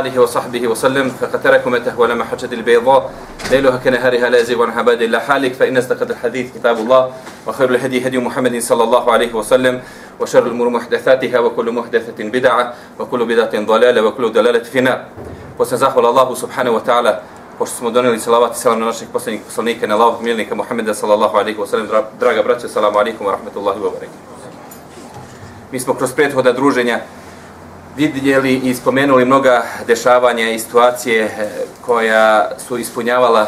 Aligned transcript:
آله 0.00 0.18
وصحبه 0.18 0.68
وسلم. 0.68 1.10
فقد 1.20 1.42
تركوا 1.42 1.70
مته 1.70 1.98
ولما 2.00 2.24
حجة 2.24 2.52
البيضاء. 2.52 3.10
ليلها 3.50 3.76
كنهارها 3.76 4.28
لا 4.28 4.38
يزيغ 4.38 4.62
عن 4.62 4.78
عباد 4.78 5.02
الله 5.02 5.18
حالك. 5.18 5.52
فإن 5.54 5.76
استقد 5.76 6.10
الحديث 6.10 6.54
كتاب 6.54 6.78
الله 6.78 7.12
وخير 7.46 7.70
الهدي 7.70 8.06
هدي 8.06 8.18
محمد 8.18 8.58
صلى 8.58 8.82
الله 8.84 9.12
عليه 9.12 9.32
وسلم 9.34 9.80
وشر 10.20 10.46
الأمور 10.46 10.68
محدثاتها 10.68 11.38
وكل 11.38 11.72
محدثة 11.72 12.18
بدعة 12.18 12.74
وكل 12.98 13.20
بدعة 13.24 13.54
ضلالة 13.54 14.00
وكل 14.02 14.32
ضلالة 14.32 14.64
في 14.66 14.78
النار. 14.78 15.04
وسنزاح 15.58 15.96
الله 15.96 16.34
سبحانه 16.34 16.70
وتعالى. 16.70 17.20
Pošto 17.58 17.76
smo 17.76 17.90
donijeli 17.90 18.20
salavat 18.20 18.54
i 18.54 18.58
salam 18.58 18.80
na 18.80 18.86
naših 18.86 19.08
posljednjih 19.12 19.42
poslanika, 19.42 19.86
na 19.86 19.94
Allahog 19.94 20.22
milnika 20.22 20.54
Muhammeda 20.54 20.94
sallallahu 20.94 21.36
alaihi 21.36 21.58
wa 21.58 21.66
sallam, 21.66 21.86
draga 22.20 22.42
braća, 22.42 22.68
salamu 22.68 22.98
alaikum 22.98 23.26
wa 23.26 23.34
rahmatullahi 23.34 23.78
wa 23.78 23.90
barakatuh. 23.90 24.38
Mi 25.72 25.80
smo 25.80 25.94
kroz 25.94 26.12
prethoda 26.14 26.52
druženja 26.52 27.00
vidjeli 28.06 28.54
i 28.54 28.74
spomenuli 28.74 29.24
mnoga 29.24 29.62
dešavanja 29.86 30.50
i 30.50 30.58
situacije 30.58 31.24
eh, 31.24 31.48
koja 31.80 32.50
su 32.68 32.78
ispunjavala 32.78 33.46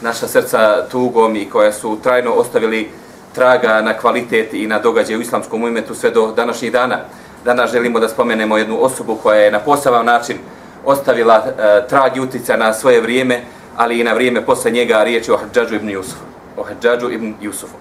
naša 0.00 0.28
srca 0.28 0.86
tugom 0.90 1.36
i 1.36 1.50
koja 1.50 1.72
su 1.72 1.98
trajno 2.02 2.32
ostavili 2.32 2.90
traga 3.34 3.82
na 3.82 3.98
kvalitet 3.98 4.54
i 4.54 4.66
na 4.66 4.78
događaj 4.78 5.16
u 5.16 5.20
islamskom 5.20 5.62
umetu 5.62 5.94
sve 5.94 6.10
do 6.10 6.32
današnjih 6.36 6.72
dana. 6.72 6.98
Danas 7.44 7.72
želimo 7.72 8.00
da 8.00 8.08
spomenemo 8.08 8.58
jednu 8.58 8.84
osobu 8.84 9.18
koja 9.22 9.40
je 9.40 9.50
na 9.50 9.58
poseban 9.58 10.06
način 10.06 10.36
ostavila 10.84 11.44
e, 11.46 11.88
trag 11.88 12.16
i 12.16 12.20
utica 12.20 12.56
na 12.56 12.72
svoje 12.74 13.00
vrijeme, 13.00 13.40
ali 13.76 14.00
i 14.00 14.04
na 14.04 14.12
vrijeme 14.12 14.46
posle 14.46 14.70
njega 14.70 15.02
riječ 15.02 15.28
je 15.28 15.34
o 15.34 15.36
Hadžadžu 15.36 15.74
ibn 15.74 15.88
Jusufu. 15.88 16.24
O 16.56 16.62
Hadžadžu 16.62 17.10
ibn 17.10 17.34
Jusufu. 17.40 17.76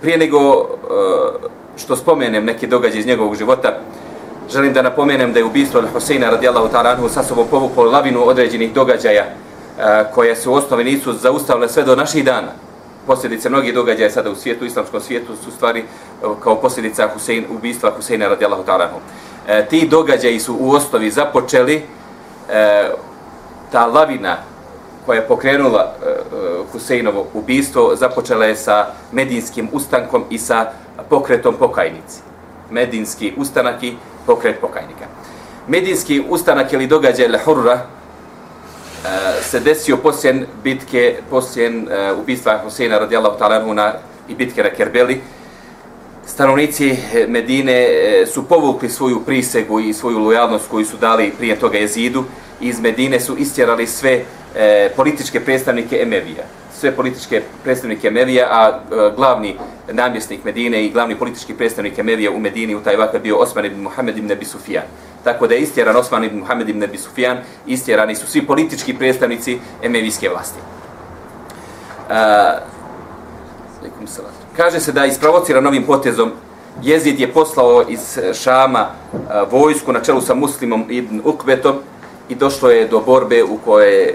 Prije 0.00 0.18
nego 0.18 0.38
e, 0.38 0.66
što 1.76 1.96
spomenem 1.96 2.44
neki 2.44 2.66
događaj 2.66 2.98
iz 2.98 3.06
njegovog 3.06 3.36
života, 3.36 3.78
želim 4.50 4.72
da 4.72 4.82
napomenem 4.82 5.32
da 5.32 5.38
je 5.38 5.44
ubistvo 5.44 5.80
Al-Huseina 5.80 6.30
radijallahu 6.30 6.68
ta'ala 6.68 6.92
anhu 6.92 7.08
sa 7.08 7.22
sobom 7.22 7.46
povuklo 7.50 7.84
lavinu 7.84 8.28
određenih 8.28 8.72
događaja 8.72 9.24
e, 9.24 9.34
koje 10.14 10.36
su 10.36 10.52
u 10.52 10.54
osnovi 10.54 10.84
nisu 10.84 11.12
zaustavile 11.12 11.68
sve 11.68 11.82
do 11.82 11.96
naših 11.96 12.24
dana. 12.24 12.52
Posljedice 13.06 13.48
mnogih 13.48 13.74
događaja 13.74 14.10
sada 14.10 14.30
u 14.30 14.34
svijetu, 14.34 14.64
u 14.64 14.66
islamskom 14.66 15.00
svijetu, 15.00 15.36
su 15.44 15.50
stvari 15.50 15.80
e, 15.80 15.84
kao 16.42 16.56
posljedica 16.56 17.08
Husein, 17.14 17.44
ubistva 17.50 17.92
Huseina 17.96 18.28
radijallahu 18.28 18.64
ta'ala 18.64 18.82
anhu. 18.82 19.00
E, 19.48 19.66
ti 19.66 19.88
događaji 19.88 20.40
su 20.40 20.56
u 20.60 20.70
osnovi 20.70 21.10
započeli 21.10 21.82
e, 22.50 22.90
ta 23.72 23.86
lavina 23.86 24.36
koja 25.06 25.20
je 25.20 25.28
pokrenula 25.28 25.80
e, 25.82 26.08
e 26.08 26.14
Huseinovo 26.72 27.26
ubistvo, 27.34 27.96
započela 27.96 28.44
je 28.44 28.56
sa 28.56 28.86
medijinskim 29.12 29.68
ustankom 29.72 30.24
i 30.30 30.38
sa 30.38 30.70
pokretom 31.10 31.54
pokajnici. 31.54 32.20
Medinski 32.70 33.32
ustanak 33.36 33.82
i 33.82 33.96
pokret 34.26 34.60
pokajnika. 34.60 35.04
Medinski 35.68 36.22
ustanak 36.28 36.72
ili 36.72 36.86
događaj 36.86 37.28
Lahurra 37.28 37.72
e, 37.72 37.82
se 39.42 39.60
desio 39.60 39.96
posljen 39.96 40.46
bitke, 40.64 41.16
posljen 41.30 41.88
e, 41.88 42.12
ubistva 42.12 42.58
Huseina 42.64 42.98
radijallahu 42.98 43.38
ta'ala 43.38 43.74
na 43.74 43.92
i 44.28 44.34
bitke 44.34 44.62
na 44.62 44.70
Kerbeli. 44.70 45.20
Stanovnici 46.26 46.90
e, 46.90 47.26
Medine 47.28 47.86
su 48.26 48.48
povukli 48.48 48.88
svoju 48.88 49.20
prisegu 49.20 49.80
i 49.80 49.92
svoju 49.92 50.18
lojalnost 50.18 50.68
koju 50.70 50.86
su 50.86 50.96
dali 50.96 51.32
prije 51.38 51.56
toga 51.56 51.78
jezidu. 51.78 52.24
Iz 52.60 52.80
Medine 52.80 53.20
su 53.20 53.36
istjerali 53.36 53.86
sve 53.86 54.24
e, 54.56 54.90
političke 54.96 55.40
predstavnike 55.40 55.98
Emevija. 56.02 56.61
Sve 56.82 56.90
političke 56.90 57.42
predstavnike 57.62 58.08
Emevija, 58.08 58.46
a 58.50 58.68
e, 58.68 59.10
glavni 59.16 59.56
namjesnik 59.92 60.44
Medine 60.44 60.84
i 60.84 60.90
glavni 60.90 61.14
politički 61.14 61.54
predstavnik 61.54 61.98
Emevija 61.98 62.30
u 62.30 62.40
Medini 62.40 62.74
u 62.74 62.80
taj 62.80 62.96
vakar 62.96 63.20
bio 63.20 63.36
Osman 63.36 63.64
ibn 63.64 63.82
Muhammed 63.82 64.18
ibn 64.18 64.28
Nebi 64.28 64.44
Sufjan. 64.44 64.82
Tako 65.24 65.46
da 65.46 65.54
je 65.54 65.60
istjeran 65.60 65.96
Osman 65.96 66.24
ibn 66.24 66.38
Muhammed 66.38 66.68
ibn 66.68 66.78
Nebi 66.78 66.98
Sufjan, 66.98 67.38
istjerani 67.66 68.16
su 68.16 68.26
svi 68.26 68.46
politički 68.46 68.94
predstavnici 68.94 69.58
Emevijske 69.82 70.28
vlasti. 70.28 70.58
E, 72.10 72.14
a, 72.14 72.58
kaže 74.56 74.80
se 74.80 74.92
da 74.92 75.04
je 75.04 75.08
isprovociran 75.08 75.64
novim 75.64 75.86
potezom 75.86 76.32
Jezid 76.82 77.20
je 77.20 77.32
poslao 77.32 77.84
iz 77.88 78.18
Šama 78.42 78.86
e, 78.88 79.16
vojsku 79.50 79.92
na 79.92 80.00
čelu 80.00 80.20
sa 80.20 80.34
muslimom 80.34 80.86
ibn 80.88 81.20
Ukbetom 81.24 81.76
i 82.28 82.34
došlo 82.34 82.70
je 82.70 82.88
do 82.88 83.00
borbe 83.00 83.44
u 83.44 83.58
kojoj 83.64 84.14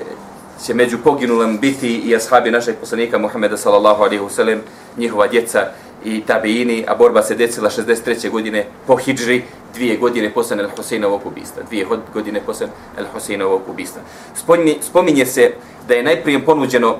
će 0.66 0.73
među 0.73 0.97
poginulim 1.03 1.57
biti 1.59 1.97
i 1.97 2.16
ashabi 2.16 2.51
našeg 2.51 2.75
poslanika 2.79 3.18
Muhammeda 3.18 3.57
sallallahu 3.57 4.03
alaihi 4.03 4.23
wasallam, 4.23 4.57
njihova 4.97 5.28
djeca 5.28 5.68
i 6.06 6.22
tabiini, 6.22 6.85
a 6.88 6.95
borba 6.95 7.23
se 7.23 7.35
decila 7.35 7.69
63. 7.69 8.29
godine 8.29 8.66
po 8.88 8.95
hijđri, 8.95 9.44
dvije 9.73 9.97
godine 9.97 10.34
posle 10.34 10.57
Al-Huseinovog 10.57 11.19
ubista. 11.25 11.62
Dvije 11.69 11.85
godine 12.13 12.41
posle 12.45 12.68
Al-Huseinovog 12.97 13.62
ubista. 13.68 14.00
Spominje, 14.35 14.75
spominje 14.81 15.25
se 15.25 15.53
da 15.88 15.94
je 15.94 16.03
najprije 16.03 16.45
ponuđeno 16.45 16.95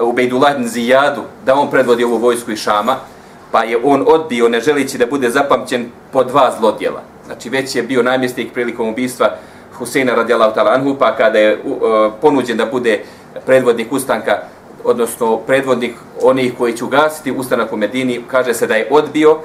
u 0.00 0.12
Bejdullah 0.12 0.54
Zijadu 0.64 1.22
da 1.46 1.54
on 1.54 1.70
predvodi 1.70 2.04
ovu 2.04 2.16
vojsku 2.16 2.50
iz 2.50 2.58
Šama, 2.58 2.96
pa 3.52 3.62
je 3.64 3.78
on 3.84 4.04
odbio 4.06 4.48
ne 4.48 4.60
želići 4.60 4.98
da 4.98 5.06
bude 5.06 5.30
zapamćen 5.30 5.90
po 6.12 6.24
dva 6.24 6.54
zlodjela. 6.58 7.02
Znači 7.26 7.48
već 7.48 7.76
je 7.76 7.82
bio 7.82 8.02
namjestnik 8.02 8.52
prilikom 8.52 8.88
ubistva 8.88 9.36
Huseina 9.78 10.14
radijallahu 10.14 10.54
ta'ala 10.54 10.74
anhu, 10.74 10.94
pa 10.98 11.14
kada 11.16 11.38
je 11.38 11.58
uh, 11.64 12.12
ponuđen 12.20 12.56
da 12.56 12.66
bude 12.66 13.00
predvodnik 13.46 13.92
ustanka, 13.92 14.38
odnosno 14.84 15.36
predvodnik 15.36 15.94
onih 16.22 16.54
koji 16.58 16.76
će 16.76 16.84
ugasiti 16.84 17.32
ustanak 17.32 17.72
u 17.72 17.76
Medini, 17.76 18.20
kaže 18.30 18.54
se 18.54 18.66
da 18.66 18.74
je 18.74 18.88
odbio, 18.90 19.32
uh, 19.32 19.40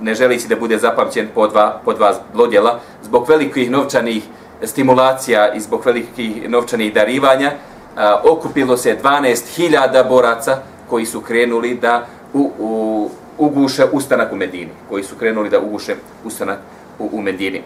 ne 0.00 0.14
želići 0.14 0.48
da 0.48 0.56
bude 0.56 0.78
zapamćen 0.78 1.28
po 1.34 1.46
dva, 1.48 1.80
po 1.84 1.92
dva 1.92 2.14
zlodjela, 2.34 2.80
zbog 3.02 3.28
velikih 3.28 3.70
novčanih 3.70 4.22
stimulacija 4.62 5.54
i 5.54 5.60
zbog 5.60 5.82
velikih 5.86 6.50
novčanih 6.50 6.94
darivanja, 6.94 7.52
uh, 7.52 8.32
okupilo 8.32 8.76
se 8.76 8.98
12.000 9.02 10.08
boraca 10.08 10.58
koji 10.90 11.06
su 11.06 11.20
krenuli 11.20 11.74
da 11.74 12.06
u, 12.34 12.50
u, 12.58 13.10
uguše 13.38 13.84
ustanak 13.92 14.32
u 14.32 14.36
Medini, 14.36 14.70
koji 14.88 15.04
su 15.04 15.16
krenuli 15.16 15.50
da 15.50 15.60
uguše 15.60 15.94
ustanak 16.24 16.58
u, 16.98 17.08
u 17.12 17.22
Medini. 17.22 17.62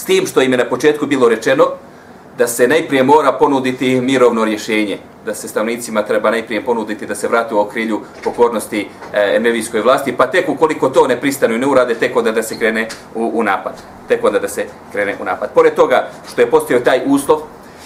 S 0.00 0.04
tim 0.04 0.26
što 0.26 0.42
im 0.42 0.52
je 0.52 0.58
na 0.58 0.64
početku 0.64 1.06
bilo 1.06 1.28
rečeno 1.28 1.66
da 2.38 2.46
se 2.46 2.68
najprije 2.68 3.02
mora 3.02 3.32
ponuditi 3.32 4.00
mirovno 4.00 4.44
rješenje, 4.44 4.98
da 5.26 5.34
se 5.34 5.48
stavnicima 5.48 6.02
treba 6.02 6.30
najprije 6.30 6.64
ponuditi 6.64 7.06
da 7.06 7.14
se 7.14 7.28
vrate 7.28 7.54
u 7.54 7.60
okrilju 7.60 8.00
pokornosti 8.24 8.80
eh, 8.80 9.20
e, 9.20 9.36
emevijskoj 9.36 9.80
vlasti, 9.80 10.16
pa 10.16 10.26
tek 10.26 10.48
ukoliko 10.48 10.88
to 10.88 11.06
ne 11.06 11.20
pristanu 11.20 11.54
i 11.54 11.58
ne 11.58 11.66
urade, 11.66 11.94
tek 11.94 12.16
onda 12.16 12.32
da 12.32 12.42
se 12.42 12.58
krene 12.58 12.88
u, 13.14 13.30
u 13.34 13.42
napad. 13.42 13.72
Tek 14.08 14.24
onda 14.24 14.38
da 14.38 14.48
se 14.48 14.64
krene 14.92 15.16
u 15.20 15.24
napad. 15.24 15.52
Pored 15.54 15.74
toga 15.74 16.08
što 16.32 16.40
je 16.40 16.50
postao 16.50 16.80
taj 16.80 17.00
uslov, 17.06 17.40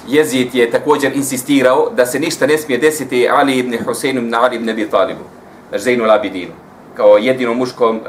Jezid 0.09 0.55
je 0.55 0.71
također 0.71 1.17
insistirao 1.17 1.91
da 1.97 2.07
se 2.07 2.21
ništa 2.21 2.47
ne 2.47 2.59
smije 2.59 2.79
desiti 2.79 3.29
Ali 3.31 3.59
ibn 3.59 3.79
Huseinu 3.85 4.21
ibn 4.21 4.35
Ali 4.35 4.57
ibn 4.57 4.71
Abi 4.71 4.91
Talibu, 4.91 5.25
Zainul 5.73 6.11
Abidinu, 6.11 6.53
kao 6.97 7.17
jedinom 7.19 7.57
muškom 7.57 7.97
e, 7.97 8.01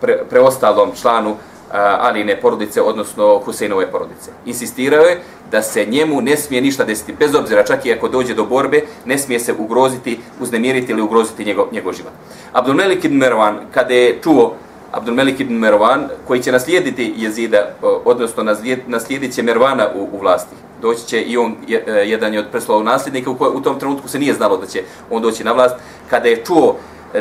pre, 0.00 0.18
preostalom 0.30 0.92
članu 1.02 1.36
Aline 1.80 2.36
porodice, 2.40 2.82
odnosno 2.82 3.38
Huseinove 3.38 3.90
porodice. 3.90 4.30
Insistirao 4.46 5.02
je 5.02 5.20
da 5.50 5.62
se 5.62 5.86
njemu 5.86 6.20
ne 6.20 6.36
smije 6.36 6.62
ništa 6.62 6.84
desiti, 6.84 7.12
bez 7.12 7.34
obzira 7.34 7.64
čak 7.64 7.86
i 7.86 7.92
ako 7.92 8.08
dođe 8.08 8.34
do 8.34 8.44
borbe, 8.44 8.82
ne 9.04 9.18
smije 9.18 9.40
se 9.40 9.54
ugroziti, 9.58 10.20
uznemiriti 10.40 10.92
ili 10.92 11.02
ugroziti 11.02 11.44
njegov, 11.44 11.66
njegov 11.72 11.92
život. 11.92 12.12
Abdul 12.52 12.74
Melik 12.74 13.04
ibn 13.04 13.16
Mervan, 13.16 13.58
kada 13.74 13.94
je 13.94 14.18
čuo 14.22 14.54
Abdul 14.92 15.14
Melik 15.14 15.40
ibn 15.40 15.54
Mervan, 15.54 16.08
koji 16.26 16.42
će 16.42 16.52
naslijediti 16.52 17.14
jezida, 17.16 17.74
odnosno 18.04 18.42
naslijedit 18.86 19.34
će 19.34 19.42
Mervana 19.42 19.88
u, 19.94 20.08
u 20.12 20.18
vlasti, 20.20 20.54
doći 20.82 21.06
će 21.06 21.22
i 21.22 21.36
on 21.36 21.56
e, 21.68 21.92
jedan 22.06 22.34
je 22.34 22.38
od 22.38 22.46
preslovog 22.52 22.84
nasljednika, 22.84 23.30
u, 23.30 23.34
koj, 23.34 23.48
u 23.54 23.60
tom 23.60 23.78
trenutku 23.78 24.08
se 24.08 24.18
nije 24.18 24.34
znalo 24.34 24.56
da 24.56 24.66
će 24.66 24.82
on 25.10 25.22
doći 25.22 25.44
na 25.44 25.52
vlast, 25.52 25.74
kada 26.10 26.28
je 26.28 26.44
čuo 26.44 26.76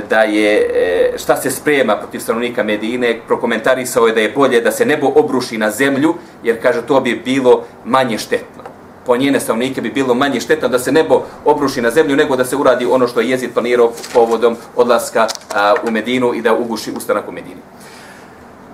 da 0.09 0.21
je 0.21 0.57
e, 0.57 1.17
šta 1.17 1.37
se 1.37 1.51
sprema 1.51 1.95
protiv 1.95 2.19
stanovnika 2.19 2.63
Medine, 2.63 3.19
prokomentarisao 3.27 4.07
je 4.07 4.13
da 4.13 4.21
je 4.21 4.31
bolje 4.35 4.61
da 4.61 4.71
se 4.71 4.85
nebo 4.85 5.11
obruši 5.15 5.57
na 5.57 5.71
zemlju, 5.71 6.15
jer 6.43 6.61
kaže 6.61 6.81
to 6.81 7.01
bi 7.01 7.21
bilo 7.25 7.63
manje 7.85 8.17
štetno. 8.17 8.63
Po 9.05 9.17
njene 9.17 9.39
stanovnike 9.39 9.81
bi 9.81 9.91
bilo 9.91 10.13
manje 10.13 10.39
štetno 10.39 10.67
da 10.67 10.79
se 10.79 10.91
nebo 10.91 11.21
obruši 11.45 11.81
na 11.81 11.91
zemlju 11.91 12.15
nego 12.15 12.35
da 12.35 12.45
se 12.45 12.55
uradi 12.55 12.85
ono 12.85 13.07
što 13.07 13.21
je 13.21 13.29
jezid 13.29 13.53
planirao 13.53 13.91
povodom 14.13 14.55
odlaska 14.75 15.27
a, 15.55 15.73
u 15.87 15.91
Medinu 15.91 16.33
i 16.33 16.41
da 16.41 16.53
uguši 16.53 16.91
ustanak 16.97 17.27
u 17.27 17.31
Medini. 17.31 17.61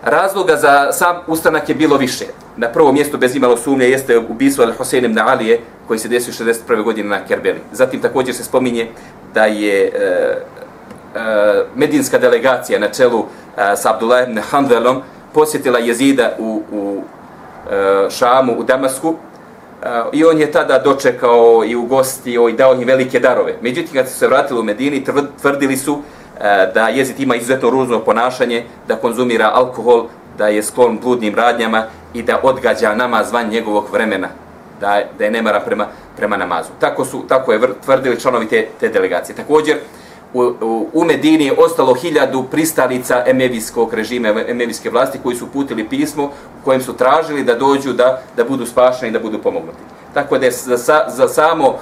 Razloga 0.03 0.55
za 0.55 0.91
sam 0.91 1.15
ustanak 1.27 1.69
je 1.69 1.75
bilo 1.75 1.97
više. 1.97 2.25
Na 2.57 2.67
prvom 2.67 2.93
mjestu 2.93 3.17
bez 3.17 3.35
imalo 3.35 3.57
sumnje 3.57 3.85
jeste 3.85 4.17
ubistvo 4.17 4.65
Al-Husein 4.65 5.05
ibn 5.05 5.19
Alije 5.19 5.59
koji 5.87 5.99
se 5.99 6.07
desio 6.07 6.33
61. 6.33 6.83
godine 6.83 7.09
na 7.09 7.25
Kerbeli. 7.25 7.59
Zatim 7.71 8.01
također 8.01 8.35
se 8.35 8.43
spominje 8.43 8.87
da 9.33 9.45
je 9.45 9.85
e, 9.85 9.91
E, 11.15 11.63
medinska 11.75 12.17
delegacija 12.17 12.79
na 12.79 12.87
čelu 12.87 13.25
e, 13.57 13.75
sa 13.75 13.93
Abdullah 13.93 14.29
ibn 14.29 14.39
Hanvelom 14.51 15.01
posjetila 15.33 15.79
jezida 15.79 16.31
u, 16.39 16.61
u 16.71 17.01
e, 17.71 18.09
Šamu, 18.09 18.53
u 18.57 18.63
Damasku, 18.63 19.15
i 20.11 20.25
on 20.25 20.39
je 20.39 20.51
tada 20.51 20.79
dočekao 20.79 21.63
i 21.65 21.75
ugostio 21.75 22.49
i 22.49 22.53
dao 22.53 22.73
im 22.73 22.87
velike 22.87 23.19
darove. 23.19 23.55
Međutim, 23.61 23.93
kad 23.93 24.09
su 24.09 24.17
se 24.17 24.27
vratili 24.27 24.59
u 24.59 24.63
Medini, 24.63 25.03
tvrdili 25.41 25.77
su 25.77 26.01
da 26.73 26.87
jezid 26.87 27.19
ima 27.19 27.35
izuzetno 27.35 27.69
ružno 27.69 27.99
ponašanje, 27.99 28.65
da 28.87 28.95
konzumira 28.95 29.51
alkohol, 29.53 30.07
da 30.37 30.47
je 30.47 30.63
sklon 30.63 30.99
bludnim 31.03 31.35
radnjama 31.35 31.83
i 32.13 32.23
da 32.23 32.39
odgađa 32.43 32.95
namaz 32.95 33.31
van 33.31 33.49
njegovog 33.49 33.85
vremena, 33.91 34.27
da, 34.81 35.01
da 35.17 35.23
je 35.23 35.31
nemara 35.31 35.59
prema, 35.59 35.87
prema 36.17 36.37
namazu. 36.37 36.69
Tako 36.79 37.05
su 37.05 37.23
tako 37.27 37.53
je 37.53 37.59
tvrdili 37.85 38.19
članovi 38.19 38.47
te, 38.47 38.67
te 38.79 38.89
delegacije. 38.89 39.35
Također, 39.35 39.75
uh, 39.75 39.81
u, 40.33 40.89
u 40.93 41.05
Medini 41.05 41.45
je 41.45 41.55
ostalo 41.57 41.93
hiljadu 41.93 42.43
pristalica 42.43 43.23
emevijskog 43.27 43.93
režima, 43.93 44.27
emevijske 44.47 44.89
vlasti 44.89 45.19
koji 45.23 45.35
su 45.35 45.47
putili 45.47 45.89
pismo 45.89 46.23
u 46.25 46.65
kojem 46.65 46.81
su 46.81 46.93
tražili 46.93 47.43
da 47.43 47.55
dođu 47.55 47.93
da, 47.93 48.21
da 48.37 48.43
budu 48.43 48.65
spašeni 48.65 49.09
i 49.09 49.11
da 49.13 49.19
budu 49.19 49.39
pomognuti. 49.39 49.77
Tako 50.13 50.37
da 50.37 50.45
je 50.45 50.51
za, 50.51 51.05
za, 51.07 51.27
samo, 51.27 51.75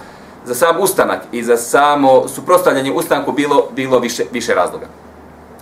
za 0.46 0.56
sam 0.56 0.80
ustanak 0.80 1.22
i 1.32 1.44
za 1.44 1.58
samo 1.58 2.28
suprostavljanje 2.28 2.92
ustanku 2.92 3.32
bilo, 3.32 3.68
bilo 3.76 4.00
više, 4.00 4.24
više 4.32 4.54
razloga. 4.54 4.86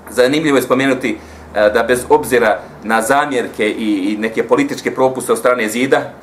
Zanimljivo 0.09 0.57
je 0.57 0.63
spomenuti 0.63 1.17
eh, 1.55 1.69
da 1.73 1.83
bez 1.83 2.05
obzira 2.09 2.59
na 2.83 3.01
zamjerke 3.01 3.69
i, 3.69 4.13
i 4.13 4.17
neke 4.17 4.47
političke 4.47 4.95
propuste 4.95 5.31
od 5.31 5.37
strane 5.37 5.69
zida, 5.69 6.13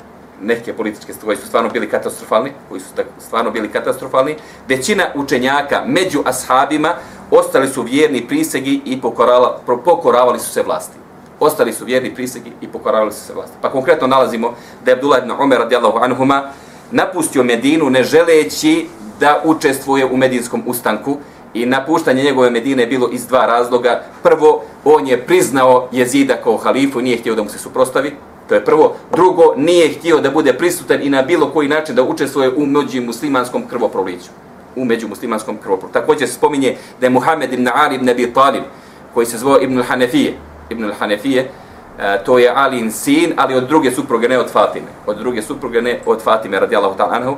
neke 0.43 0.73
političke 0.73 1.13
koji 1.25 1.37
su 1.37 1.47
stvarno 1.47 1.69
bili 1.69 1.89
katastrofalni, 1.89 2.51
koji 2.69 2.81
su 2.81 2.87
stvarno 3.19 3.51
bili 3.51 3.71
katastrofalni, 3.71 4.35
većina 4.67 5.03
učenjaka 5.15 5.83
među 5.85 6.19
ashabima 6.25 6.93
ostali 7.31 7.67
su 7.67 7.81
vjerni 7.81 8.27
prisegi 8.27 8.81
i 8.85 9.01
pokorala, 9.01 9.61
pokoravali 9.85 10.39
su 10.39 10.51
se 10.51 10.63
vlasti. 10.63 10.97
Ostali 11.39 11.73
su 11.73 11.85
vjerni 11.85 12.15
prisegi 12.15 12.51
i 12.61 12.67
pokoravali 12.67 13.11
su 13.11 13.19
se 13.19 13.33
vlasti. 13.33 13.57
Pa 13.61 13.69
konkretno 13.69 14.07
nalazimo 14.07 14.53
da 14.85 14.91
je 14.91 14.95
Abdullah 14.95 15.19
ibn 15.19 15.31
Umar 15.31 15.59
radijallahu 15.59 15.97
anhuma 16.01 16.43
napustio 16.91 17.43
Medinu 17.43 17.89
ne 17.89 18.03
želeći 18.03 18.87
da 19.19 19.41
učestvuje 19.43 20.05
u 20.05 20.17
medinskom 20.17 20.63
ustanku 20.65 21.17
i 21.53 21.65
napuštanje 21.65 22.23
njegove 22.23 22.49
Medine 22.49 22.83
je 22.83 22.87
bilo 22.87 23.09
iz 23.11 23.27
dva 23.27 23.45
razloga. 23.45 24.03
Prvo, 24.23 24.63
on 24.85 25.07
je 25.07 25.25
priznao 25.25 25.87
jezida 25.91 26.35
kao 26.43 26.57
halifu 26.57 26.99
i 26.99 27.03
nije 27.03 27.17
htio 27.17 27.35
da 27.35 27.43
mu 27.43 27.49
se 27.49 27.57
suprostavi, 27.59 28.15
To 28.49 28.55
je 28.55 28.65
prvo. 28.65 28.95
Drugo, 29.11 29.53
nije 29.57 29.93
htio 29.93 30.19
da 30.19 30.31
bude 30.31 30.53
prisutan 30.53 31.01
i 31.01 31.09
na 31.09 31.21
bilo 31.21 31.49
koji 31.49 31.67
način 31.67 31.95
da 31.95 32.03
učestvuje 32.03 32.49
u 32.55 32.65
među 32.65 33.01
muslimanskom 33.01 33.67
krvoproliću. 33.67 34.29
U 34.75 34.85
među 34.85 35.07
muslimanskom 35.07 35.57
krvoproliću. 35.57 35.93
Također 35.93 36.27
se 36.27 36.33
spominje 36.33 36.77
da 36.99 37.05
je 37.05 37.09
Muhammed 37.09 37.53
ibn 37.53 37.69
Ali 37.75 37.95
ibn 37.95 38.09
Abi 38.09 38.33
Talib, 38.33 38.63
koji 39.13 39.25
se 39.25 39.37
zvao 39.37 39.61
Ibn 39.61 39.79
al-Hanefije, 39.79 40.33
Ibn 40.69 40.83
al-Hanefije, 40.83 41.45
e, 41.99 42.23
to 42.25 42.39
je 42.39 42.51
Alin 42.55 42.91
sin, 42.91 43.33
ali 43.37 43.55
od 43.55 43.67
druge 43.67 43.91
supruge, 43.91 44.29
ne 44.29 44.39
od 44.39 44.51
Fatime. 44.51 44.87
Od 45.05 45.17
druge 45.17 45.41
supruge, 45.41 45.81
ne 45.81 45.99
od 46.05 46.21
Fatime, 46.21 46.59
radijallahu 46.59 46.97
ta'ala 46.97 47.15
anhu. 47.15 47.35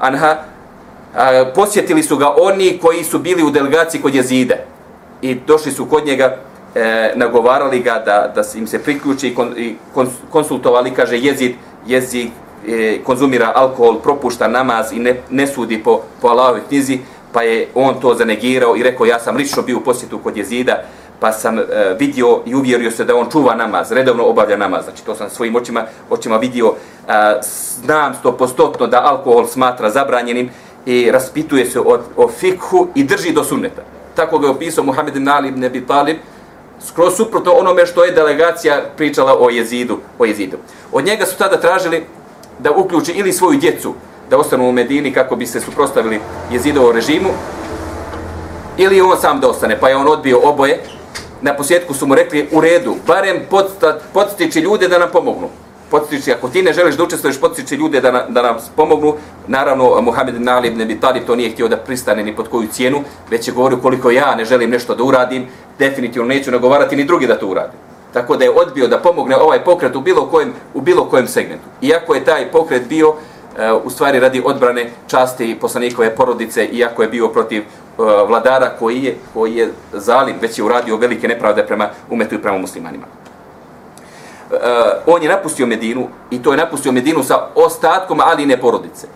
Anha, 0.00 0.36
posjetili 1.54 2.02
su 2.02 2.16
ga 2.16 2.34
oni 2.40 2.78
koji 2.82 3.04
su 3.04 3.18
bili 3.18 3.42
u 3.42 3.50
delegaciji 3.50 4.02
kod 4.02 4.14
jezide. 4.14 4.64
I 5.22 5.34
došli 5.34 5.72
su 5.72 5.86
kod 5.86 6.06
njega, 6.06 6.36
e, 6.74 7.12
nagovarali 7.14 7.80
ga 7.80 8.02
da, 8.06 8.32
da 8.34 8.42
im 8.54 8.66
se 8.66 8.78
priključi 8.78 9.28
i, 9.28 9.34
kon, 9.34 9.52
i 9.56 9.74
konsultovali, 10.30 10.90
kaže, 10.90 11.18
jezid, 11.18 11.54
jezik 11.86 12.30
e, 12.68 12.98
konzumira 13.04 13.52
alkohol, 13.54 13.98
propušta 14.00 14.48
namaz 14.48 14.92
i 14.92 14.98
ne, 14.98 15.16
ne 15.30 15.46
sudi 15.46 15.82
po, 15.82 16.00
po 16.20 16.28
Allahove 16.28 16.60
knjizi, 16.68 16.98
pa 17.32 17.42
je 17.42 17.68
on 17.74 18.00
to 18.00 18.14
zanegirao 18.14 18.76
i 18.76 18.82
rekao, 18.82 19.06
ja 19.06 19.18
sam 19.20 19.36
lično 19.36 19.62
bio 19.62 19.78
u 19.78 19.80
posjetu 19.80 20.18
kod 20.18 20.36
jezida, 20.36 20.82
pa 21.20 21.32
sam 21.32 21.58
e, 21.58 21.64
vidio 21.98 22.40
i 22.46 22.54
uvjerio 22.54 22.90
se 22.90 23.04
da 23.04 23.16
on 23.16 23.30
čuva 23.32 23.54
namaz, 23.54 23.92
redovno 23.92 24.24
obavlja 24.24 24.56
namaz, 24.56 24.84
znači 24.84 25.04
to 25.04 25.14
sam 25.14 25.30
svojim 25.30 25.56
očima, 25.56 25.84
očima 26.10 26.36
vidio, 26.36 26.74
e, 27.08 27.12
znam 27.84 28.14
sto 28.14 28.32
postotno 28.32 28.86
da 28.86 29.02
alkohol 29.04 29.46
smatra 29.46 29.90
zabranjenim 29.90 30.50
i 30.86 31.10
raspituje 31.10 31.66
se 31.66 31.80
o, 31.80 31.98
o 32.16 32.28
fikhu 32.28 32.88
i 32.94 33.04
drži 33.04 33.32
do 33.32 33.44
sunneta. 33.44 33.82
Tako 34.14 34.38
ga 34.38 34.46
je 34.46 34.50
opisao 34.50 34.84
Muhammed 34.84 35.16
ibn 35.16 35.28
Ali 35.28 35.48
ibn 35.48 35.64
Abi 35.64 35.86
Talib, 35.86 36.16
skroz 36.88 37.16
suprotno 37.16 37.52
onome 37.52 37.86
što 37.86 38.04
je 38.04 38.12
delegacija 38.12 38.82
pričala 38.96 39.36
o 39.40 39.50
jezidu, 39.50 39.98
o 40.18 40.24
jezidu. 40.24 40.56
Od 40.92 41.04
njega 41.04 41.26
su 41.26 41.38
tada 41.38 41.60
tražili 41.60 42.06
da 42.58 42.70
uključi 42.70 43.12
ili 43.12 43.32
svoju 43.32 43.58
djecu 43.58 43.94
da 44.30 44.38
ostanu 44.38 44.68
u 44.68 44.72
Medini 44.72 45.12
kako 45.12 45.36
bi 45.36 45.46
se 45.46 45.60
suprostavili 45.60 46.20
jezidovom 46.52 46.92
režimu, 46.92 47.28
ili 48.76 49.00
on 49.00 49.20
sam 49.20 49.40
da 49.40 49.48
ostane, 49.48 49.80
pa 49.80 49.88
je 49.88 49.96
on 49.96 50.08
odbio 50.08 50.40
oboje. 50.42 50.80
Na 51.42 51.56
posjetku 51.56 51.94
su 51.94 52.06
mu 52.06 52.14
rekli, 52.14 52.48
u 52.52 52.60
redu, 52.60 52.96
barem 53.06 53.36
podstiči 54.12 54.60
ljude 54.60 54.88
da 54.88 54.98
nam 54.98 55.08
pomognu 55.12 55.48
potiči, 55.94 56.32
ako 56.32 56.48
ti 56.48 56.62
ne 56.62 56.72
želiš 56.72 56.96
da 56.96 57.04
učestvuješ, 57.04 57.40
potiči 57.40 57.74
ljude 57.74 58.00
da, 58.00 58.10
na, 58.12 58.22
da 58.28 58.42
nam 58.42 58.56
pomognu. 58.76 59.14
Naravno, 59.46 60.00
Muhammed 60.00 60.34
ibn 60.34 60.48
Ali 60.48 60.68
ibn 60.68 61.00
Talib 61.00 61.26
to 61.26 61.36
nije 61.36 61.50
htio 61.50 61.68
da 61.68 61.76
pristane 61.76 62.22
ni 62.22 62.34
pod 62.36 62.48
koju 62.48 62.68
cijenu, 62.68 63.02
već 63.30 63.48
je 63.48 63.54
govorio 63.54 63.78
koliko 63.78 64.10
ja 64.10 64.34
ne 64.34 64.44
želim 64.44 64.70
nešto 64.70 64.94
da 64.94 65.04
uradim, 65.04 65.46
definitivno 65.78 66.28
neću 66.28 66.50
nagovarati 66.50 66.96
ni 66.96 67.04
drugi 67.04 67.26
da 67.26 67.38
to 67.38 67.46
urade. 67.46 67.72
Tako 68.12 68.36
da 68.36 68.44
je 68.44 68.50
odbio 68.50 68.88
da 68.88 68.98
pomogne 68.98 69.36
ovaj 69.36 69.64
pokret 69.64 69.96
u 69.96 70.00
bilo 70.00 70.26
kojem, 70.26 70.52
u 70.74 70.80
bilo 70.80 71.04
kojem 71.04 71.28
segmentu. 71.28 71.64
Iako 71.82 72.14
je 72.14 72.24
taj 72.24 72.50
pokret 72.50 72.88
bio 72.88 73.08
uh, 73.08 73.16
u 73.84 73.90
stvari 73.90 74.20
radi 74.20 74.42
odbrane 74.44 74.90
časti 75.06 75.56
poslanikove 75.60 76.14
porodice, 76.16 76.64
iako 76.66 77.02
je 77.02 77.08
bio 77.08 77.28
protiv 77.28 77.62
uh, 77.62 78.06
vladara 78.28 78.70
koji 78.78 79.02
je, 79.02 79.16
koji 79.34 79.54
je 79.54 79.72
zalim, 79.92 80.36
već 80.40 80.58
je 80.58 80.64
uradio 80.64 80.96
velike 80.96 81.28
nepravde 81.28 81.66
prema 81.66 81.90
umetu 82.10 82.34
i 82.34 82.42
prema 82.42 82.58
muslimanima 82.58 83.23
Eh, 84.54 85.02
on 85.06 85.22
je 85.22 85.28
napustio 85.28 85.66
Medinu 85.66 86.08
i 86.30 86.42
to 86.42 86.50
je 86.50 86.56
napustio 86.56 86.92
Medinu 86.92 87.22
sa 87.22 87.48
ostatkom 87.54 88.20
Aline 88.20 88.56
porodice. 88.56 89.06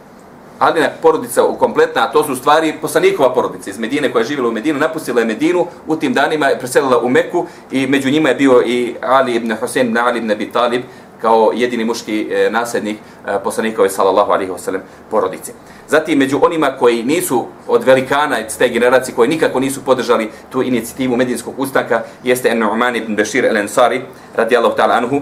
Alina 0.58 0.88
porodica 1.02 1.44
u 1.44 1.55
kompletna, 1.55 2.02
a 2.02 2.12
to 2.12 2.25
su 2.25 2.37
stvari 2.37 2.75
poslanikova 2.81 3.35
porodica 3.35 3.70
iz 3.70 3.79
Medine 3.79 4.12
koja 4.12 4.20
je 4.20 4.26
živjela 4.26 4.49
u 4.49 4.52
Medinu, 4.52 4.79
napustila 4.79 5.20
je 5.20 5.26
Medinu, 5.26 5.67
u 5.87 5.96
tim 5.96 6.14
danima 6.14 6.46
je 6.46 6.58
preselila 6.58 6.99
u 6.99 7.08
Meku 7.08 7.46
i 7.70 7.87
među 7.87 8.11
njima 8.11 8.29
je 8.29 8.35
bio 8.35 8.62
i 8.67 8.94
Ali 9.02 9.35
ibn 9.35 9.56
Husein 9.61 9.87
ibn 9.87 9.99
Ali 9.99 10.19
ibn 10.19 10.31
Abi 10.31 10.52
Talib, 10.52 10.82
kao 11.20 11.50
jedini 11.55 11.85
muški 11.85 12.29
e, 12.31 12.50
nasljednik 12.50 12.97
e, 12.97 13.38
poslanikove 13.44 13.91
sallallahu 13.91 14.32
alaihi 14.32 14.53
wasallam 14.53 14.81
porodice. 15.11 15.53
Zatim 15.88 16.19
među 16.19 16.38
onima 16.43 16.70
koji 16.79 17.03
nisu 17.03 17.47
od 17.69 17.85
velikana 17.85 18.41
iz 18.41 18.59
te 18.59 18.69
generacije 18.69 19.15
koji 19.15 19.29
nikako 19.29 19.61
nisu 19.61 19.85
podržali 19.85 20.31
tu 20.50 20.62
inicijativu 20.62 21.17
medijinskog 21.17 21.55
ustanka 21.59 22.03
jeste 22.25 22.55
Nu'man 22.55 22.97
ibn 22.97 23.17
Bashir 23.17 23.44
el-Ansari 23.44 24.00
radijallahu 24.37 24.76
ta'ala 24.76 24.97
anhu. 24.97 25.21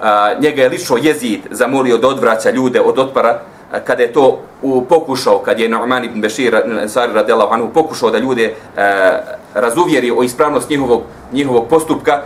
A, 0.00 0.34
njega 0.40 0.62
je 0.62 0.68
lično 0.68 0.96
jezid 1.02 1.40
zamolio 1.50 1.98
da 1.98 2.08
odvraća 2.08 2.50
ljude 2.50 2.80
od 2.80 2.98
otpara 2.98 3.40
e, 3.72 3.80
kada 3.84 4.02
je 4.02 4.12
to 4.12 4.40
u 4.62 4.84
pokušao, 4.84 5.38
kad 5.38 5.60
je 5.60 5.68
Nu'man 5.70 6.04
ibn 6.04 6.20
Bashir 6.20 6.54
el-Ansari 6.54 7.12
radijallahu 7.12 7.54
anhu 7.54 7.68
pokušao 7.74 8.10
da 8.10 8.18
ljude 8.18 8.54
a, 8.76 9.18
razuvjeri 9.54 10.10
o 10.10 10.22
ispravnost 10.22 10.70
njihovog, 10.70 11.02
njihovog 11.32 11.68
postupka, 11.68 12.22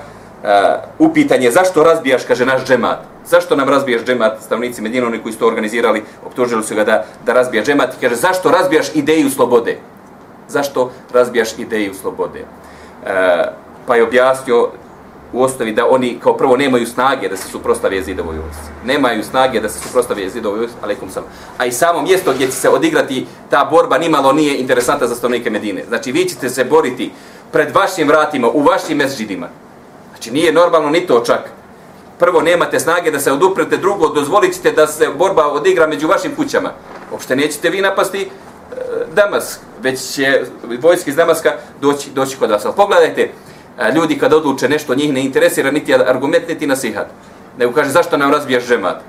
Eh, 0.47 0.79
uh, 0.99 1.11
upitanje 1.11 1.51
zašto 1.51 1.83
razbijaš, 1.83 2.25
kaže 2.25 2.47
naš 2.47 2.65
džemat. 2.65 2.99
Zašto 3.27 3.57
nam 3.57 3.69
razbijaš 3.69 4.05
džemat, 4.05 4.43
stavnici 4.43 4.83
Medina, 4.83 5.07
oni 5.07 5.19
koji 5.19 5.33
su 5.33 5.39
to 5.39 5.47
organizirali, 5.47 6.03
optužili 6.27 6.63
su 6.65 6.75
ga 6.75 6.85
da, 6.85 7.05
da 7.25 7.33
razbija 7.33 7.65
džemat. 7.65 7.95
I 7.95 8.01
kaže, 8.01 8.15
zašto 8.15 8.51
razbijaš 8.51 8.87
ideju 8.95 9.31
slobode? 9.31 9.79
Zašto 10.49 10.93
razbijaš 11.13 11.59
ideju 11.59 11.95
slobode? 11.95 12.41
Uh, 12.41 13.09
pa 13.87 13.97
je 13.97 14.05
objasnio 14.05 14.69
u 15.33 15.43
osnovi 15.43 15.73
da 15.73 15.89
oni 15.91 16.19
kao 16.23 16.37
prvo 16.37 16.57
nemaju 16.57 16.87
snage 16.87 17.29
da 17.29 17.37
se 17.37 17.49
suprostave 17.49 18.03
zidovoj 18.03 18.39
vojsci. 18.39 18.71
Nemaju 18.85 19.25
snage 19.25 19.61
da 19.61 19.69
se 19.69 19.79
suprostave 19.79 20.29
zidovoj 20.29 20.59
vojsci, 20.59 20.77
alaikum 20.83 21.11
sam. 21.11 21.25
A 21.59 21.67
i 21.67 21.73
samo 21.73 22.03
mjesto 22.03 22.33
gdje 22.33 22.47
će 22.47 22.53
se 22.53 22.69
odigrati 22.69 23.27
ta 23.51 23.65
borba 23.71 23.99
nimalo 23.99 24.33
nije 24.33 24.59
interesanta 24.59 25.07
za 25.07 25.15
stavnike 25.15 25.51
Medine. 25.51 25.85
Znači 25.89 26.13
vi 26.13 26.25
ćete 26.25 26.49
se 26.49 26.65
boriti 26.65 27.11
pred 27.53 27.75
vašim 27.75 28.09
vratima, 28.09 28.49
u 28.49 28.63
vašim 28.63 28.99
mesđidima. 28.99 29.49
Znači 30.27 30.39
nije 30.39 30.53
normalno 30.53 30.91
ni 30.91 31.07
to 31.07 31.21
čak. 31.27 31.41
Prvo 32.19 32.41
nemate 32.41 32.81
snage 32.81 33.11
da 33.11 33.21
se 33.21 33.33
oduprete, 33.33 33.77
drugo 33.77 34.09
dozvolit 34.09 34.67
da 34.77 34.87
se 34.87 35.09
borba 35.19 35.47
odigra 35.47 35.87
među 35.87 36.09
vašim 36.09 36.35
kućama. 36.37 36.71
Uopšte 37.13 37.37
nećete 37.37 37.71
vi 37.71 37.81
napasti 37.81 38.21
e, 38.23 38.29
Damask, 39.15 39.61
već 39.83 40.01
će 40.15 40.41
vojski 40.83 41.11
iz 41.11 41.17
Damaska 41.17 41.53
doći, 41.81 42.11
doći 42.11 42.37
kod 42.37 42.51
vas. 42.51 42.65
Ali 42.65 42.75
pogledajte, 42.77 43.31
a, 43.79 43.91
ljudi 43.91 44.19
kad 44.19 44.33
odluče 44.33 44.69
nešto, 44.69 44.95
njih 44.95 45.13
ne 45.13 45.25
interesira 45.25 45.71
niti 45.71 45.95
argument, 45.95 46.49
niti 46.49 46.67
nasihat. 46.67 47.07
Nego 47.59 47.73
kaže 47.73 47.91
zašto 47.91 48.17
nam 48.17 48.33
razbijaš 48.33 48.65
žemat? 48.65 49.03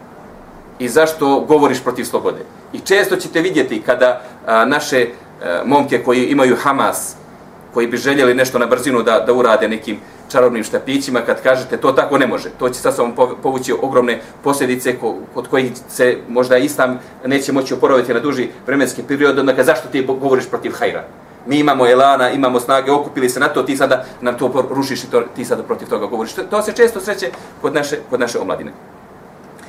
I 0.79 0.89
zašto 0.89 1.39
govoriš 1.39 1.83
protiv 1.83 2.03
slobode? 2.03 2.45
I 2.73 2.79
često 2.79 3.15
ćete 3.15 3.41
vidjeti 3.41 3.81
kada 3.81 4.21
a, 4.45 4.65
naše 4.65 5.07
a, 5.07 5.61
momke 5.65 6.03
koji 6.03 6.25
imaju 6.25 6.55
Hamas, 6.55 7.15
koji 7.73 7.87
bi 7.87 7.97
željeli 7.97 8.33
nešto 8.33 8.59
na 8.59 8.65
brzinu 8.65 9.03
da, 9.03 9.19
da 9.19 9.33
urade 9.33 9.67
nekim 9.67 9.97
čarobnim 10.31 10.63
štapićima, 10.63 11.21
kad 11.21 11.43
kažete 11.43 11.77
to 11.77 11.91
tako 11.91 12.17
ne 12.17 12.27
može. 12.27 12.49
To 12.49 12.69
će 12.69 12.79
sa 12.79 12.91
sobom 12.91 13.35
povući 13.43 13.73
ogromne 13.81 14.21
posljedice 14.43 14.95
kod 15.33 15.47
kojih 15.47 15.71
se 15.89 16.17
možda 16.27 16.57
istam 16.57 16.99
neće 17.25 17.51
moći 17.51 17.73
oporaviti 17.73 18.13
na 18.13 18.19
duži 18.19 18.49
vremenski 18.65 19.03
period, 19.03 19.39
onda 19.39 19.63
zašto 19.63 19.87
ti 19.87 20.03
govoriš 20.03 20.49
protiv 20.49 20.71
hajra? 20.71 21.03
Mi 21.45 21.59
imamo 21.59 21.87
elana, 21.87 22.29
imamo 22.29 22.59
snage, 22.59 22.91
okupili 22.91 23.29
se 23.29 23.39
na 23.39 23.47
to, 23.47 23.63
ti 23.63 23.77
sada 23.77 24.05
nam 24.21 24.37
to 24.37 24.67
rušiš 24.69 25.03
i 25.03 25.11
to, 25.11 25.21
ti 25.35 25.45
sada 25.45 25.63
protiv 25.63 25.87
toga 25.87 26.05
govoriš. 26.05 26.33
To, 26.33 26.43
to 26.43 26.61
se 26.61 26.73
često 26.73 26.99
sreće 26.99 27.29
kod 27.61 27.73
naše, 27.73 27.97
kod 28.09 28.19
naše 28.19 28.39
omladine. 28.39 28.71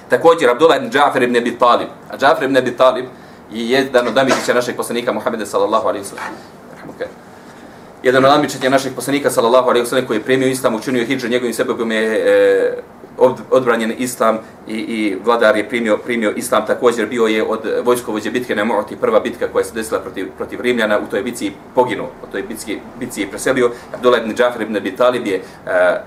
Također, 0.09 0.51
Abdullah 0.51 0.79
ibn 0.79 0.91
Džafer 0.91 1.23
ibn 1.23 1.37
Abi 1.37 1.59
Talib. 1.59 1.89
A 2.11 2.17
Džafer 2.17 2.45
ibn 2.45 2.57
Abi 2.57 2.77
Talib 2.77 3.05
je 3.53 3.71
jedan 3.71 4.09
od 4.09 4.19
amidića 4.19 4.55
našeg 4.55 4.77
poslanika 4.77 5.13
Muhammeda 5.13 5.47
sallallahu 5.47 5.89
alaihi 5.89 6.05
sallam 6.05 7.28
jedan 8.09 8.25
od 8.25 8.31
namičenja 8.31 8.71
naših 8.71 8.93
poslanika 8.97 9.31
sallallahu 9.31 9.69
alejhi 9.69 9.85
ve 9.85 9.89
sellem 9.89 10.07
koji 10.07 10.17
je 10.17 10.23
premio 10.23 10.49
islam 10.49 10.75
učinio 10.75 11.05
hidžu 11.05 11.29
njegovim 11.29 11.55
sebebom 11.55 11.93
je 11.93 12.03
e, 12.03 12.83
odbranjen 13.51 13.93
islam 13.99 14.39
i, 14.69 14.77
i 14.77 15.17
vladar 15.25 15.57
je 15.57 15.69
primio, 15.69 15.97
primio 15.97 16.33
islam. 16.37 16.67
Također 16.67 17.07
bio 17.07 17.27
je 17.27 17.43
od 17.43 17.61
vojskovođe 17.85 18.31
bitke 18.31 18.57
na 18.57 18.65
Mu'ti 18.65 18.97
prva 19.01 19.21
bitka 19.21 19.49
koja 19.53 19.65
se 19.65 19.75
desila 19.75 20.01
protiv, 20.01 20.29
protiv 20.37 20.61
Rimljana. 20.61 20.99
U 20.99 21.11
toj 21.11 21.23
bitci 21.23 21.53
poginuo, 21.75 22.07
u 22.07 22.33
toj 22.33 22.43
bitci, 22.43 22.79
bitci 22.99 23.21
je 23.21 23.31
preselio. 23.31 23.71
Abdullah 23.95 24.21
ibn 24.21 24.35
Džafir 24.35 24.63
ibn 24.63 24.77
Abi 24.77 24.97
Talib 24.97 25.27
je 25.27 25.43
e, 25.67 26.01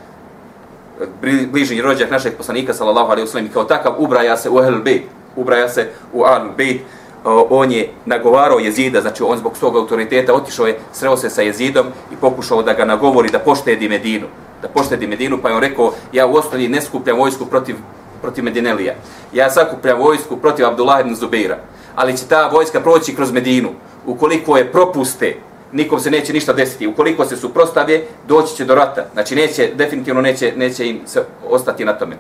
bližnji 1.52 1.82
rođak 1.82 2.12
našeg 2.12 2.38
poslanika 2.38 2.74
sallallahu 2.74 3.12
alejhi 3.12 3.26
ve 3.26 3.32
sellem 3.32 3.50
kao 3.54 3.64
takav 3.64 3.94
ubraja 3.98 4.38
se 4.38 4.50
u 4.50 4.58
Ahlul 4.58 4.82
Bejt 4.82 5.04
ubraja 5.36 5.70
se 5.70 5.90
u 6.14 6.24
Ahlul 6.24 6.54
Bejt 6.58 6.82
on 7.24 7.72
je 7.72 7.90
nagovarao 8.06 8.60
jezida, 8.60 9.02
znači 9.02 9.24
on 9.24 9.38
zbog 9.38 9.58
svog 9.58 9.76
autoriteta 9.76 10.34
otišao 10.34 10.68
je, 10.68 10.80
sreo 10.94 11.18
se 11.18 11.30
sa 11.30 11.42
jezidom 11.42 11.86
i 12.12 12.16
pokušao 12.16 12.64
da 12.64 12.74
ga 12.74 12.86
nagovori 12.86 13.30
da 13.30 13.40
poštedi 13.40 13.90
Medinu. 13.90 14.28
Da 14.62 14.68
poštedi 14.68 15.08
Medinu, 15.08 15.38
pa 15.42 15.50
je 15.50 15.56
on 15.56 15.62
rekao, 15.62 15.94
ja 16.14 16.28
u 16.28 16.36
osnovi 16.36 16.68
ne 16.68 16.82
skupljam 16.82 17.18
vojsku 17.18 17.46
protiv, 17.46 17.76
protiv 18.22 18.44
Medinelija. 18.44 18.94
Ja 19.34 19.50
sakupljam 19.50 20.00
vojsku 20.00 20.38
protiv 20.38 20.66
Abdullah 20.66 21.02
ibn 21.02 21.16
Zubeira. 21.16 21.58
Ali 21.96 22.18
će 22.18 22.26
ta 22.26 22.48
vojska 22.48 22.82
proći 22.82 23.16
kroz 23.16 23.32
Medinu. 23.32 23.70
Ukoliko 24.06 24.58
je 24.58 24.72
propuste, 24.72 25.36
nikom 25.72 26.00
se 26.00 26.12
neće 26.12 26.34
ništa 26.34 26.54
desiti. 26.54 26.88
Ukoliko 26.88 27.26
se 27.26 27.38
suprostave, 27.38 28.02
doći 28.28 28.56
će 28.56 28.66
do 28.66 28.76
rata. 28.76 29.06
Znači, 29.14 29.36
neće, 29.36 29.70
definitivno 29.76 30.22
neće, 30.22 30.54
neće 30.56 30.90
im 30.90 31.02
se 31.06 31.24
ostati 31.50 31.86
na 31.86 31.94
tome. 31.94 32.18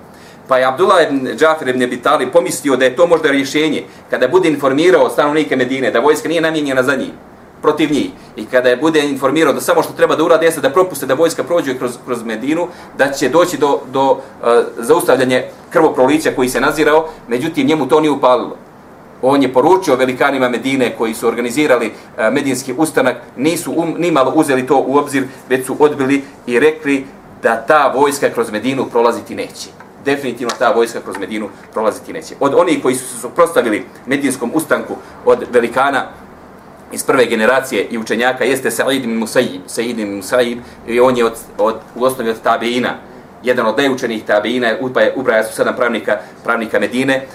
Pa 0.48 0.58
je 0.58 0.66
Abdullah 0.66 1.04
ibn 1.08 1.28
Džafir 1.38 1.68
ibn 1.68 2.00
Abi 2.04 2.32
pomislio 2.32 2.76
da 2.76 2.86
je 2.86 2.96
to 2.96 3.08
možda 3.08 3.32
rješenje 3.32 3.84
kada 4.10 4.28
bude 4.28 4.50
informirao 4.50 5.10
stanovnike 5.10 5.56
Medine 5.56 5.92
da 5.92 6.00
vojska 6.00 6.30
nije 6.30 6.42
namijenjena 6.42 6.84
za 6.84 6.96
njih 6.96 7.12
protiv 7.62 7.92
njih. 7.92 8.10
I 8.36 8.46
kada 8.46 8.70
je 8.70 8.78
bude 8.78 9.04
informirao 9.10 9.54
da 9.54 9.62
samo 9.62 9.84
što 9.84 9.94
treba 9.94 10.16
da 10.16 10.24
urade 10.24 10.46
jeste 10.46 10.62
da 10.62 10.70
propuste 10.70 11.06
da 11.06 11.14
vojska 11.14 11.44
prođe 11.44 11.78
kroz, 11.78 11.98
kroz 12.06 12.24
Medinu, 12.24 12.68
da 12.98 13.12
će 13.12 13.30
doći 13.30 13.58
do, 13.58 13.80
do 13.94 14.12
uh, 14.12 14.18
zaustavljanja 14.78 15.42
krvoprolića 15.70 16.32
koji 16.36 16.50
se 16.50 16.62
nazirao, 16.62 17.08
međutim 17.28 17.68
njemu 17.68 17.88
to 17.88 18.00
nije 18.00 18.12
upalilo. 18.12 18.58
On 19.22 19.42
je 19.42 19.54
poručio 19.54 19.96
velikanima 19.96 20.50
Medine 20.50 20.96
koji 20.98 21.14
su 21.14 21.28
organizirali 21.28 21.88
uh, 21.88 22.34
medinski 22.34 22.74
ustanak, 22.78 23.16
nisu 23.38 23.72
um, 23.72 23.96
nimalo 23.98 24.32
uzeli 24.36 24.68
to 24.68 24.84
u 24.88 24.98
obzir, 24.98 25.28
već 25.50 25.66
su 25.66 25.76
odbili 25.80 26.24
i 26.48 26.60
rekli 26.60 27.06
da 27.44 27.66
ta 27.68 27.94
vojska 27.96 28.30
kroz 28.30 28.52
Medinu 28.52 28.86
prolaziti 28.86 29.36
neće 29.36 29.81
definitivno 30.06 30.54
ta 30.60 30.72
vojska 30.72 31.00
kroz 31.02 31.18
Medinu 31.18 31.50
prolaziti 31.74 32.14
neće. 32.14 32.36
Od 32.40 32.54
onih 32.54 32.82
koji 32.82 32.96
su 32.96 33.08
se 33.08 33.22
suprostavili 33.22 33.86
medinskom 34.06 34.52
ustanku 34.54 34.96
od 35.26 35.46
velikana 35.52 36.06
iz 36.92 37.04
prve 37.04 37.26
generacije 37.26 37.88
i 37.92 37.98
učenjaka 37.98 38.44
jeste 38.44 38.72
Sa'id 38.72 39.04
ibn 39.04 39.24
Musayyib, 39.24 39.62
Sa'id 39.68 40.00
ibn 40.00 40.22
Musayyib, 40.22 40.58
i 40.88 41.00
on 41.00 41.18
je 41.18 41.26
od, 41.26 41.34
od, 41.58 41.76
u 41.96 42.04
osnovi 42.04 42.30
od 42.30 42.42
tabeina, 42.42 42.96
jedan 43.44 43.66
od 43.66 43.78
najučenijih 43.78 44.24
tabeina, 44.24 44.76
ubraja 45.16 45.44
su 45.44 45.56
sedam 45.56 45.76
pravnika, 45.76 46.18
pravnika 46.44 46.80
Medine. 46.80 47.26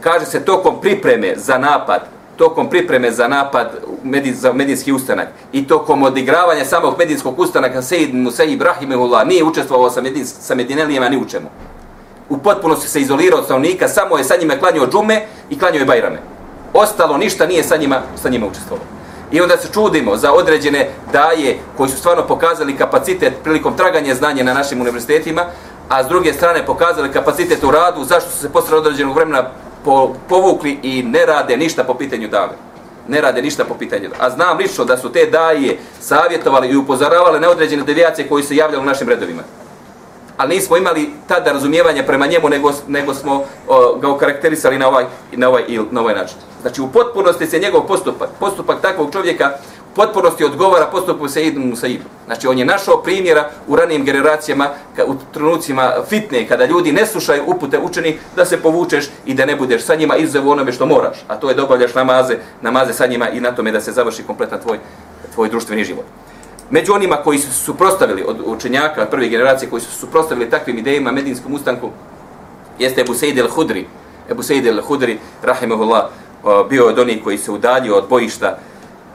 Kaže 0.00 0.26
se 0.26 0.44
tokom 0.44 0.80
pripreme 0.80 1.34
za 1.36 1.58
napad, 1.58 2.00
tokom 2.36 2.70
pripreme 2.70 3.10
za 3.10 3.28
napad 3.28 3.70
medij, 4.04 4.32
za 4.32 4.52
medinski 4.52 4.92
ustanak 4.92 5.28
i 5.52 5.66
tokom 5.66 6.02
odigravanja 6.02 6.64
samog 6.64 6.94
medinskog 6.98 7.38
ustanaka 7.38 7.82
Sejid 7.82 8.14
Musaib 8.14 8.62
Rahimehullah 8.62 9.26
nije 9.26 9.44
učestvovao 9.44 9.90
sa, 9.90 10.00
medij, 10.00 10.24
sa 10.24 10.54
Medinelijama 10.54 11.08
ni 11.08 11.16
u 11.16 11.24
čemu 11.24 11.48
u 12.30 12.38
potpunosti 12.38 12.88
se 12.88 13.00
izolirao 13.00 13.38
od 13.38 13.44
stanovnika, 13.44 13.88
samo 13.88 14.18
je 14.18 14.24
sa 14.24 14.36
njima 14.40 14.58
klanio 14.58 14.86
džume 14.86 15.26
i 15.50 15.58
klanio 15.58 15.78
je 15.78 15.84
bajrame. 15.84 16.18
Ostalo 16.74 17.18
ništa 17.18 17.46
nije 17.46 17.62
sa 17.62 17.76
njima, 17.76 18.02
sa 18.22 18.28
njima 18.28 18.46
učestvovao. 18.46 18.86
I 19.32 19.40
onda 19.40 19.56
se 19.56 19.68
čudimo 19.72 20.16
za 20.16 20.32
određene 20.32 20.88
daje 21.12 21.58
koji 21.76 21.90
su 21.90 21.96
stvarno 21.96 22.26
pokazali 22.26 22.76
kapacitet 22.76 23.32
prilikom 23.42 23.76
traganja 23.76 24.14
znanja 24.14 24.44
na 24.44 24.54
našim 24.54 24.80
univerzitetima, 24.80 25.44
a 25.88 26.04
s 26.04 26.06
druge 26.06 26.32
strane 26.32 26.66
pokazali 26.66 27.12
kapacitet 27.12 27.64
u 27.64 27.70
radu, 27.70 28.04
zašto 28.04 28.30
su 28.30 28.38
se 28.38 28.52
posle 28.52 28.78
određenog 28.78 29.14
vremena 29.14 29.50
po, 29.84 30.14
povukli 30.28 30.78
i 30.82 31.02
ne 31.02 31.26
rade 31.26 31.56
ništa 31.56 31.84
po 31.84 31.94
pitanju 31.94 32.28
dave. 32.28 32.52
Ne 33.08 33.20
rade 33.20 33.42
ništa 33.42 33.64
po 33.64 33.74
pitanju 33.74 34.10
A 34.18 34.30
znam 34.30 34.58
lično 34.58 34.84
da 34.84 34.96
su 34.96 35.12
te 35.12 35.26
daje 35.26 35.78
savjetovali 36.00 36.68
i 36.68 36.76
upozoravali 36.76 37.40
na 37.40 37.50
određene 37.50 37.82
devijacije 37.82 38.28
koji 38.28 38.42
se 38.42 38.56
javljali 38.56 38.82
u 38.82 38.86
našim 38.86 39.08
redovima 39.08 39.42
ali 40.40 40.54
nismo 40.54 40.76
imali 40.76 41.10
tada 41.28 41.52
razumijevanje 41.52 42.02
prema 42.02 42.26
njemu, 42.26 42.48
nego, 42.48 42.72
nego 42.88 43.14
smo 43.14 43.44
o, 43.68 43.96
ga 44.00 44.08
okarakterisali 44.08 44.78
na 44.78 44.88
ovaj, 44.88 45.04
na, 45.32 45.48
ovaj, 45.48 45.62
na 45.90 46.00
ovaj 46.00 46.14
način. 46.14 46.36
Znači, 46.62 46.80
u 46.80 46.88
potpunosti 46.88 47.46
se 47.46 47.58
njegov 47.58 47.86
postupak, 47.86 48.28
postupak 48.40 48.80
takvog 48.80 49.12
čovjeka, 49.12 49.50
u 49.92 49.94
potpunosti 49.94 50.44
odgovara 50.44 50.86
postupku 50.86 51.28
se 51.28 51.46
Ibn 51.46 51.68
Musaibu. 51.68 52.04
Znači, 52.26 52.46
on 52.46 52.58
je 52.58 52.64
našao 52.64 53.02
primjera 53.02 53.50
u 53.68 53.76
ranijim 53.76 54.04
generacijama, 54.04 54.68
ka, 54.96 55.04
u 55.04 55.14
trenucima 55.32 55.92
fitne, 56.08 56.48
kada 56.48 56.64
ljudi 56.64 56.92
ne 56.92 57.06
slušaju 57.06 57.42
upute 57.46 57.78
učeni, 57.78 58.18
da 58.36 58.44
se 58.44 58.62
povučeš 58.62 59.10
i 59.26 59.34
da 59.34 59.46
ne 59.46 59.56
budeš 59.56 59.82
sa 59.82 59.94
njima 59.94 60.16
izuzev 60.16 60.48
onome 60.48 60.72
što 60.72 60.86
moraš. 60.86 61.16
A 61.28 61.36
to 61.36 61.48
je 61.48 61.54
da 61.54 61.64
obavljaš 61.64 61.94
namaze, 61.94 62.36
namaze 62.62 62.92
sa 62.92 63.06
njima 63.06 63.28
i 63.28 63.40
na 63.40 63.52
tome 63.52 63.72
da 63.72 63.80
se 63.80 63.92
završi 63.92 64.22
kompletan 64.22 64.60
tvoj, 64.60 64.78
tvoj 65.34 65.48
društveni 65.48 65.84
život. 65.84 66.04
Među 66.70 66.92
onima 66.92 67.16
koji 67.16 67.38
su 67.38 67.52
suprostavili 67.52 68.24
od 68.26 68.36
učenjaka 68.44 69.06
prve 69.06 69.28
generacije 69.28 69.70
koji 69.70 69.82
su 69.82 69.92
suprostavili 69.92 70.50
takvim 70.50 70.78
idejima 70.78 71.12
medinskom 71.12 71.54
ustanku 71.54 71.90
jeste 72.78 73.00
Ebu 73.00 73.14
Sejid 73.14 73.38
el-Hudri. 73.38 73.84
Ebu 74.30 74.42
Sejid 74.42 74.66
el-Hudri, 74.66 75.16
rahimahullah, 75.42 76.04
bio 76.68 76.86
od 76.86 76.98
onih 76.98 77.24
koji 77.24 77.38
se 77.38 77.50
udaljio 77.50 77.96
od 77.96 78.04
bojišta 78.08 78.58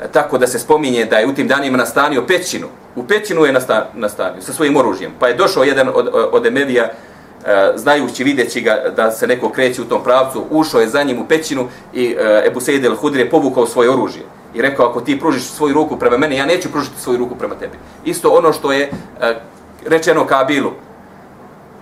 e, 0.01 0.07
tako 0.11 0.37
da 0.37 0.47
se 0.47 0.59
spominje 0.59 1.05
da 1.05 1.17
je 1.17 1.27
u 1.27 1.33
tim 1.33 1.47
danima 1.47 1.77
nastanio 1.77 2.25
pećinu. 2.27 2.67
U 2.95 3.03
pećinu 3.03 3.45
je 3.45 3.53
nastanio 3.93 4.41
sa 4.41 4.53
svojim 4.53 4.77
oružjem. 4.77 5.11
Pa 5.19 5.27
je 5.27 5.33
došao 5.35 5.63
jedan 5.63 5.89
od, 5.93 6.09
od 6.31 6.45
Emevija, 6.45 6.83
e, 6.83 7.71
znajući, 7.75 8.23
videći 8.23 8.61
ga 8.61 8.75
da 8.95 9.11
se 9.11 9.27
neko 9.27 9.49
kreće 9.49 9.81
u 9.81 9.85
tom 9.85 10.03
pravcu, 10.03 10.43
ušao 10.49 10.81
je 10.81 10.87
za 10.87 11.03
njim 11.03 11.21
u 11.21 11.27
pećinu 11.27 11.67
i 11.93 12.15
e, 12.19 12.43
Ebu 12.47 12.61
Sejid 12.61 12.85
el-Hudri 12.85 13.17
je 13.19 13.29
povukao 13.29 13.65
svoje 13.65 13.89
oružje 13.89 14.23
i 14.55 14.61
rekao 14.61 14.85
ako 14.85 15.01
ti 15.01 15.19
pružiš 15.19 15.43
svoju 15.43 15.73
ruku 15.73 15.99
prema 15.99 16.17
meni, 16.17 16.35
ja 16.35 16.45
neću 16.45 16.71
pružiti 16.71 17.01
svoju 17.01 17.17
ruku 17.19 17.35
prema 17.35 17.55
tebi. 17.55 17.77
Isto 18.05 18.29
ono 18.29 18.53
što 18.53 18.71
je 18.71 18.91
e, 19.21 19.35
rečeno 19.85 20.25
Kabilu. 20.25 20.71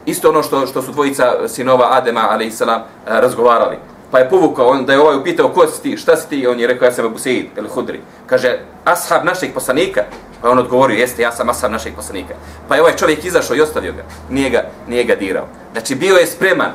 Isto 0.06 0.30
ono 0.30 0.44
što 0.44 0.68
što 0.68 0.82
su 0.82 0.92
dvojica 0.92 1.48
sinova 1.48 1.88
Adema 1.92 2.28
alejselam 2.30 2.80
e, 2.80 2.84
razgovarali. 3.06 3.78
Pa 4.12 4.20
je 4.20 4.30
povukao 4.30 4.68
on 4.68 4.86
da 4.86 4.94
je 4.94 5.00
ovaj 5.00 5.18
upitao 5.18 5.50
ko 5.50 5.68
si 5.68 5.82
ti, 5.82 5.98
šta 5.98 6.16
si 6.16 6.30
ti? 6.30 6.48
On 6.48 6.60
je 6.60 6.68
rekao 6.68 6.86
ja 6.86 6.92
sam 6.92 7.06
Ebu 7.06 7.18
Seid 7.18 7.46
ili 7.58 7.70
Hudri. 7.70 8.02
Kaže 8.26 8.60
ashab 8.86 9.26
našeg 9.26 9.54
poslanika. 9.54 10.04
Pa 10.42 10.50
on 10.50 10.60
odgovorio 10.60 11.00
jeste 11.00 11.22
ja 11.22 11.32
sam 11.32 11.50
ashab 11.50 11.72
našeg 11.72 11.96
poslanika. 11.96 12.34
Pa 12.68 12.76
je 12.76 12.82
ovaj 12.82 12.96
čovjek 12.96 13.26
izašao 13.26 13.56
i 13.56 13.62
ostavio 13.62 13.94
ga. 13.94 14.04
Nije 14.30 14.50
ga, 14.50 14.64
nije 14.88 15.04
ga 15.04 15.16
dirao. 15.16 15.48
Znači 15.72 15.96
bio 15.96 16.16
je 16.16 16.28
spreman 16.28 16.72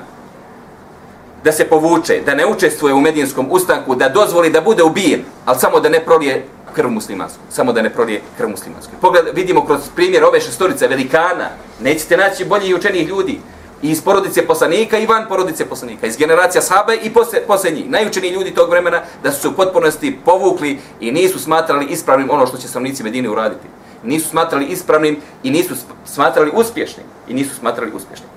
da 1.44 1.52
se 1.52 1.64
povuče, 1.64 2.20
da 2.26 2.34
ne 2.34 2.46
učestvuje 2.46 2.94
u 2.94 3.00
medijinskom 3.00 3.46
ustanku, 3.50 3.94
da 3.94 4.08
dozvoli 4.08 4.50
da 4.50 4.60
bude 4.60 4.82
ubijen, 4.82 5.24
ali 5.44 5.58
samo 5.58 5.80
da 5.80 5.88
ne 5.88 6.00
prolije 6.00 6.44
krv 6.74 6.90
muslimansku. 6.90 7.40
Samo 7.50 7.72
da 7.72 7.82
ne 7.82 7.90
prolije 7.90 8.20
krv 8.36 8.48
muslimansku. 8.48 8.92
Pogled, 9.00 9.24
vidimo 9.34 9.66
kroz 9.66 9.80
primjer 9.96 10.24
ove 10.24 10.40
šestorice 10.40 10.88
velikana, 10.88 11.48
nećete 11.80 12.16
naći 12.16 12.44
bolji 12.44 12.68
i 12.68 12.74
učenih 12.74 13.08
ljudi. 13.08 13.40
I 13.82 13.90
iz 13.90 14.02
porodice 14.02 14.46
poslanika 14.46 14.98
i 14.98 15.06
van 15.06 15.26
porodice 15.28 15.66
poslanika. 15.66 16.06
Iz 16.06 16.16
generacija 16.16 16.62
sahabe 16.62 16.96
i 17.02 17.10
posle, 17.10 17.40
posle 17.46 17.70
njih. 17.70 17.90
Najučeniji 17.90 18.30
ljudi 18.32 18.50
tog 18.54 18.70
vremena 18.70 19.02
da 19.22 19.32
su 19.32 19.40
se 19.40 19.48
u 19.48 19.52
potpunosti 19.52 20.18
povukli 20.24 20.78
i 21.00 21.12
nisu 21.12 21.38
smatrali 21.38 21.86
ispravnim 21.86 22.30
ono 22.30 22.46
što 22.46 22.56
će 22.56 22.68
stanovnici 22.68 23.02
Medine 23.02 23.30
uraditi. 23.30 23.66
Nisu 24.02 24.28
smatrali 24.28 24.66
ispravnim 24.66 25.16
i 25.42 25.50
nisu 25.50 25.74
smatrali 26.04 26.50
uspješnim. 26.54 27.06
I 27.28 27.34
nisu 27.34 27.54
smatrali 27.54 27.92
uspješnim. 27.94 28.30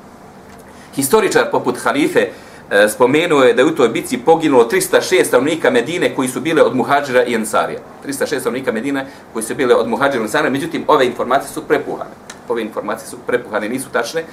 Historičar 0.95 1.51
poput 1.51 1.77
halife 1.83 2.29
E, 2.71 2.89
spomenuo 2.89 3.43
je 3.43 3.53
da 3.53 3.61
je 3.61 3.65
u 3.65 3.75
toj 3.75 3.89
bici 3.89 4.17
poginulo 4.17 4.69
306 4.71 5.25
stanovnika 5.25 5.69
Medine 5.69 6.15
koji 6.15 6.27
su 6.27 6.41
bile 6.41 6.63
od 6.63 6.75
Muhađira 6.75 7.23
i 7.23 7.35
Ensarija. 7.35 7.79
306 8.05 8.39
stanovnika 8.39 8.71
Medine 8.71 9.05
koji 9.33 9.43
su 9.43 9.55
bile 9.55 9.75
od 9.75 9.87
Muhađira 9.87 10.21
i 10.21 10.23
Ensarija, 10.23 10.51
međutim 10.51 10.83
ove 10.87 11.05
informacije 11.05 11.53
su 11.53 11.61
prepuhane. 11.67 12.09
Ove 12.49 12.61
informacije 12.61 13.09
su 13.09 13.17
prepuhane, 13.27 13.69
nisu 13.69 13.89
tačne. 13.89 14.23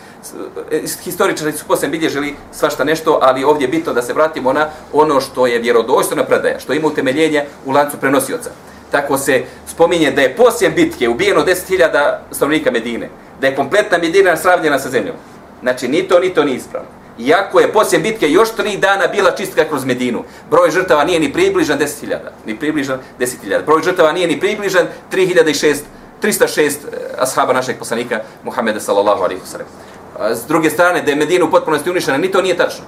E, 0.71 0.83
historičari 1.05 1.53
su 1.53 1.65
poslije 1.65 1.91
bilježili 1.91 2.35
svašta 2.53 2.85
nešto, 2.85 3.19
ali 3.23 3.45
ovdje 3.45 3.65
je 3.65 3.69
bitno 3.69 3.93
da 3.93 4.03
se 4.03 4.13
vratimo 4.13 4.53
na 4.53 4.69
ono 4.93 5.21
što 5.21 5.47
je 5.47 5.59
vjerodostojna 5.59 6.25
predaja, 6.25 6.61
što 6.61 6.73
ima 6.73 6.89
utemeljenje 6.89 7.45
u 7.67 7.73
lancu 7.73 7.97
prenosioca. 8.01 8.51
Tako 8.91 9.19
se 9.19 9.45
spominje 9.67 10.11
da 10.11 10.23
je 10.23 10.37
poslije 10.37 10.71
bitke 10.71 11.09
ubijeno 11.09 11.45
10.000 11.45 12.17
stanovnika 12.31 12.71
Medine, 12.71 13.09
da 13.41 13.47
je 13.47 13.57
kompletna 13.57 13.99
Medina 13.99 14.37
sravljena 14.37 14.79
sa 14.79 14.89
zemljom. 14.89 15.17
Znači, 15.63 15.89
ni 15.89 16.03
to, 16.03 16.21
ni 16.21 16.35
to 16.35 16.45
nije 16.45 16.57
ispravno. 16.57 16.98
Iako 17.19 17.61
je 17.61 17.73
poslije 17.73 18.01
bitke 18.01 18.31
još 18.31 18.55
tri 18.57 18.77
dana 18.77 19.07
bila 19.07 19.31
čistka 19.31 19.65
kroz 19.65 19.85
Medinu. 19.85 20.25
Broj 20.51 20.71
žrtava 20.71 21.05
nije 21.05 21.21
ni 21.21 21.33
približan 21.33 21.79
10.000. 21.79 22.17
Ni 22.47 22.59
približan 22.59 22.99
10.000. 23.19 23.65
Broj 23.67 23.83
žrtava 23.83 24.13
nije 24.13 24.27
ni 24.27 24.41
približan 24.41 24.87
3.006 25.13 25.77
306 26.23 26.61
eh, 26.61 26.73
ashaba 27.19 27.53
našeg 27.53 27.79
poslanika 27.79 28.21
Muhameda 28.45 28.81
sallallahu 28.81 29.23
alaihi 29.23 29.41
wasallam. 29.41 29.88
S 30.19 30.47
druge 30.47 30.71
strane, 30.71 31.03
da 31.03 31.11
je 31.11 31.17
Medina 31.17 31.45
u 31.45 31.51
potpunosti 31.51 31.91
uništena, 31.91 32.19
ni 32.19 32.31
to 32.31 32.43
nije 32.43 32.57
tačno. 32.57 32.85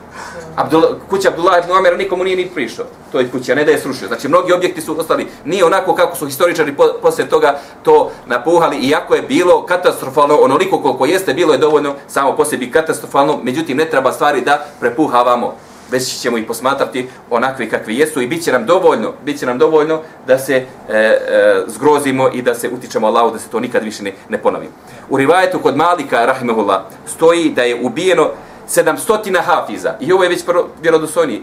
Abdul, 0.57 0.83
kuća 1.11 1.29
Abdullah 1.29 1.65
ibn 1.65 1.73
Omer 1.73 1.99
nikomu 1.99 2.25
nije 2.25 2.37
ni 2.37 2.47
prišao. 2.55 2.85
To 3.13 3.21
je 3.21 3.29
kuća, 3.31 3.55
ne 3.55 3.65
da 3.65 3.71
je 3.71 3.79
srušio. 3.79 4.09
Znači, 4.09 4.29
mnogi 4.29 4.53
objekti 4.53 4.81
su 4.81 5.01
ostali, 5.01 5.27
nije 5.45 5.65
onako 5.65 5.95
kako 5.95 6.17
su 6.17 6.27
historičari 6.27 6.77
po, 6.77 6.89
poslije 7.03 7.29
toga 7.29 7.59
to 7.83 8.11
napuhali, 8.27 8.77
iako 8.77 9.15
je 9.15 9.23
bilo 9.23 9.67
katastrofalno, 9.67 10.37
onoliko 10.37 10.83
koliko 10.83 11.07
jeste, 11.07 11.35
bilo 11.35 11.53
je 11.53 11.59
dovoljno 11.59 11.95
samo 12.09 12.37
po 12.37 12.45
sebi 12.45 12.71
katastrofalno, 12.71 13.41
međutim, 13.43 13.77
ne 13.77 13.85
treba 13.85 14.13
stvari 14.13 14.41
da 14.41 14.67
prepuhavamo 14.81 15.55
već 15.91 16.21
ćemo 16.21 16.39
ih 16.39 16.47
posmatrati 16.47 17.09
onakvi 17.31 17.71
kakvi 17.71 17.99
jesu 17.99 18.21
i 18.21 18.27
bit 18.27 18.45
će 18.45 18.53
nam 18.53 18.67
dovoljno, 18.67 19.13
bit 19.25 19.39
će 19.39 19.47
nam 19.47 19.59
dovoljno 19.59 20.01
da 20.27 20.39
se 20.39 20.55
e, 20.57 20.65
e, 20.89 21.19
zgrozimo 21.67 22.31
i 22.33 22.43
da 22.43 22.55
se 22.55 22.69
utičemo 22.69 23.07
Allahu 23.07 23.31
da 23.31 23.39
se 23.39 23.49
to 23.49 23.61
nikad 23.61 23.85
više 23.85 24.03
ne, 24.03 24.13
ne 24.29 24.39
ponovi. 24.39 24.69
U 25.11 25.17
rivajetu 25.17 25.59
kod 25.59 25.77
Malika, 25.77 26.27
rahimahullah, 26.27 26.81
stoji 27.07 27.53
da 27.57 27.63
je 27.63 27.81
ubijeno 27.83 28.31
700 28.69 29.43
hafiza 29.43 29.95
i 30.01 30.13
ovo 30.13 30.23
je 30.23 30.29
već 30.29 30.45
vjerodostojni 30.83 31.43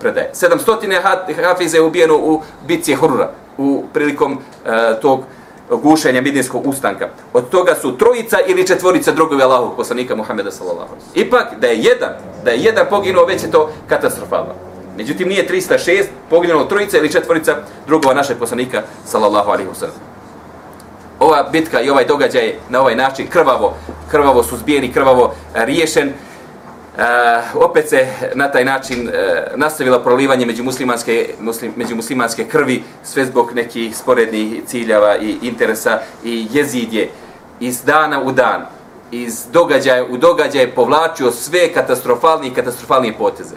predaje. 0.00 0.30
700 0.34 1.42
hafiza 1.42 1.76
je 1.76 1.82
ubijeno 1.82 2.16
u 2.16 2.42
bitci 2.66 2.94
Hurra, 2.94 3.30
u 3.58 3.84
prilikom 3.92 4.38
e, 4.66 5.00
tog 5.00 5.24
gušenja 5.70 6.20
midinskog 6.20 6.66
ustanka. 6.66 7.08
Od 7.32 7.48
toga 7.48 7.74
su 7.74 7.98
trojica 7.98 8.36
ili 8.46 8.66
četvorica 8.66 9.12
drugovi 9.12 9.42
Allahov 9.42 9.76
poslanika 9.76 10.16
Muhameda 10.16 10.50
sallallahu 10.50 10.94
Ipak 11.14 11.46
da 11.60 11.66
je 11.66 11.78
jedan, 11.78 12.12
da 12.44 12.50
je 12.50 12.58
jedan 12.58 12.86
poginuo, 12.90 13.24
već 13.24 13.42
je 13.42 13.50
to 13.50 13.70
katastrofalno. 13.88 14.54
Međutim 14.96 15.28
nije 15.28 15.48
306 15.48 16.04
poginulo 16.30 16.64
trojica 16.64 16.98
ili 16.98 17.12
četvorica 17.12 17.56
drugova 17.86 18.14
našeg 18.14 18.38
poslanika 18.38 18.82
sallallahu 19.04 19.50
alejhi 19.50 19.70
wasallam. 19.70 20.14
Ova 21.20 21.48
bitka 21.52 21.80
i 21.80 21.90
ovaj 21.90 22.04
događaj 22.04 22.54
na 22.68 22.80
ovaj 22.80 22.96
način 22.96 23.26
krvavo, 23.26 23.74
krvavo 24.10 24.42
suzbijeni, 24.42 24.92
krvavo 24.92 25.34
e, 25.54 25.64
riješen. 25.64 26.12
Uh, 26.94 27.62
opet 27.62 27.88
se 27.88 28.08
na 28.34 28.50
taj 28.50 28.64
način 28.64 29.08
e, 29.08 29.12
nastavilo 29.56 29.98
prolivanje 29.98 30.46
među 30.46 30.64
muslimanske, 30.64 31.34
muslim, 31.40 31.72
među 31.76 31.96
muslimanske 31.96 32.44
krvi 32.44 32.82
sve 33.02 33.24
zbog 33.24 33.52
nekih 33.54 33.96
sporednih 33.96 34.62
ciljeva 34.66 35.16
i 35.16 35.38
interesa 35.42 36.00
i 36.24 36.46
jezid 36.52 36.92
je 36.92 37.10
iz 37.60 37.82
dana 37.82 38.22
u 38.22 38.32
dan 38.32 38.66
iz 39.10 39.46
događaja 39.52 40.04
u 40.04 40.16
događaje 40.16 40.70
povlačio 40.70 41.30
sve 41.30 41.72
katastrofalni 41.72 42.48
i 42.48 42.54
katastrofalnije 42.54 43.14
poteze. 43.18 43.54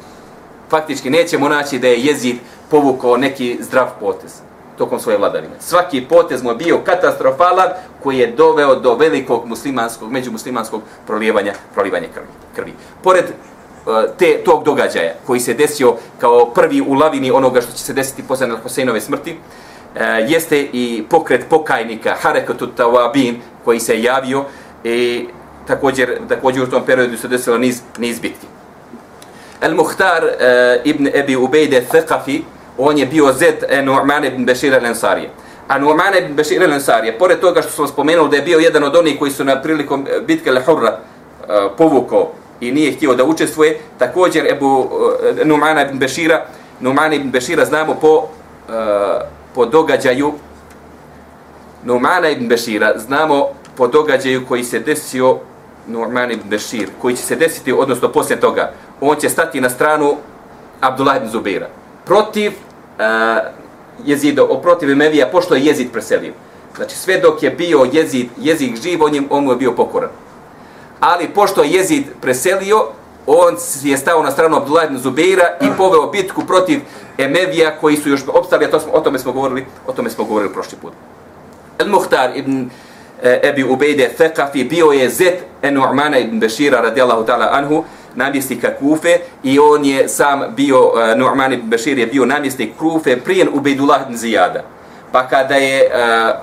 Faktički 0.70 1.10
nećemo 1.10 1.50
naći 1.50 1.80
da 1.80 1.88
je 1.88 2.02
jezid 2.02 2.38
povukao 2.70 3.18
neki 3.18 3.58
zdrav 3.62 3.88
potez 4.00 4.47
tokom 4.78 5.00
svoje 5.00 5.18
vladavine. 5.18 5.54
Svaki 5.60 6.02
potez 6.02 6.44
mu 6.44 6.52
je 6.52 6.56
bio 6.56 6.78
katastrofalan 6.86 7.70
koji 8.04 8.18
je 8.18 8.32
doveo 8.32 8.76
do 8.76 8.96
velikog 8.96 9.46
muslimanskog, 9.46 10.12
međumuslimanskog 10.12 10.82
prolijevanja, 11.08 11.54
prolijevanja 11.74 12.08
krvi. 12.14 12.28
krvi. 12.56 12.74
Pored 13.04 13.26
e, 13.26 13.32
te, 14.18 14.44
tog 14.46 14.64
događaja 14.64 15.14
koji 15.26 15.40
se 15.40 15.54
desio 15.54 15.96
kao 16.20 16.46
prvi 16.46 16.82
u 16.82 16.94
lavini 16.94 17.32
onoga 17.32 17.62
što 17.62 17.72
će 17.72 17.84
se 17.84 17.94
desiti 17.94 18.24
posle 18.28 18.50
Hoseinove 18.64 19.02
smrti, 19.02 19.38
e, 19.96 20.04
jeste 20.28 20.62
i 20.74 21.04
pokret 21.10 21.46
pokajnika 21.50 22.16
Harekatu 22.22 22.68
Tawabin 22.78 23.36
koji 23.66 23.80
se 23.80 24.02
javio 24.02 24.46
i 24.84 25.28
također, 25.68 26.20
također 26.30 26.64
u 26.64 26.68
tom 26.68 26.86
periodu 26.86 27.18
se 27.18 27.28
desilo 27.28 27.58
niz, 27.58 27.82
niz 27.98 28.20
bitki. 28.20 28.48
El 29.62 29.76
Muhtar 29.76 30.24
e, 30.24 30.82
ibn 30.84 31.08
Ebi 31.14 31.36
Ubejde 31.36 31.86
Thaqafi, 31.92 32.42
on 32.78 32.98
je 32.98 33.06
bio 33.06 33.34
Zed 33.34 33.64
e, 33.70 33.82
Nu'man 33.82 34.26
ibn 34.26 34.46
Bešir 34.46 34.74
al-Ansarije. 34.74 35.30
A 35.68 35.80
Nu'man 35.80 36.18
ibn 36.18 36.36
Bešir 36.36 36.62
al-Ansarije, 36.62 37.18
pored 37.18 37.40
toga 37.40 37.62
što 37.62 37.72
smo 37.72 37.88
spomenuli 37.88 38.30
da 38.30 38.36
je 38.36 38.42
bio 38.42 38.60
jedan 38.60 38.84
od 38.84 38.96
onih 38.96 39.20
koji 39.20 39.32
su 39.32 39.44
na 39.44 39.62
prilikom 39.62 40.08
e, 40.08 40.22
bitke 40.22 40.52
Al-Hurra 40.52 40.92
uh, 40.92 41.72
povukao 41.78 42.32
i 42.62 42.72
nije 42.72 42.92
htio 42.92 43.16
da 43.16 43.24
učestvuje, 43.24 43.80
također 44.00 44.48
Ebu 44.52 44.80
uh, 44.80 44.90
Nu'man 45.46 45.88
ibn 45.88 46.00
Bešira, 46.00 46.46
Nu'man 46.82 47.16
ibn 47.16 47.32
Bešira 47.32 47.66
znamo 47.66 47.96
po, 48.02 48.18
uh, 48.18 48.24
po 49.56 49.66
događaju 49.66 50.34
Nu'man 51.86 52.32
ibn 52.32 52.48
Bešira, 52.48 52.94
znamo 52.98 53.48
po 53.78 53.88
događaju 53.88 54.46
koji 54.48 54.64
se 54.64 54.80
desio 54.80 55.38
Nu'man 55.90 56.34
ibn 56.34 56.50
Bešir, 56.50 56.90
koji 57.02 57.16
će 57.16 57.24
se 57.24 57.36
desiti, 57.36 57.74
odnosno 57.74 58.12
poslije 58.12 58.40
toga, 58.40 58.72
on 59.02 59.16
će 59.16 59.30
stati 59.30 59.62
na 59.62 59.70
stranu 59.70 60.16
Abdullah 60.82 61.18
ibn 61.18 61.30
Zubira 61.30 61.68
protiv 62.08 62.52
Eh, 63.00 63.04
uh, 63.04 63.58
jezida, 64.06 64.44
o 64.44 64.62
Emevija, 64.82 65.28
pošto 65.28 65.56
je 65.56 65.66
jezid 65.66 65.92
preselio. 65.92 66.34
Znači, 66.76 66.96
sve 66.96 67.20
dok 67.20 67.44
je 67.44 67.50
bio 67.50 67.88
jezid, 67.92 68.28
jezik 68.38 68.82
živ, 68.84 69.04
on, 69.04 69.16
je, 69.16 69.22
on 69.30 69.44
mu 69.44 69.52
je 69.52 69.56
bio 69.56 69.72
pokoran. 69.72 70.10
Ali, 71.00 71.30
pošto 71.30 71.64
je 71.64 71.72
jezid 71.72 72.04
preselio, 72.22 72.86
on 73.28 73.56
je 73.84 73.98
stao 73.98 74.24
na 74.24 74.32
stranu 74.32 74.58
Abdullah 74.58 74.86
ibn 74.86 74.98
Zubeira 74.98 75.58
i 75.62 75.68
poveo 75.78 76.08
bitku 76.08 76.46
protiv 76.46 76.80
Emevija 77.18 77.78
koji 77.82 77.98
su 77.98 78.10
još 78.10 78.22
opstali, 78.28 78.66
a 78.66 78.72
to 78.72 78.80
smo, 78.80 78.92
o 78.94 79.00
tome 79.00 79.20
smo 79.20 79.32
govorili, 79.32 79.66
o 79.88 79.92
tome 79.92 80.10
smo 80.10 80.24
govorili 80.24 80.54
prošli 80.54 80.78
put. 80.82 80.94
El 81.80 81.90
Muhtar 81.90 82.38
ibn 82.38 82.70
e, 83.24 83.40
Ebi 83.44 83.64
Ubejde 83.64 84.10
Thekafi 84.18 84.64
bio 84.64 84.92
je 84.92 85.10
zet 85.10 85.44
Enu'mana 85.62 86.18
ibn 86.18 86.40
Bešira 86.40 86.82
radijallahu 86.82 87.26
ta'ala 87.26 87.50
anhu, 87.52 87.84
namjesnika 88.18 88.74
Kufe 88.80 89.20
i 89.44 89.60
on 89.60 89.86
je 89.86 90.10
sam 90.10 90.44
bio, 90.56 90.82
uh, 90.82 90.94
Nu'man 91.18 91.54
ibn 91.54 91.70
Bashir 91.70 92.00
je 92.00 92.08
bio 92.08 92.26
namjesnik 92.26 92.78
Kufe 92.78 93.18
prijen 93.18 93.50
Ubejdullah 93.54 94.02
ibn 94.02 94.18
Zijada. 94.18 94.64
Pa 95.12 95.28
kada 95.28 95.56
je 95.56 95.86
uh, 95.86 96.36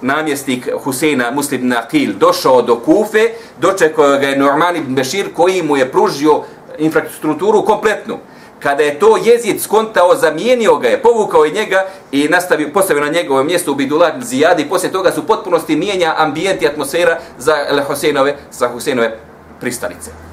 namjesnik 0.00 0.68
Huseina 0.84 1.30
Muslim 1.30 1.60
ibn 1.60 1.72
Aqil 1.72 2.12
došao 2.18 2.62
do 2.62 2.76
Kufe, 2.76 3.28
dočekao 3.60 4.18
ga 4.18 4.26
je 4.26 4.38
Nu'man 4.38 4.76
ibn 4.76 4.94
Bashir 4.94 5.34
koji 5.34 5.62
mu 5.62 5.76
je 5.76 5.90
pružio 5.90 6.42
infrastrukturu 6.78 7.64
kompletnu. 7.64 8.18
Kada 8.60 8.82
je 8.82 8.98
to 8.98 9.16
jezid 9.24 9.60
skontao, 9.60 10.16
zamijenio 10.16 10.76
ga 10.76 10.88
je, 10.88 11.02
povukao 11.02 11.44
je 11.44 11.52
njega 11.52 11.86
i 12.12 12.28
nastavio, 12.28 12.68
postavio 12.74 13.04
na 13.04 13.10
njegovo 13.10 13.44
mjesto 13.44 13.72
u 13.72 13.74
Bidullah 13.74 14.12
Zijadi 14.20 14.62
i 14.62 14.68
poslije 14.68 14.92
toga 14.92 15.12
su 15.12 15.26
potpunosti 15.26 15.76
mijenja 15.76 16.14
ambijent 16.16 16.62
i 16.62 16.66
atmosfera 16.66 17.18
za 17.38 17.54
Huseinove, 17.86 18.36
za 18.50 18.68
Huseinove 18.68 19.16
pristanice 19.60 20.29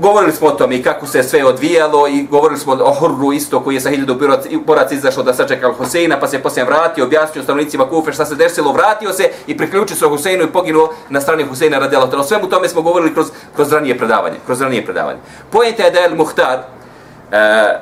govorili 0.00 0.32
smo 0.32 0.48
o 0.48 0.50
tome 0.50 0.76
i 0.76 0.82
kako 0.82 1.06
se 1.06 1.22
sve 1.22 1.44
odvijalo 1.44 2.08
i 2.08 2.26
govorili 2.30 2.60
smo 2.60 2.72
o 2.72 2.94
Hurru 2.94 3.32
isto 3.32 3.60
koji 3.60 3.74
je 3.74 3.80
sa 3.80 3.90
hiljadu 3.90 4.18
borac 4.66 4.92
izašao 4.92 5.22
da 5.22 5.34
sačeka 5.34 5.72
Huseina 5.72 6.20
pa 6.20 6.28
se 6.28 6.38
poslije 6.38 6.64
vratio, 6.64 7.04
objasnio 7.04 7.42
stanovnicima 7.42 7.88
Kufe 7.88 8.12
šta 8.12 8.24
se 8.24 8.34
desilo, 8.34 8.72
vratio 8.72 9.12
se 9.12 9.30
i 9.46 9.56
priključio 9.56 9.96
se 9.96 10.06
Huseinu 10.06 10.44
i 10.44 10.52
poginuo 10.52 10.92
na 11.08 11.20
strani 11.20 11.44
Huseina 11.44 11.78
radijala. 11.78 12.08
O 12.18 12.22
svemu 12.22 12.48
tome 12.48 12.68
smo 12.68 12.82
govorili 12.82 13.14
kroz, 13.14 13.26
kroz 13.56 13.72
ranije 13.72 13.98
predavanje. 13.98 14.36
Kroz 14.46 14.60
ranije 14.60 14.84
predavanje. 14.84 15.18
Pojenta 15.50 15.82
je 15.82 15.90
da 15.90 15.98
je 15.98 16.14
Muhtar 16.14 16.58
e, 16.58 17.80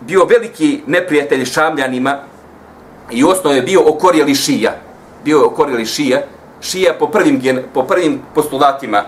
bio 0.00 0.24
veliki 0.24 0.82
neprijatelj 0.86 1.44
šamljanima 1.44 2.18
i 3.10 3.24
osnovno 3.24 3.56
je 3.56 3.62
bio 3.62 3.80
okorjeli 3.86 4.34
šija. 4.34 4.72
Bio 5.24 5.38
je 5.38 5.44
okorjeli 5.44 5.86
šija. 5.86 6.22
Šija 6.60 6.94
po 6.98 7.06
prvim, 7.06 7.40
gen, 7.40 7.62
po 7.74 7.82
prvim 7.82 8.20
postulatima 8.34 9.04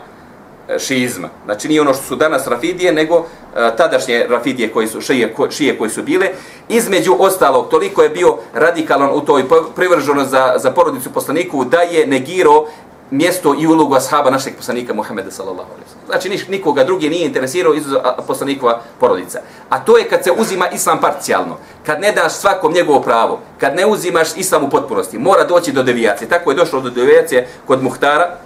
E, 0.68 0.78
šizma. 0.78 1.28
Znači 1.44 1.68
nije 1.68 1.80
ono 1.80 1.94
što 1.94 2.02
su 2.02 2.16
danas 2.16 2.46
rafidije, 2.46 2.92
nego 2.92 3.24
e, 3.56 3.76
tadašnje 3.76 4.26
rafidije 4.28 4.72
koji 4.72 4.86
su, 4.86 5.00
šije, 5.00 5.34
ko, 5.34 5.50
šije 5.50 5.78
koji 5.78 5.90
su 5.90 6.02
bile. 6.02 6.28
Između 6.68 7.16
ostalog, 7.18 7.68
toliko 7.68 8.02
je 8.02 8.08
bio 8.08 8.36
radikalan 8.54 9.10
u 9.12 9.20
toj 9.20 9.44
privrženo 9.76 10.24
za, 10.24 10.54
za 10.56 10.70
porodicu 10.70 11.12
poslaniku 11.12 11.64
da 11.64 11.80
je 11.80 12.06
negirao 12.06 12.66
mjesto 13.10 13.54
i 13.60 13.66
ulogu 13.66 13.94
ashaba 13.94 14.30
našeg 14.30 14.56
poslanika 14.56 14.94
Muhammeda 14.94 15.30
sallallahu 15.30 15.70
alaihi 15.70 15.88
sellem. 15.88 16.06
Znači 16.06 16.28
niš, 16.28 16.48
nikoga 16.48 16.84
drugi 16.84 17.08
nije 17.08 17.26
interesirao 17.26 17.74
iz 17.74 17.84
poslanikova 18.26 18.80
porodica. 19.00 19.40
A 19.68 19.80
to 19.80 19.98
je 19.98 20.08
kad 20.08 20.24
se 20.24 20.30
uzima 20.32 20.68
islam 20.68 21.00
parcijalno. 21.00 21.56
Kad 21.86 22.00
ne 22.00 22.12
daš 22.12 22.32
svakom 22.32 22.72
njegovo 22.72 23.00
pravo. 23.00 23.40
Kad 23.58 23.76
ne 23.76 23.86
uzimaš 23.86 24.28
islam 24.36 24.64
u 24.64 24.70
potpunosti. 24.70 25.18
Mora 25.18 25.44
doći 25.44 25.72
do 25.72 25.82
devijacije. 25.82 26.28
Tako 26.28 26.50
je 26.50 26.56
došlo 26.56 26.80
do 26.80 26.90
devijacije 26.90 27.48
kod 27.66 27.82
Muhtara, 27.82 28.38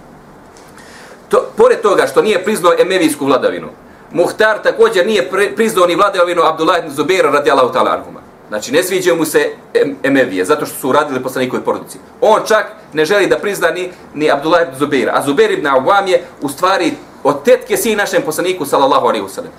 to, 1.29 1.51
pored 1.57 1.81
toga 1.81 2.07
što 2.07 2.21
nije 2.21 2.43
priznao 2.43 2.73
emevijsku 2.79 3.25
vladavinu, 3.25 3.67
Muhtar 4.11 4.61
također 4.63 5.07
nije 5.07 5.29
priznao 5.55 5.87
ni 5.87 5.95
vladavinu 5.95 6.41
Abdullah 6.43 6.79
ibn 6.79 6.91
Zubaira 6.91 7.31
radijalahu 7.31 7.73
ta'ala 7.73 7.93
anhuma. 7.93 8.19
Znači, 8.49 8.71
ne 8.71 8.83
sviđaju 8.83 9.15
mu 9.15 9.25
se 9.25 9.51
Emevije, 10.03 10.45
zato 10.45 10.65
što 10.65 10.75
su 10.75 10.89
uradili 10.89 11.23
poslanikoj 11.23 11.63
porodici. 11.63 11.97
On 12.21 12.41
čak 12.47 12.65
ne 12.93 13.05
želi 13.05 13.27
da 13.27 13.37
prizna 13.37 13.69
ni, 13.69 13.89
ni 14.13 14.31
Abdullah 14.31 14.61
ibn 14.61 14.77
Zubaira. 14.79 15.13
A 15.15 15.21
Zubair 15.21 15.51
ibn 15.51 15.67
Awam 15.67 16.07
je 16.07 16.23
u 16.41 16.49
stvari 16.49 16.93
od 17.23 17.43
tetke 17.43 17.77
sin 17.77 17.97
našem 17.97 18.21
poslaniku, 18.21 18.65
sallallahu 18.65 19.07
alaihi 19.07 19.25
wasallam. 19.25 19.53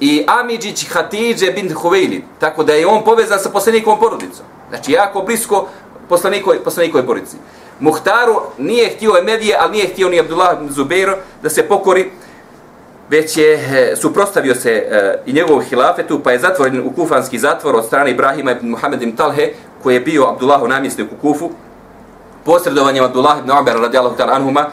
I 0.00 0.24
Amidžić 0.26 0.88
Hatidže 0.88 1.50
bin 1.50 1.74
Huvejlin, 1.74 2.22
tako 2.38 2.64
da 2.64 2.72
je 2.72 2.86
on 2.86 3.04
povezan 3.04 3.38
sa 3.38 3.50
poslanikom 3.50 3.98
porodicom. 4.00 4.46
Znači, 4.68 4.92
jako 4.92 5.22
blisko 5.22 5.68
poslanikoj, 6.08 6.64
poslanikoj 6.64 7.06
porodici. 7.06 7.36
Muhtaru 7.80 8.40
nije 8.58 8.88
htio 8.88 9.18
Emevije, 9.18 9.56
ali 9.60 9.72
nije 9.72 9.86
htio 9.86 10.08
ni 10.08 10.20
Abdullah 10.20 10.58
Zubeiro 10.68 11.16
da 11.42 11.50
se 11.50 11.62
pokori, 11.62 12.10
već 13.10 13.36
je 13.36 13.54
e, 13.54 13.96
suprostavio 13.96 14.54
se 14.54 14.72
e, 14.72 15.18
i 15.26 15.32
njegovom 15.32 15.62
hilafetu, 15.62 16.20
pa 16.22 16.32
je 16.32 16.38
zatvoren 16.38 16.80
u 16.80 16.92
kufanski 16.92 17.38
zatvor 17.38 17.76
od 17.76 17.84
strane 17.84 18.10
Ibrahima 18.10 18.52
ibn 18.52 18.70
Muhammed 18.70 19.02
ibn 19.02 19.16
Talhe, 19.16 19.52
koji 19.82 19.94
je 19.94 20.00
bio 20.00 20.28
Abdullahu 20.28 20.68
namjesnik 20.68 21.06
u 21.12 21.16
Kufu. 21.20 21.50
Posredovanjem 22.44 23.04
Abdullah 23.04 23.38
ibn 23.38 23.50
Umar 23.50 23.80
radijallahu 23.80 24.16
ta'ala 24.16 24.32
anhuma, 24.32 24.66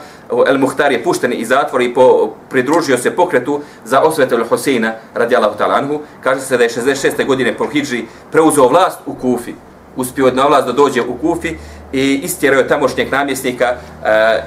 El 0.48 0.58
Muhtar 0.58 0.92
je 0.92 1.04
pušten 1.04 1.34
iz 1.34 1.48
zatvora 1.48 1.84
i 1.84 1.94
po, 1.94 2.34
pridružio 2.50 2.98
se 2.98 3.16
pokretu 3.16 3.62
za 3.86 4.02
osvetu 4.02 4.36
El 4.36 4.44
Hoseina 4.44 4.94
radijalahu 5.16 5.58
ta'ala 5.58 5.78
anhu. 5.78 6.00
Kaže 6.22 6.42
se 6.42 6.58
da 6.58 6.63
je 6.63 6.70
66. 6.70 7.26
godine 7.26 7.58
po 7.58 7.68
Hidži 7.68 8.06
preuzeo 8.32 8.68
vlast 8.68 9.00
u 9.06 9.16
Kufi. 9.16 9.54
Uspio 9.95 10.32
na 10.32 10.47
vlast 10.47 10.67
da 10.67 10.73
dođe 10.73 11.01
u 11.01 11.17
Kufi 11.17 11.56
i 11.91 12.19
istjerao 12.23 12.60
je 12.60 12.67
tamošnjeg 12.67 13.12
namjesnika. 13.12 13.65
E, 14.06 14.43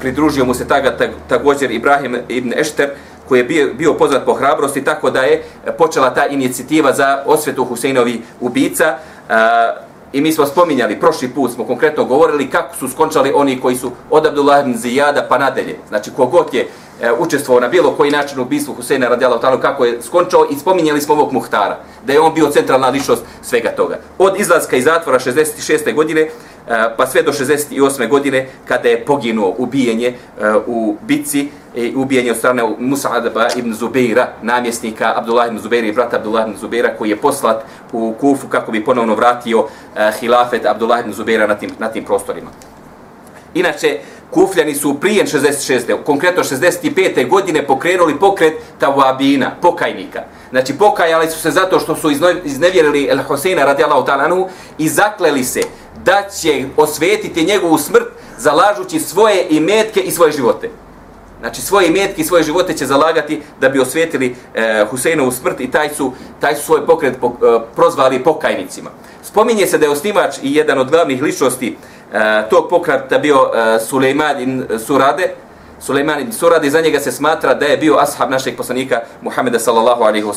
pridružio 0.00 0.44
mu 0.44 0.54
se 0.54 0.68
taga, 0.68 0.96
također 1.28 1.70
Ibrahim 1.70 2.16
ibn 2.28 2.52
Ešter, 2.56 2.90
koji 3.28 3.38
je 3.40 3.44
bio, 3.44 3.74
bio 3.74 3.94
poznat 3.94 4.24
po 4.24 4.34
hrabrosti, 4.34 4.84
tako 4.84 5.10
da 5.10 5.20
je 5.20 5.42
počela 5.78 6.14
ta 6.14 6.26
inicijativa 6.26 6.92
za 6.92 7.22
osvetu 7.26 7.64
Huseinovi 7.64 8.22
ubica. 8.40 8.84
E, 8.84 9.86
I 10.12 10.20
mi 10.20 10.32
smo 10.32 10.46
spominjali, 10.46 11.00
prošli 11.00 11.28
put 11.28 11.52
smo 11.52 11.64
konkretno 11.64 12.04
govorili 12.04 12.50
kako 12.50 12.76
su 12.76 12.88
skončali 12.88 13.32
oni 13.34 13.60
koji 13.60 13.76
su 13.76 13.90
od 14.10 14.26
Abdullah 14.26 14.60
ibn 14.60 14.76
Zijada 14.76 15.26
pa 15.28 15.38
nadalje. 15.38 15.76
Znači, 15.88 16.10
kogod 16.16 16.54
je 16.54 16.68
e, 17.00 17.12
učestvovao 17.18 17.60
na 17.60 17.68
bilo 17.68 17.90
koji 17.90 18.10
način 18.10 18.38
u 18.38 18.42
ubistvu 18.42 18.74
Huseina 18.74 19.08
radijalahu 19.08 19.42
ta'ala 19.42 19.60
kako 19.60 19.84
je 19.84 20.02
skončao 20.02 20.46
i 20.50 20.56
spominjali 20.56 21.00
smo 21.00 21.14
ovog 21.14 21.32
Muhtara, 21.32 21.78
da 22.06 22.12
je 22.12 22.20
on 22.20 22.34
bio 22.34 22.50
centralna 22.50 22.88
ličnost 22.88 23.22
svega 23.42 23.70
toga. 23.70 23.98
Od 24.18 24.40
izlaska 24.40 24.76
iz 24.76 24.84
zatvora 24.84 25.18
66. 25.18 25.94
godine 25.94 26.20
e, 26.20 26.28
pa 26.96 27.06
sve 27.06 27.22
do 27.22 27.32
68. 27.32 28.08
godine 28.08 28.48
kada 28.64 28.88
je 28.88 29.04
poginuo 29.04 29.54
ubijenje 29.58 30.06
e, 30.06 30.14
u 30.66 30.96
bici 31.02 31.48
i 31.76 31.88
e, 31.88 31.96
ubijenje 31.96 32.30
od 32.30 32.36
strane 32.36 32.62
Musa'adaba 32.62 33.58
ibn 33.58 33.74
Zubeira, 33.74 34.28
namjesnika 34.42 35.12
Abdullah 35.16 35.48
ibn 35.48 35.58
Zubeira 35.58 35.86
i 35.86 35.92
brata 35.92 36.16
Abdullah 36.16 36.48
ibn 36.48 36.58
Zubeira 36.58 36.94
koji 36.98 37.10
je 37.10 37.16
poslat 37.16 37.64
u 37.92 38.14
Kufu 38.20 38.48
kako 38.48 38.72
bi 38.72 38.84
ponovno 38.84 39.14
vratio 39.14 39.66
e, 39.96 40.12
hilafet 40.20 40.66
Abdullah 40.66 41.00
ibn 41.00 41.12
Zubeira 41.12 41.46
na 41.46 41.54
tim, 41.54 41.70
na 41.78 41.88
tim 41.88 42.04
prostorima. 42.04 42.50
Inače, 43.54 43.98
Kufljani 44.30 44.74
su 44.74 45.00
prije 45.00 45.24
66. 45.24 46.04
konkretno 46.04 46.42
65. 46.44 47.28
godine 47.28 47.66
pokrenuli 47.66 48.18
pokret 48.18 48.54
Tawabina, 48.80 49.50
pokajnika. 49.62 50.22
Znači, 50.50 50.78
pokajali 50.78 51.30
su 51.30 51.40
se 51.40 51.50
zato 51.50 51.80
što 51.80 51.96
su 51.96 52.10
iznevjerili 52.44 53.08
El 53.10 53.22
Hoseina 53.22 53.64
radijallahu 53.64 54.06
talanu 54.06 54.48
i 54.78 54.88
zakleli 54.88 55.44
se 55.44 55.60
da 56.04 56.22
će 56.40 56.64
osvetiti 56.76 57.44
njegovu 57.44 57.78
smrt 57.78 58.06
zalažući 58.38 59.00
svoje 59.00 59.46
imetke 59.50 60.00
i 60.00 60.10
svoje 60.10 60.32
živote. 60.32 60.70
Znači 61.40 61.62
svoje 61.62 61.88
imetke 61.88 62.20
i 62.22 62.24
svoje 62.24 62.42
živote 62.42 62.74
će 62.74 62.86
zalagati 62.86 63.42
da 63.60 63.68
bi 63.68 63.80
osvetili 63.80 64.34
eh, 64.54 64.62
e, 64.62 64.86
Huseinovu 64.90 65.32
smrt 65.32 65.60
i 65.60 65.70
taj 65.70 65.94
su, 65.94 66.12
taj 66.40 66.54
su 66.54 66.62
svoj 66.62 66.86
pokret 66.86 67.16
po, 67.20 67.26
e, 67.26 67.58
prozvali 67.74 68.24
pokajnicima. 68.24 68.90
Spominje 69.22 69.66
se 69.66 69.78
da 69.78 69.84
je 69.84 69.90
osnivač 69.90 70.36
i 70.42 70.54
jedan 70.54 70.78
od 70.78 70.90
glavnih 70.90 71.22
ličnosti 71.22 71.68
e, 71.68 71.76
E, 72.12 72.48
tog 72.50 72.68
pokrata 72.68 73.18
bio 73.18 73.50
e, 73.54 73.80
Sulejman 73.80 74.40
ibn 74.40 74.78
Surade. 74.78 75.34
Sulejman 75.78 76.20
ibn 76.20 76.32
Surade, 76.32 76.70
za 76.70 76.80
njega 76.80 77.00
se 77.00 77.12
smatra 77.12 77.54
da 77.54 77.66
je 77.66 77.76
bio 77.76 77.98
ashab 77.98 78.30
našeg 78.30 78.56
poslanika 78.56 79.00
Muhameda 79.22 79.58
sallallahu 79.58 80.02
alaihi 80.02 80.24
wa 80.24 80.34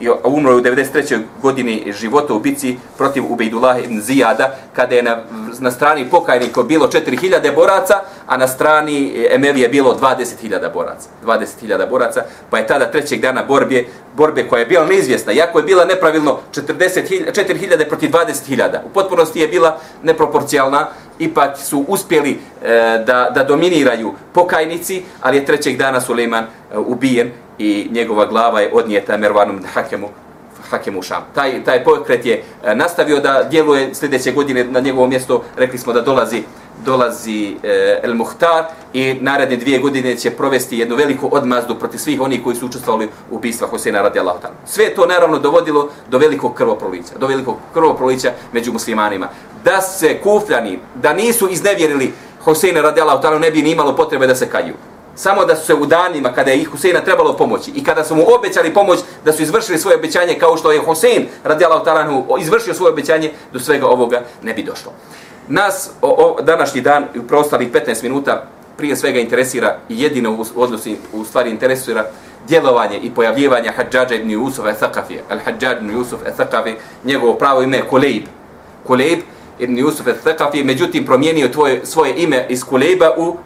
sallam 0.00 0.20
umro 0.24 0.56
u 0.56 0.60
93. 0.60 1.20
godini 1.42 1.92
života 2.00 2.34
u 2.34 2.38
bici 2.38 2.76
protiv 2.98 3.24
Ubejdullah 3.28 3.84
ibn 3.84 4.00
Zijada, 4.00 4.56
kada 4.72 4.94
je 4.94 5.02
na, 5.02 5.22
na 5.60 5.70
strani 5.70 6.10
pokajnika 6.10 6.62
bilo 6.62 6.88
4000 6.88 7.54
boraca, 7.54 7.94
a 8.26 8.36
na 8.36 8.48
strani 8.48 9.12
e, 9.16 9.34
Emelije 9.34 9.68
bilo 9.68 9.98
20.000 10.00 10.72
boraca. 10.72 11.08
20.000 11.26 11.88
boraca, 11.88 12.24
pa 12.50 12.58
je 12.58 12.66
tada 12.66 12.90
trećeg 12.90 13.20
dana 13.20 13.42
borbe, 13.42 13.84
borbe 14.16 14.48
koja 14.48 14.60
je 14.60 14.66
bila 14.66 14.86
neizvjesna, 14.86 15.32
jako 15.32 15.58
je 15.58 15.64
bila 15.64 15.84
nepravilno 15.84 16.38
40.000 16.52 17.88
protiv 17.88 18.10
20.000. 18.10 18.78
U 18.84 18.88
potpunosti 18.88 19.40
je 19.40 19.48
bila 19.48 19.78
neproporcijalna, 20.02 20.86
ipak 21.18 21.58
su 21.58 21.84
uspjeli 21.88 22.30
e, 22.30 23.02
da, 23.06 23.30
da 23.34 23.44
dominiraju 23.44 24.14
pokajnici, 24.32 25.02
ali 25.20 25.36
je 25.36 25.46
trećeg 25.46 25.76
dana 25.76 26.00
Suleiman 26.00 26.44
e, 26.44 26.78
ubijen 26.78 27.30
i 27.60 27.88
njegova 27.92 28.26
glava 28.26 28.60
je 28.60 28.70
odnijeta 28.72 29.16
Mervanom 29.16 29.60
Hakemu 29.74 30.08
Hakemu 30.70 31.02
Šam. 31.02 31.22
Taj, 31.34 31.64
taj 31.64 31.84
pokret 31.84 32.26
je 32.26 32.42
e, 32.64 32.74
nastavio 32.74 33.20
da 33.20 33.42
djeluje 33.50 33.94
sljedeće 33.94 34.32
godine 34.32 34.64
na 34.64 34.80
njegovo 34.80 35.06
mjesto, 35.06 35.42
rekli 35.56 35.78
smo 35.78 35.92
da 35.92 36.00
dolazi 36.00 36.42
dolazi 36.84 37.56
e, 37.62 38.00
El 38.02 38.14
Muhtar 38.14 38.64
i 38.92 39.14
naredne 39.20 39.56
dvije 39.56 39.78
godine 39.78 40.16
će 40.16 40.30
provesti 40.30 40.78
jednu 40.78 40.96
veliku 40.96 41.28
odmazdu 41.32 41.74
protiv 41.74 41.98
svih 41.98 42.20
onih 42.20 42.44
koji 42.44 42.56
su 42.56 42.66
učestvovali 42.66 43.08
u 43.30 43.36
ubistva 43.36 43.68
Hosena 43.68 44.02
radi 44.02 44.18
Allah. 44.18 44.36
Sve 44.66 44.94
to 44.94 45.06
naravno 45.06 45.38
dovodilo 45.38 45.88
do 46.08 46.18
velikog 46.18 46.54
krvoprolića, 46.54 47.18
do 47.18 47.26
velikog 47.26 47.56
krvoprolića 47.74 48.32
među 48.52 48.72
muslimanima. 48.72 49.28
Da 49.64 49.80
se 49.80 50.18
kufljani, 50.22 50.78
da 50.94 51.12
nisu 51.12 51.48
iznevjerili 51.50 52.12
Hosena 52.44 52.80
radi 52.80 53.00
Allah, 53.00 53.40
ne 53.40 53.50
bi 53.50 53.62
ni 53.62 53.70
imalo 53.70 53.96
potrebe 53.96 54.26
da 54.26 54.34
se 54.34 54.48
kaju 54.48 54.74
samo 55.20 55.44
da 55.44 55.56
su 55.56 55.66
se 55.66 55.74
u 55.74 55.86
danima 55.86 56.32
kada 56.32 56.50
je 56.50 56.60
ih 56.60 56.68
Huseina 56.68 57.00
trebalo 57.00 57.36
pomoći 57.36 57.70
i 57.74 57.84
kada 57.84 58.04
su 58.04 58.16
mu 58.16 58.24
obećali 58.34 58.74
pomoć 58.74 58.98
da 59.24 59.32
su 59.32 59.42
izvršili 59.42 59.78
svoje 59.78 59.96
obećanje 59.96 60.34
kao 60.34 60.56
što 60.56 60.72
je 60.72 60.80
Husein 60.80 61.26
radijalahu 61.44 61.84
talanhu 61.84 62.24
izvršio 62.40 62.74
svoje 62.74 62.92
obećanje 62.92 63.32
do 63.52 63.60
svega 63.60 63.86
ovoga 63.86 64.22
ne 64.42 64.54
bi 64.54 64.62
došlo. 64.62 64.92
Nas 65.48 65.90
o, 66.02 66.08
o, 66.08 66.42
današnji 66.42 66.80
dan 66.80 67.04
u 67.16 67.22
preostalih 67.22 67.72
15 67.72 68.02
minuta 68.02 68.44
prije 68.76 68.96
svega 68.96 69.20
interesira 69.20 69.76
i 69.88 70.02
jedino 70.02 70.32
u 70.32 70.44
odnosi 70.62 70.96
u 71.12 71.24
stvari 71.24 71.50
interesira 71.50 72.04
djelovanje 72.48 72.98
i 72.98 73.10
pojavljivanje 73.10 73.70
Hadžađa 73.76 74.14
ibn 74.14 74.30
Jusuf 74.30 74.64
al-Thaqafi, 74.64 75.18
al-Hadžađ 75.30 75.76
ibn 75.76 75.90
Jusuf 75.90 76.20
al-Thaqafi, 76.20 76.74
njegovo 77.04 77.34
pravo 77.34 77.62
ime 77.62 77.76
je 77.76 77.88
Kulejb. 77.90 78.22
Kulejb 78.86 79.18
ibn 79.58 79.78
Jusuf 79.78 80.06
al-Thaqafi, 80.06 80.64
međutim 80.64 81.06
promijenio 81.06 81.48
tvoje, 81.48 81.80
svoje 81.86 82.14
ime 82.16 82.46
iz 82.48 82.64
Kulejba 82.64 83.10
u 83.16 83.36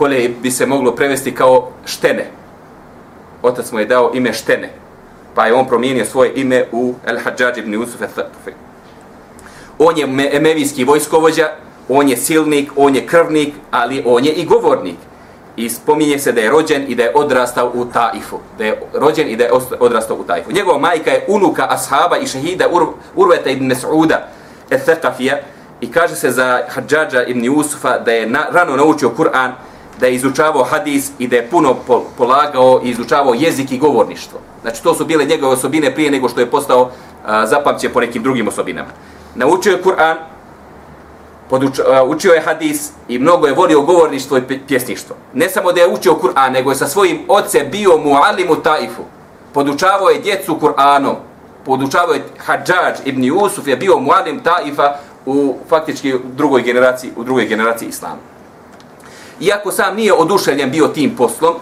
koje 0.00 0.28
bi 0.28 0.50
se 0.50 0.66
moglo 0.66 0.94
prevesti 0.96 1.34
kao 1.34 1.68
štene. 1.84 2.30
Otac 3.42 3.72
mu 3.72 3.78
je 3.78 3.86
dao 3.86 4.10
ime 4.14 4.32
štene, 4.32 4.70
pa 5.34 5.46
je 5.46 5.54
on 5.54 5.66
promijenio 5.68 6.04
svoje 6.04 6.32
ime 6.34 6.64
u 6.72 6.94
Al-Hajjaj 7.06 7.58
ibn 7.58 7.74
Yusuf 7.74 8.00
al-Thaqafi. 8.00 8.52
On 9.78 9.98
je 9.98 10.30
emevijski 10.36 10.84
vojskovođa, 10.84 11.48
on 11.88 12.08
je 12.08 12.16
silnik, 12.16 12.72
on 12.76 12.96
je 12.96 13.06
krvnik, 13.06 13.54
ali 13.70 14.02
on 14.06 14.24
je 14.24 14.32
i 14.32 14.44
govornik. 14.44 14.96
I 15.56 15.68
spominje 15.68 16.18
se 16.18 16.32
da 16.32 16.40
je 16.40 16.50
rođen 16.50 16.84
i 16.88 16.94
da 16.94 17.02
je 17.02 17.12
odrastao 17.14 17.72
u 17.74 17.84
Taifu. 17.84 18.38
Da 18.58 18.64
je 18.64 18.82
rođen 18.94 19.28
i 19.28 19.36
da 19.36 19.44
je 19.44 19.50
odrastao 19.80 20.16
u 20.16 20.24
Taifu. 20.24 20.52
Njegova 20.52 20.78
majka 20.78 21.10
je 21.10 21.24
unuka 21.28 21.66
ashaba 21.70 22.18
i 22.18 22.26
šehida 22.26 22.68
Ur 22.72 22.86
Urveta 23.14 23.50
ibn 23.50 23.68
Mas'uda 23.70 24.18
al-Thaqafija 24.70 25.36
i 25.80 25.92
kaže 25.92 26.16
se 26.16 26.30
za 26.30 26.60
Hadžađa 26.68 27.22
ibn 27.22 27.40
Yusufa 27.40 28.04
da 28.04 28.12
je 28.12 28.26
na, 28.26 28.46
rano 28.50 28.76
naučio 28.76 29.10
Kur'an 29.18 29.69
da 30.00 30.06
je 30.06 30.14
izučavao 30.14 30.64
hadis 30.64 31.10
i 31.18 31.28
da 31.28 31.36
je 31.36 31.48
puno 31.50 31.76
polagao 32.18 32.80
i 32.84 32.90
izučavao 32.90 33.34
jezik 33.34 33.72
i 33.72 33.78
govorništvo. 33.78 34.38
Znači, 34.62 34.82
to 34.82 34.94
su 34.94 35.04
bile 35.04 35.24
njegove 35.24 35.52
osobine 35.52 35.94
prije 35.94 36.10
nego 36.10 36.28
što 36.28 36.40
je 36.40 36.50
postao 36.50 36.90
zapamćen 37.44 37.92
po 37.92 38.00
nekim 38.00 38.22
drugim 38.22 38.48
osobinama. 38.48 38.88
Naučio 39.34 39.72
je 39.72 39.82
Kur'an, 39.82 40.16
učio 42.06 42.32
je 42.32 42.40
hadis 42.40 42.90
i 43.08 43.18
mnogo 43.18 43.46
je 43.46 43.54
volio 43.54 43.82
govorništvo 43.82 44.38
i 44.38 44.58
pjesništvo. 44.66 45.16
Ne 45.34 45.48
samo 45.48 45.72
da 45.72 45.80
je 45.80 45.88
učio 45.88 46.12
Kur'an, 46.22 46.52
nego 46.52 46.70
je 46.70 46.76
sa 46.76 46.86
svojim 46.86 47.20
ocem 47.28 47.70
bio 47.70 47.96
mualimu 47.96 48.56
taifu. 48.56 49.02
Podučavao 49.52 50.08
je 50.08 50.20
djecu 50.20 50.58
Kur'anom. 50.60 51.14
Podučavao 51.64 52.14
je 52.14 52.24
Hadžađ 52.38 52.94
ibn 53.04 53.22
Yusuf 53.22 53.68
je 53.68 53.76
bio 53.76 53.98
mualim 53.98 54.40
taifa 54.40 54.94
u 55.26 55.56
faktički 55.68 56.14
drugoj 56.36 56.62
generaciji, 56.62 57.10
u 57.16 57.24
drugoj 57.24 57.46
generaciji 57.46 57.88
islama 57.88 58.16
iako 59.40 59.72
sam 59.72 59.96
nije 59.96 60.12
oduševljen 60.12 60.70
bio 60.70 60.88
tim 60.88 61.16
poslom, 61.16 61.54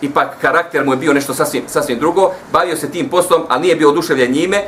ipak 0.00 0.28
karakter 0.40 0.84
mu 0.84 0.92
je 0.92 0.96
bio 0.96 1.12
nešto 1.12 1.34
sasvim, 1.34 1.62
sasvim 1.66 1.98
drugo, 1.98 2.30
bavio 2.52 2.76
se 2.76 2.90
tim 2.90 3.08
poslom, 3.08 3.42
ali 3.48 3.62
nije 3.62 3.76
bio 3.76 3.88
oduševljen 3.88 4.32
njime, 4.32 4.62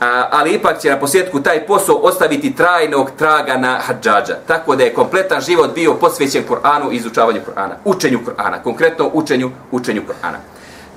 a, 0.00 0.28
ali 0.30 0.50
ipak 0.50 0.80
će 0.80 0.90
na 0.90 0.98
posjetku 0.98 1.40
taj 1.40 1.66
posao 1.66 1.96
ostaviti 1.96 2.54
trajnog 2.54 3.10
traga 3.18 3.56
na 3.56 3.78
hađađa. 3.78 4.36
Tako 4.46 4.76
da 4.76 4.84
je 4.84 4.94
kompletan 4.94 5.40
život 5.40 5.74
bio 5.74 5.94
posvećen 5.94 6.44
Kur'anu 6.48 6.92
i 6.92 6.96
izučavanju 6.96 7.40
Kur'ana, 7.46 7.74
učenju 7.84 8.18
Kur'ana, 8.26 8.62
konkretno 8.62 9.10
učenju, 9.12 9.50
učenju 9.70 10.02
Kur'ana. 10.02 10.36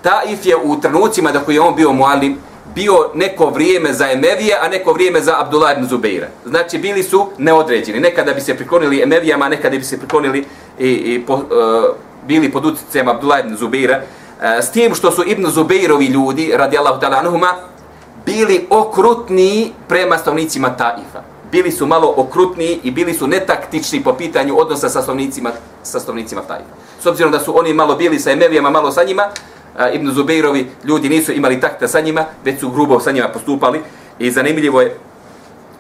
Taif 0.01 0.45
je 0.45 0.55
u 0.55 0.81
trenucima 0.81 1.31
da 1.31 1.39
koji 1.39 1.55
je 1.55 1.61
on 1.61 1.75
bio 1.75 1.91
mualim, 1.91 2.37
bio 2.75 3.09
neko 3.13 3.49
vrijeme 3.49 3.93
za 3.93 4.11
Emevije, 4.11 4.57
a 4.61 4.67
neko 4.67 4.93
vrijeme 4.93 5.21
za 5.21 5.41
Abdullah 5.41 5.77
ibn 5.77 5.87
Zubeira. 5.87 6.27
Znači, 6.45 6.77
bili 6.77 7.03
su 7.03 7.29
neodređeni. 7.37 7.99
Nekada 7.99 8.33
bi 8.33 8.41
se 8.41 8.55
priklonili 8.55 9.01
Emevijama, 9.01 9.49
nekada 9.49 9.77
bi 9.77 9.83
se 9.83 9.97
priklonili 9.97 10.45
i, 10.79 10.89
i 10.89 11.23
po, 11.27 11.33
e, 11.33 11.41
bili 12.27 12.51
pod 12.51 12.65
utjecem 12.65 13.07
Abdullah 13.07 13.39
ibn 13.39 13.55
Zubeira. 13.55 14.01
e, 14.41 14.61
s 14.61 14.71
tim 14.71 14.95
što 14.95 15.11
su 15.11 15.23
ibn 15.27 15.47
Zubeirovi 15.49 16.05
ljudi, 16.05 16.51
radijallahu 16.55 17.01
ta'ala 17.01 17.19
anuhuma, 17.19 17.53
bili 18.25 18.67
okrutni 18.69 19.73
prema 19.87 20.17
stavnicima 20.17 20.69
Taifa. 20.77 21.21
Bili 21.51 21.71
su 21.71 21.87
malo 21.87 22.13
okrutni 22.17 22.79
i 22.83 22.91
bili 22.91 23.13
su 23.13 23.27
netaktični 23.27 24.03
po 24.03 24.13
pitanju 24.13 24.59
odnosa 24.59 24.89
sa 24.89 25.01
stavnicima, 25.01 25.51
sa 25.83 25.99
stavnicima 25.99 26.41
Taifa. 26.41 26.75
S 27.01 27.05
obzirom 27.05 27.31
da 27.31 27.39
su 27.39 27.59
oni 27.59 27.73
malo 27.73 27.95
bili 27.95 28.19
sa 28.19 28.31
Emevijama, 28.31 28.69
malo 28.69 28.91
sa 28.91 29.03
njima, 29.03 29.23
e, 29.79 29.95
Ibn 29.95 30.11
Zubeirovi 30.11 30.71
ljudi 30.83 31.09
nisu 31.09 31.31
imali 31.31 31.59
takta 31.59 31.87
sa 31.87 32.01
njima, 32.01 32.25
već 32.43 32.59
su 32.59 32.69
grubo 32.69 32.99
sa 32.99 33.11
njima 33.11 33.27
postupali. 33.27 33.81
I 34.19 34.31
zanimljivo 34.31 34.81
je 34.81 34.97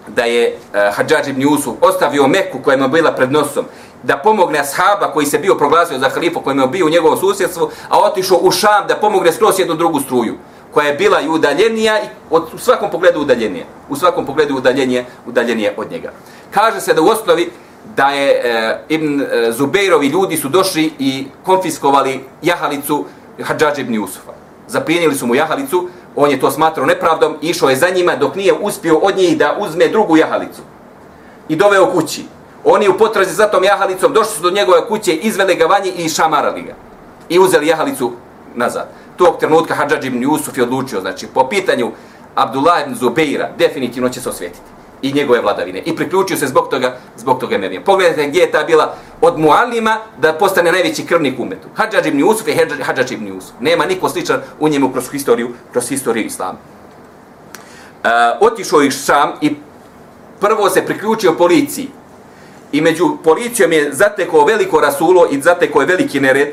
da 0.07 0.23
je 0.23 0.53
uh, 0.53 0.95
Hadžađ 0.95 1.27
ibn 1.27 1.41
Jusuf 1.41 1.75
ostavio 1.81 2.27
Meku 2.27 2.59
koja 2.63 2.77
mu 2.77 2.87
bila 2.87 3.11
pred 3.11 3.31
nosom, 3.31 3.65
da 4.05 4.17
pomogne 4.17 4.59
ashaba 4.59 5.11
koji 5.13 5.25
se 5.25 5.39
bio 5.39 5.55
proglasio 5.55 5.99
za 5.99 6.09
halifu, 6.09 6.41
koji 6.41 6.57
je 6.57 6.67
bio 6.67 6.85
u 6.85 6.89
njegovom 6.89 7.17
susjedstvu, 7.17 7.69
a 7.89 7.99
otišao 7.99 8.37
u 8.41 8.51
Šam 8.51 8.87
da 8.87 8.95
pomogne 8.95 9.31
skroz 9.31 9.59
jednu 9.59 9.75
drugu 9.75 9.99
struju, 9.99 10.35
koja 10.73 10.87
je 10.87 10.93
bila 10.93 11.21
i 11.21 11.29
udaljenija, 11.29 11.99
i 12.03 12.07
od, 12.29 12.43
u 12.53 12.57
svakom 12.57 12.91
pogledu 12.91 13.21
udaljenije. 13.21 13.65
U 13.89 13.95
svakom 13.95 14.25
pogledu 14.25 14.55
udaljenije, 14.55 15.05
udaljenije 15.25 15.73
od 15.77 15.91
njega. 15.91 16.11
Kaže 16.51 16.81
se 16.81 16.93
da 16.93 17.01
u 17.01 17.07
osnovi 17.07 17.51
da 17.95 18.09
je 18.09 18.31
e, 18.31 18.79
Ibn 18.89 19.21
e, 19.21 19.51
Zubejrovi 19.51 20.07
ljudi 20.07 20.37
su 20.37 20.49
došli 20.49 20.93
i 20.99 21.27
konfiskovali 21.43 22.23
jahalicu 22.41 23.05
Hadžađa 23.43 23.81
ibn 23.81 23.93
Jusufa. 23.93 24.33
Zaprijenili 24.67 25.15
su 25.15 25.27
mu 25.27 25.35
jahalicu, 25.35 25.89
on 26.15 26.31
je 26.31 26.39
to 26.39 26.51
smatrao 26.51 26.85
nepravdom, 26.85 27.35
išao 27.41 27.69
je 27.69 27.75
za 27.75 27.89
njima 27.89 28.15
dok 28.15 28.35
nije 28.35 28.53
uspio 28.53 28.97
od 28.97 29.17
njih 29.17 29.37
da 29.37 29.57
uzme 29.59 29.87
drugu 29.87 30.17
jahalicu. 30.17 30.61
I 31.49 31.55
doveo 31.55 31.91
kući. 31.91 32.25
Oni 32.65 32.89
u 32.89 32.97
potrazi 32.97 33.33
za 33.33 33.47
tom 33.47 33.63
jahalicom 33.63 34.13
došli 34.13 34.33
su 34.35 34.41
do 34.41 34.51
njegove 34.51 34.87
kuće, 34.87 35.13
izvele 35.13 35.55
ga 35.55 35.65
vanji 35.65 35.91
i 35.97 36.09
šamarali 36.09 36.61
ga. 36.61 36.73
I 37.29 37.39
uzeli 37.39 37.67
jahalicu 37.67 38.11
nazad. 38.55 38.89
Tog 39.17 39.39
trenutka 39.39 39.75
Hadžadž 39.75 40.05
ibn 40.05 40.23
Jusuf 40.23 40.57
je 40.57 40.63
odlučio, 40.63 41.01
znači, 41.01 41.27
po 41.27 41.47
pitanju 41.49 41.91
Abdullah 42.35 42.81
ibn 42.83 42.95
Zubeira, 42.95 43.49
definitivno 43.57 44.09
će 44.09 44.21
se 44.21 44.29
osvetiti 44.29 44.75
i 45.01 45.13
njegove 45.13 45.41
vladavine. 45.41 45.79
I 45.79 45.95
priključio 45.95 46.37
se 46.37 46.47
zbog 46.47 46.69
toga, 46.69 46.97
zbog 47.17 47.39
toga 47.39 47.55
Emevijem. 47.55 47.83
Pogledajte 47.83 48.27
gdje 48.27 48.39
je 48.39 48.51
ta 48.51 48.63
bila 48.63 48.95
od 49.21 49.39
Mualima 49.39 49.97
da 50.17 50.33
postane 50.33 50.71
najveći 50.71 51.05
krvnik 51.05 51.39
umetu. 51.39 51.67
Hadžadž 51.75 52.07
ibn 52.07 52.19
Jusuf 52.19 52.47
je 52.47 52.67
Hadžadž 52.83 53.11
ibn 53.11 53.27
Jusuf. 53.27 53.55
Nema 53.59 53.85
niko 53.85 54.09
sličan 54.09 54.41
u 54.59 54.67
njemu 54.67 54.91
kroz 54.91 55.11
historiju, 55.11 55.49
kroz 55.71 55.89
historiju 55.89 56.25
Islama. 56.25 56.57
Uh, 58.03 58.11
otišao 58.39 58.81
ih 58.81 58.93
sam 58.93 59.31
i 59.41 59.55
prvo 60.39 60.69
se 60.69 60.85
priključio 60.85 61.33
policiji. 61.33 61.89
I 62.75 62.81
među 62.81 63.17
policijom 63.23 63.71
je 63.71 63.93
zateko 63.93 64.45
veliko 64.45 64.79
rasulo 64.79 65.27
i 65.31 65.41
zateko 65.41 65.81
je 65.81 65.87
veliki 65.87 66.19
nered 66.19 66.47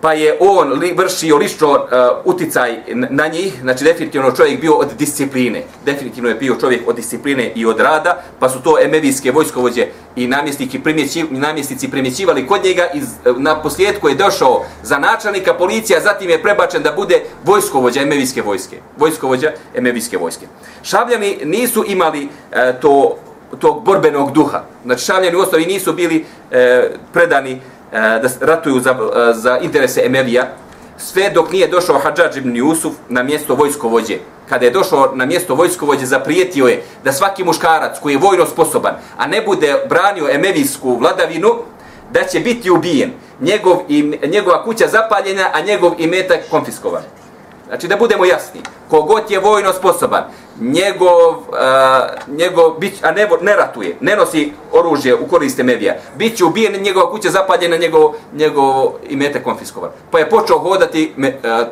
pa 0.00 0.12
je 0.12 0.36
on 0.40 0.72
li, 0.78 0.92
vršio 0.92 1.36
lično 1.36 1.70
uh, 1.70 1.78
uticaj 2.24 2.76
na 2.94 3.26
njih, 3.26 3.60
znači 3.60 3.84
definitivno 3.84 4.32
čovjek 4.32 4.60
bio 4.60 4.74
od 4.74 4.88
discipline, 4.98 5.62
definitivno 5.84 6.28
je 6.28 6.34
bio 6.34 6.56
čovjek 6.60 6.88
od 6.88 6.96
discipline 6.96 7.52
i 7.54 7.66
od 7.66 7.80
rada, 7.80 8.22
pa 8.38 8.48
su 8.48 8.62
to 8.62 8.76
emevijske 8.82 9.32
vojskovođe 9.32 9.86
i 10.16 10.26
namjestnici, 10.26 10.78
primjeći, 10.78 11.24
namjestnici 11.30 11.90
primjećivali 11.90 12.46
kod 12.46 12.64
njega 12.64 12.86
i 12.94 13.00
uh, 13.00 13.38
na 13.38 13.62
posljedku 13.62 14.08
je 14.08 14.14
došao 14.14 14.64
za 14.82 14.98
načelnika 14.98 15.54
policija, 15.54 16.00
zatim 16.00 16.30
je 16.30 16.42
prebačen 16.42 16.82
da 16.82 16.92
bude 16.92 17.22
vojskovođa 17.44 18.02
emevijske 18.02 18.42
vojske, 18.42 18.76
vojskovođa 18.98 19.52
emevijske 19.74 20.18
vojske. 20.18 20.46
Šabljani 20.82 21.38
nisu 21.44 21.84
imali 21.88 22.24
uh, 22.24 22.80
to 22.80 23.18
tog 23.58 23.84
borbenog 23.84 24.32
duha. 24.32 24.62
Znači, 24.84 25.04
šavljani 25.04 25.36
u 25.36 25.40
osnovi 25.40 25.66
nisu 25.66 25.92
bili 25.92 26.24
e, 26.50 26.90
predani 27.12 27.60
E, 27.92 27.98
da 27.98 28.46
ratuju 28.46 28.80
za, 28.80 28.90
e, 28.90 29.32
za 29.34 29.58
interese 29.58 30.02
Emevija, 30.04 30.48
sve 30.98 31.30
dok 31.30 31.52
nije 31.52 31.68
došao 31.68 31.98
Hadžađ 31.98 32.36
ibn 32.36 32.56
Jusuf 32.56 32.94
na 33.08 33.22
mjesto 33.22 33.54
vojskovođe. 33.54 34.18
Kada 34.48 34.64
je 34.64 34.70
došao 34.70 35.12
na 35.14 35.26
mjesto 35.26 35.54
vojskovođe, 35.54 36.06
zaprijetio 36.06 36.66
je 36.66 36.82
da 37.04 37.12
svaki 37.12 37.44
muškarac 37.44 37.98
koji 38.02 38.14
je 38.14 38.18
vojno 38.18 38.46
sposoban, 38.46 38.94
a 39.18 39.26
ne 39.26 39.42
bude 39.42 39.74
branio 39.88 40.28
Emevijsku 40.30 40.96
vladavinu, 40.96 41.54
da 42.12 42.24
će 42.24 42.40
biti 42.40 42.70
ubijen, 42.70 43.12
njegov, 43.40 43.76
i, 43.88 44.18
njegova 44.26 44.64
kuća 44.64 44.86
zapaljena, 44.86 45.50
a 45.52 45.60
njegov 45.60 45.92
imetak 45.98 46.40
konfiskovan. 46.50 47.02
Znači 47.66 47.88
da 47.88 47.96
budemo 47.96 48.24
jasni, 48.24 48.60
kogod 48.90 49.30
je 49.30 49.40
vojno 49.40 49.72
sposoban, 49.72 50.24
njegov, 50.60 51.28
uh, 51.28 52.36
njegov 52.36 52.78
bić, 52.78 52.94
a 53.02 53.10
ne, 53.10 53.28
ne 53.42 53.56
ratuje, 53.56 53.96
ne 54.00 54.16
nosi 54.16 54.52
oružje 54.72 55.14
u 55.14 55.26
koriste 55.26 55.62
medija, 55.62 55.94
bit 56.16 56.36
će 56.36 56.44
ubijen, 56.44 56.82
njegova 56.82 57.10
kuća 57.10 57.30
zapaljena, 57.30 57.76
njegov, 57.76 58.12
njegov 58.32 58.92
imete 59.08 59.42
konfiskovan. 59.42 59.90
Pa 60.10 60.18
je 60.18 60.30
počeo 60.30 60.58
hodati 60.58 61.12
me, 61.16 61.28
uh, 61.28 61.66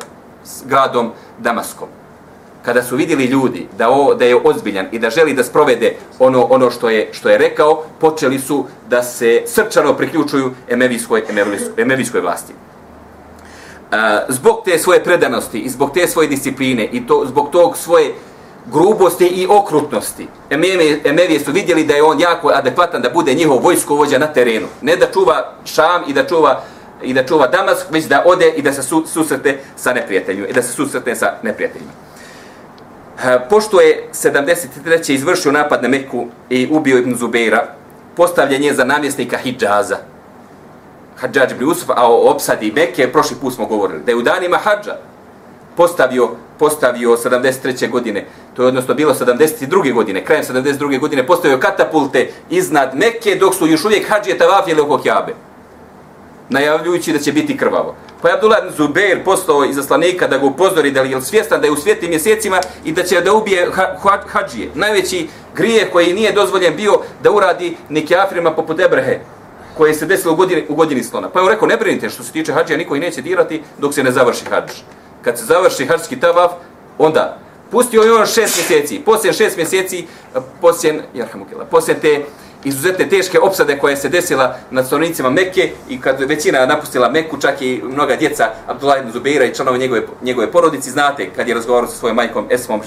s 0.45 0.63
gradom 0.65 1.11
Damaskom. 1.39 1.87
Kada 2.65 2.83
su 2.83 2.95
vidjeli 2.95 3.25
ljudi 3.25 3.67
da, 3.77 3.89
o, 3.89 4.13
da 4.13 4.25
je 4.25 4.41
ozbiljan 4.43 4.87
i 4.91 4.99
da 4.99 5.09
želi 5.09 5.33
da 5.33 5.43
sprovede 5.43 5.95
ono 6.19 6.43
ono 6.43 6.71
što 6.71 6.89
je 6.89 7.09
što 7.11 7.29
je 7.29 7.37
rekao, 7.37 7.83
počeli 7.99 8.39
su 8.39 8.65
da 8.89 9.03
se 9.03 9.43
srčano 9.45 9.93
priključuju 9.93 10.51
emevijskoj, 10.69 11.23
emevijskoj, 11.29 11.83
emevijskoj 11.83 12.21
vlasti 12.21 12.53
zbog 14.29 14.61
te 14.65 14.79
svoje 14.79 15.03
predanosti 15.03 15.59
i 15.59 15.69
zbog 15.69 15.93
te 15.93 16.07
svoje 16.07 16.27
discipline 16.27 16.89
i 16.91 17.07
to 17.07 17.23
zbog 17.27 17.49
tog 17.51 17.77
svoje 17.77 18.13
grubosti 18.71 19.25
i 19.25 19.47
okrutnosti. 19.49 20.27
Emevije 21.03 21.39
su 21.39 21.51
vidjeli 21.51 21.83
da 21.83 21.93
je 21.93 22.03
on 22.03 22.19
jako 22.19 22.51
adekvatan 22.53 23.01
da 23.01 23.09
bude 23.09 23.33
njihov 23.33 23.63
vojskovođa 23.63 24.17
na 24.17 24.27
terenu. 24.27 24.67
Ne 24.81 24.95
da 24.95 25.05
čuva 25.13 25.53
Šam 25.65 26.03
i 26.07 26.13
da 26.13 26.27
čuva 26.27 26.63
i 27.03 27.13
da 27.13 27.25
čuva 27.25 27.47
Damask, 27.47 27.85
već 27.89 28.05
da 28.05 28.23
ode 28.25 28.49
i 28.49 28.61
da 28.61 28.73
se 28.73 28.83
su, 28.83 29.03
susrete 29.07 29.59
sa 29.75 29.93
neprijateljima 29.93 30.47
i 30.47 30.53
da 30.53 30.61
se 30.61 30.73
susrete 30.73 31.15
sa 31.15 31.33
neprijateljima. 31.43 31.91
Pošto 33.49 33.81
je 33.81 34.09
73. 34.13 35.13
izvršio 35.13 35.51
napad 35.51 35.83
na 35.83 35.89
Meku 35.89 36.27
i 36.49 36.67
ubio 36.71 36.97
Ibn 36.97 37.15
Zubeira, 37.15 37.67
postavljen 38.15 38.63
je 38.63 38.73
za 38.73 38.83
namjesnika 38.83 39.37
Hidžaza, 39.37 39.97
Hadžađ 41.15 41.51
ibn 41.51 41.63
Usuf, 41.63 41.89
a 41.89 42.11
o 42.11 42.31
opsadi 42.31 42.71
Mekke, 42.71 43.11
prošli 43.11 43.37
put 43.41 43.53
smo 43.53 43.65
govorili, 43.65 44.03
da 44.05 44.11
je 44.11 44.15
u 44.15 44.21
danima 44.21 44.57
Hadža 44.57 44.95
postavio, 45.77 46.29
postavio 46.59 47.17
73. 47.17 47.89
godine, 47.89 48.25
to 48.53 48.61
je 48.61 48.67
odnosno 48.67 48.93
bilo 48.93 49.13
72. 49.13 49.93
godine, 49.93 50.25
krajem 50.25 50.43
72. 50.43 50.99
godine, 50.99 51.27
postavio 51.27 51.57
katapulte 51.57 52.31
iznad 52.49 52.95
Mekke, 52.95 53.35
dok 53.35 53.55
su 53.55 53.67
još 53.67 53.85
uvijek 53.85 54.09
Hadžije 54.09 54.37
tavafijeli 54.37 54.81
oko 54.81 54.97
Kjabe, 54.97 55.33
najavljujući 56.49 57.13
da 57.13 57.19
će 57.19 57.31
biti 57.31 57.57
krvavo. 57.57 57.95
Pa 58.21 58.29
je 58.29 58.35
Abdullah 58.35 58.59
Zubair 58.77 59.23
poslao 59.23 59.65
izaslanika 59.65 60.27
da 60.27 60.37
ga 60.37 60.45
upozori 60.45 60.91
da 60.91 61.01
li 61.01 61.11
je 61.11 61.21
svjestan 61.21 61.61
da 61.61 61.67
je 61.67 61.71
u 61.71 61.75
svijetim 61.75 62.09
mjesecima 62.09 62.59
i 62.85 62.91
da 62.91 63.03
će 63.03 63.21
da 63.21 63.33
ubije 63.33 63.71
ha, 63.71 63.95
ha, 64.03 64.19
Hadžije. 64.27 64.69
Najveći 64.75 65.27
grije 65.55 65.89
koji 65.91 66.13
nije 66.13 66.31
dozvoljen 66.31 66.75
bio 66.75 66.99
da 67.23 67.31
uradi 67.31 67.77
neki 67.89 68.15
Afrima 68.15 68.51
poput 68.51 68.79
Ebrehe, 68.79 69.19
koje 69.77 69.93
se 69.93 70.05
desilo 70.05 70.33
u 70.33 70.35
godini, 70.35 70.65
u 70.69 70.75
godini 70.75 71.03
slona. 71.03 71.29
Pa 71.29 71.39
je 71.39 71.43
on 71.43 71.49
rekao, 71.49 71.67
ne 71.67 71.77
brinite 71.77 72.09
što 72.09 72.23
se 72.23 72.31
tiče 72.31 72.53
hađija, 72.53 72.77
niko 72.77 72.95
i 72.95 72.99
neće 72.99 73.21
dirati 73.21 73.61
dok 73.77 73.93
se 73.93 74.03
ne 74.03 74.11
završi 74.11 74.45
hađ. 74.45 74.71
Kad 75.21 75.37
se 75.37 75.45
završi 75.45 75.85
hađski 75.85 76.19
tavaf, 76.19 76.51
onda 76.97 77.39
pustio 77.71 78.01
je 78.01 78.13
on 78.13 78.25
šest 78.25 78.57
mjeseci. 78.57 79.01
Poslije 79.05 79.33
šest 79.33 79.57
mjeseci, 79.57 80.07
poslije, 80.61 81.03
poslije 81.71 81.99
te 81.99 82.25
izuzetne 82.65 83.09
teške 83.09 83.39
opsade 83.39 83.79
koje 83.79 83.97
se 83.97 84.09
desila 84.09 84.55
na 84.71 84.83
stanovnicima 84.83 85.29
Mekke 85.29 85.71
i 85.89 86.01
kad 86.01 86.19
većina 86.19 86.65
napustila 86.65 87.09
Mekku, 87.09 87.37
čak 87.37 87.61
i 87.61 87.81
mnoga 87.83 88.15
djeca 88.15 88.49
Abdullah 88.67 88.99
ibn 88.99 89.11
Zubeira 89.11 89.45
i 89.45 89.55
članovi 89.55 89.79
njegove, 89.79 90.01
njegove 90.21 90.51
porodici, 90.51 90.91
znate 90.91 91.29
kad 91.29 91.47
je 91.47 91.55
razgovarao 91.55 91.89
sa 91.89 91.97
svojom 91.97 92.15
majkom 92.15 92.45
Esmom, 92.49 92.81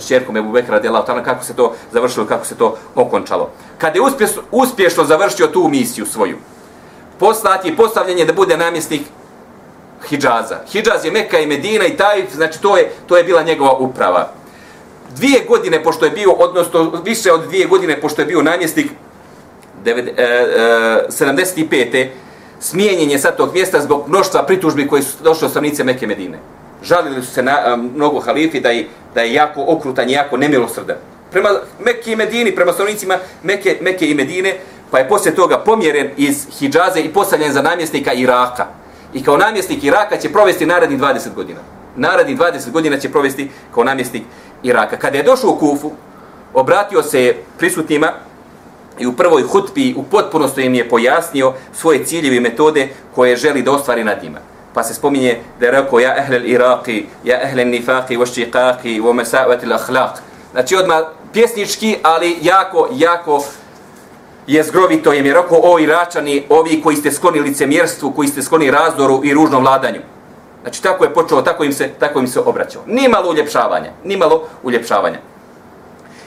šćerkom 0.00 0.36
Ebu 0.36 0.52
Bekra, 0.52 0.80
de 0.80 0.90
Lautana, 0.90 1.22
kako 1.22 1.44
se 1.44 1.54
to 1.54 1.74
završilo, 1.92 2.26
kako 2.26 2.46
se 2.46 2.54
to 2.54 2.76
okončalo. 2.94 3.50
Kad 3.78 3.96
je 3.96 4.02
uspješno, 4.02 4.42
uspješno 4.50 5.04
završio 5.04 5.46
tu 5.46 5.68
misiju 5.68 6.06
svoju, 6.06 6.36
poslat 7.18 7.64
je 7.64 7.76
postavljanje 7.76 8.24
da 8.24 8.32
bude 8.32 8.56
namjesnik 8.56 9.02
Hidžaza. 10.08 10.58
Hidžaz 10.72 11.04
je 11.04 11.10
Mekka 11.10 11.38
i 11.38 11.46
Medina 11.46 11.86
i 11.86 11.96
Tajif, 11.96 12.34
znači 12.34 12.60
to 12.62 12.76
je, 12.76 12.92
to 13.06 13.16
je 13.16 13.24
bila 13.24 13.42
njegova 13.42 13.72
uprava 13.72 14.32
dvije 15.16 15.44
godine 15.48 15.82
pošto 15.82 16.04
je 16.04 16.10
bio, 16.10 16.32
odnosno 16.32 17.02
više 17.04 17.32
od 17.32 17.48
dvije 17.48 17.66
godine 17.66 18.00
pošto 18.00 18.22
je 18.22 18.26
bio 18.26 18.42
namjesnik 18.42 18.86
75. 19.84 21.94
E, 21.94 22.00
e 22.00 22.10
smijenjen 22.60 23.10
je 23.10 23.18
sa 23.18 23.30
tog 23.30 23.52
mjesta 23.52 23.80
zbog 23.80 24.08
mnoštva 24.08 24.42
pritužbi 24.42 24.88
koji 24.88 25.02
su 25.02 25.22
došli 25.22 25.44
od 25.44 25.50
stranice 25.50 25.84
Mekke 25.84 26.06
Medine. 26.06 26.38
Žalili 26.82 27.22
su 27.22 27.32
se 27.32 27.42
na, 27.42 27.52
e, 27.52 27.76
mnogo 27.76 28.20
halifi 28.20 28.60
da 28.60 28.70
je, 28.70 28.88
da 29.14 29.20
je 29.20 29.32
jako 29.32 29.64
okrutan 29.66 30.10
i 30.10 30.12
jako 30.12 30.36
nemilosrdan. 30.36 30.96
Prema 31.30 31.48
Mekke 31.84 32.12
i 32.12 32.16
Medini, 32.16 32.54
prema 32.54 32.72
stranicima 32.72 33.18
Mekke, 33.42 33.78
Mekke 33.80 34.10
i 34.10 34.14
Medine, 34.14 34.54
pa 34.90 34.98
je 34.98 35.08
poslije 35.08 35.34
toga 35.34 35.58
pomjeren 35.58 36.10
iz 36.16 36.46
Hidžaze 36.58 37.00
i 37.00 37.12
postavljen 37.12 37.52
za 37.52 37.62
namjesnika 37.62 38.12
Iraka. 38.12 38.66
I 39.14 39.24
kao 39.24 39.36
namjesnik 39.36 39.84
Iraka 39.84 40.16
će 40.16 40.32
provesti 40.32 40.66
naredni 40.66 40.98
20 40.98 41.34
godina. 41.34 41.60
Naredni 41.96 42.36
20 42.36 42.70
godina 42.70 42.98
će 42.98 43.10
provesti 43.10 43.50
kao 43.74 43.84
namjesnik 43.84 44.22
Iraka. 44.22 44.45
Iraka. 44.62 44.96
Kada 44.96 45.18
je 45.18 45.22
došao 45.22 45.50
u 45.50 45.56
Kufu, 45.56 45.90
obratio 46.54 47.02
se 47.02 47.34
prisutnima 47.58 48.12
i 48.98 49.06
u 49.06 49.12
prvoj 49.12 49.42
hutbi 49.42 49.94
u 49.96 50.02
potpunosti 50.02 50.62
im 50.62 50.74
je 50.74 50.88
pojasnio 50.88 51.52
svoje 51.74 52.04
ciljeve 52.04 52.36
i 52.36 52.40
metode 52.40 52.88
koje 53.14 53.36
želi 53.36 53.62
da 53.62 53.72
ostvari 53.72 54.04
nad 54.04 54.22
njima. 54.22 54.38
Pa 54.74 54.82
se 54.82 54.94
spominje 54.94 55.40
da 55.60 55.66
je 55.66 55.72
rekao 55.72 55.98
ja 55.98 56.16
ehlel 56.18 56.42
Iraqi, 56.42 57.04
ja 57.24 57.42
ehlel 57.42 57.66
nifaqi, 57.66 58.18
wa 58.18 58.26
ščiqaqi, 58.26 59.02
wa 59.02 59.12
mesavati 59.12 59.66
l'akhlaq. 59.66 60.10
Znači 60.52 60.76
odmah 60.76 61.02
pjesnički, 61.32 61.96
ali 62.02 62.38
jako, 62.42 62.88
jako 62.92 63.44
je 64.46 64.62
zgrovito 64.62 65.12
im 65.12 65.26
je 65.26 65.34
rekao 65.34 65.58
o 65.62 65.78
Iračani, 65.78 66.46
ovi 66.48 66.80
koji 66.82 66.96
ste 66.96 67.12
skloni 67.12 67.40
licemjerstvu, 67.40 68.12
koji 68.12 68.28
ste 68.28 68.42
skloni 68.42 68.70
razdoru 68.70 69.20
i 69.24 69.34
ružnom 69.34 69.62
vladanju. 69.62 70.00
Znači 70.66 70.82
tako 70.82 71.04
je 71.04 71.14
počeo, 71.14 71.42
tako 71.42 71.64
im 71.64 71.72
se, 71.72 71.88
tako 71.98 72.18
im 72.18 72.26
se 72.26 72.40
obraćao. 72.40 72.82
Nimalo 72.86 73.30
uljepšavanja, 73.30 73.90
nimalo 74.04 74.42
uljepšavanja. 74.62 75.18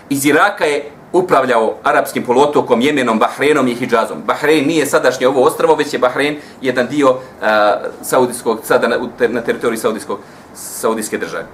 Iz 0.10 0.25
Iraka 0.25 0.65
je 0.65 0.91
upravljao 1.13 1.75
arapskim 1.84 2.23
poluotokom, 2.23 2.82
Jemenom, 2.82 3.19
Bahreinom 3.19 3.67
i 3.67 3.75
Hidžazom. 3.75 4.23
Bahrein 4.25 4.67
nije 4.67 4.86
sadašnje 4.86 5.28
ovo 5.28 5.43
ostravo, 5.43 5.75
već 5.75 5.93
je 5.93 5.99
Bahrein 5.99 6.38
jedan 6.62 6.88
dio 6.88 7.10
uh, 7.10 7.17
saudijskog, 8.02 8.60
sada 8.63 8.88
na, 8.88 8.97
na 9.28 9.41
teritoriji 9.41 9.78
saudijskog, 9.78 10.19
saudijske 10.56 11.17
države. 11.17 11.45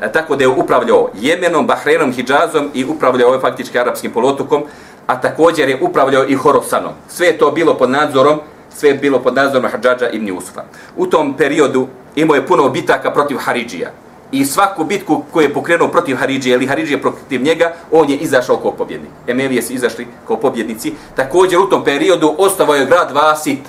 E, 0.00 0.12
tako 0.12 0.36
da 0.36 0.44
je 0.44 0.48
upravljao 0.48 1.10
Jemenom, 1.14 1.66
Bahreinom, 1.66 2.12
Hidžazom 2.12 2.70
i 2.74 2.84
upravljao 2.84 3.28
ovaj 3.28 3.40
faktički 3.40 3.78
arapskim 3.78 4.12
poluotokom, 4.12 4.62
a 5.06 5.20
također 5.20 5.68
je 5.68 5.78
upravljao 5.80 6.24
i 6.28 6.34
Horosanom. 6.34 6.92
Sve 7.08 7.26
je 7.26 7.38
to 7.38 7.50
bilo 7.50 7.74
pod 7.74 7.90
nadzorom, 7.90 8.40
sve 8.74 8.88
je 8.88 8.94
bilo 8.94 9.22
pod 9.22 9.34
nadzorom 9.34 9.70
Hadžađa 9.70 10.08
ibn 10.08 10.36
Usufa. 10.36 10.62
U 10.96 11.06
tom 11.06 11.34
periodu 11.36 11.88
imao 12.16 12.34
je 12.34 12.46
puno 12.46 12.68
bitaka 12.68 13.10
protiv 13.10 13.36
Haridžija 13.36 13.90
i 14.32 14.44
svaku 14.44 14.84
bitku 14.84 15.22
koju 15.32 15.42
je 15.42 15.54
pokrenuo 15.54 15.88
protiv 15.88 16.16
Haridžije 16.16 16.54
ili 16.54 16.66
Haridžije 16.66 17.02
protiv 17.02 17.42
njega, 17.42 17.72
on 17.92 18.10
je 18.10 18.16
izašao 18.16 18.56
kao 18.56 18.72
pobjednik. 18.72 19.10
Emelije 19.26 19.62
su 19.62 19.72
izašli 19.72 20.06
kao 20.26 20.36
pobjednici. 20.36 20.92
Također 21.16 21.58
u 21.58 21.66
tom 21.66 21.84
periodu 21.84 22.34
ostavao 22.38 22.74
je 22.74 22.86
grad 22.86 23.12
Vasit, 23.12 23.60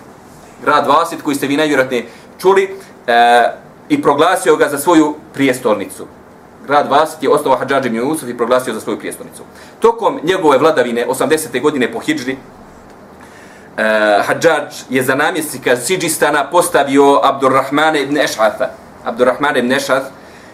grad 0.63 0.87
Vasit 0.87 1.21
koji 1.21 1.35
ste 1.35 1.47
vi 1.47 1.57
najvjerojatnije 1.57 2.05
čuli, 2.39 2.75
e, 3.07 3.51
i 3.89 4.01
proglasio 4.01 4.55
ga 4.55 4.69
za 4.69 4.77
svoju 4.77 5.15
prijestolnicu. 5.33 6.05
Grad 6.67 6.89
Vasit 6.89 7.23
je 7.23 7.29
ostavao 7.29 7.57
Hadžađ 7.57 7.85
ibn 7.85 8.15
i 8.27 8.37
proglasio 8.37 8.73
za 8.73 8.79
svoju 8.79 8.99
prijestolnicu. 8.99 9.43
Tokom 9.79 10.19
njegove 10.23 10.57
vladavine, 10.57 11.05
80. 11.07 11.61
godine 11.61 11.91
po 11.91 11.99
Hidžri, 11.99 12.37
uh, 13.77 14.25
Hadžađ 14.25 14.73
je 14.89 15.03
za 15.03 15.15
namjesnika 15.15 15.77
Sidžistana 15.77 16.49
postavio 16.51 17.19
Abdurrahmane 17.23 18.01
ibn 18.01 18.17
Eš'atha. 18.17 18.67
Abdurrahmane 19.03 19.59
ibn 19.59 19.71
Eš'ath 19.71 20.05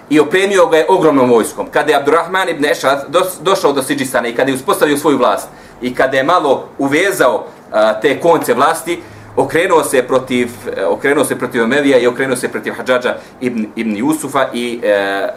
i 0.10 0.20
opremio 0.20 0.66
ga 0.66 0.78
je 0.78 0.86
ogromnom 0.90 1.30
vojskom. 1.30 1.68
Kada 1.72 1.92
je 1.92 1.98
Abdurrahman 1.98 2.50
ibn 2.50 2.66
Ešad 2.66 3.06
došao 3.42 3.74
do 3.74 3.84
Sidžistana 3.84 4.28
i 4.28 4.36
kada 4.36 4.52
je 4.52 4.56
uspostavio 4.56 4.98
svoju 4.98 5.18
vlast 5.18 5.48
i 5.82 5.96
kada 5.96 6.18
je 6.18 6.24
malo 6.24 6.70
uvezao 6.78 7.46
a, 7.72 8.00
te 8.00 8.20
konce 8.20 8.54
vlasti, 8.54 9.02
okrenuo 9.36 9.84
se 9.84 10.04
protiv 10.04 10.50
e, 10.78 10.86
okrenuo 10.86 11.26
se 11.26 11.40
protiv 11.40 11.64
Omevija 11.64 11.98
i 11.98 12.08
okrenuo 12.08 12.36
se 12.36 12.48
protiv 12.48 12.74
Hadžadža 12.74 13.16
ibn, 13.42 13.66
ibn 13.76 13.98
Jusufa 13.98 14.48
i 14.54 14.80
e, 14.84 15.28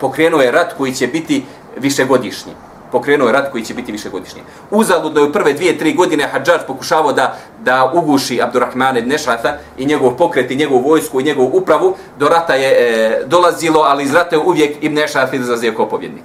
pokrenuo 0.00 0.40
je 0.40 0.50
rat 0.50 0.72
koji 0.76 0.94
će 0.94 1.06
biti 1.06 1.44
višegodišnji 1.76 2.52
pokrenuo 2.92 3.26
je 3.28 3.32
rat 3.32 3.52
koji 3.52 3.64
će 3.64 3.74
biti 3.74 3.92
višegodišnji. 3.92 4.42
Uzaludno 4.70 5.20
je 5.20 5.28
u 5.28 5.32
prve 5.32 5.52
dvije, 5.52 5.78
tri 5.78 5.94
godine 5.94 6.28
Hadžađ 6.32 6.60
pokušavao 6.66 7.12
da, 7.12 7.36
da 7.64 7.92
uguši 7.94 8.42
Abdurrahmane 8.42 9.02
Nešata 9.02 9.58
i 9.78 9.86
njegov 9.86 10.16
pokret 10.16 10.50
i 10.50 10.56
njegovu 10.56 10.88
vojsku 10.88 11.20
i 11.20 11.24
njegovu 11.24 11.50
upravu. 11.52 11.94
Do 12.18 12.28
rata 12.28 12.54
je 12.54 12.70
e, 12.70 13.22
dolazilo, 13.26 13.80
ali 13.80 14.04
iz 14.04 14.14
rata 14.14 14.36
je 14.36 14.42
uvijek 14.42 14.76
Ibn 14.80 14.94
Nešat 14.94 15.34
izlazio 15.34 15.72
kao 15.76 15.88
pobjednik 15.88 16.24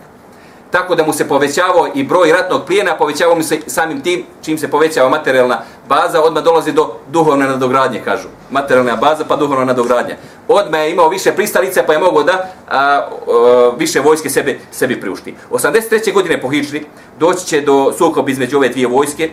tako 0.74 0.96
da 0.96 1.04
mu 1.06 1.14
se 1.14 1.28
povećavao 1.28 1.88
i 1.96 2.04
broj 2.04 2.32
ratnog 2.32 2.62
plijena, 2.66 2.98
povećavao 2.98 3.36
mu 3.36 3.44
se 3.44 3.60
samim 3.68 4.02
tim, 4.02 4.26
čim 4.42 4.58
se 4.58 4.72
povećava 4.72 5.10
materijalna 5.10 5.62
baza, 5.90 6.22
odmah 6.22 6.44
dolazi 6.44 6.72
do 6.72 6.96
duhovne 7.10 7.48
nadogradnje, 7.48 8.02
kažu. 8.06 8.28
Materijalna 8.52 8.96
baza 8.96 9.26
pa 9.28 9.36
duhovna 9.36 9.66
nadogradnja. 9.66 10.16
Odmah 10.48 10.80
je 10.80 10.92
imao 10.92 11.10
više 11.10 11.32
pristalice 11.32 11.84
pa 11.88 11.94
je 11.94 12.00
mogao 12.00 12.24
da 12.24 12.50
a, 12.68 12.78
a, 12.78 13.72
više 13.78 14.00
vojske 14.00 14.30
sebi, 14.30 14.60
sebi 14.72 15.02
priušti. 15.02 15.36
83. 15.52 16.14
godine 16.14 16.42
po 16.42 16.50
Hidžri 16.50 16.86
doći 17.20 17.46
će 17.46 17.62
do 17.62 17.94
sukob 17.98 18.30
između 18.30 18.58
ove 18.58 18.70
dvije 18.70 18.88
vojske 18.88 19.30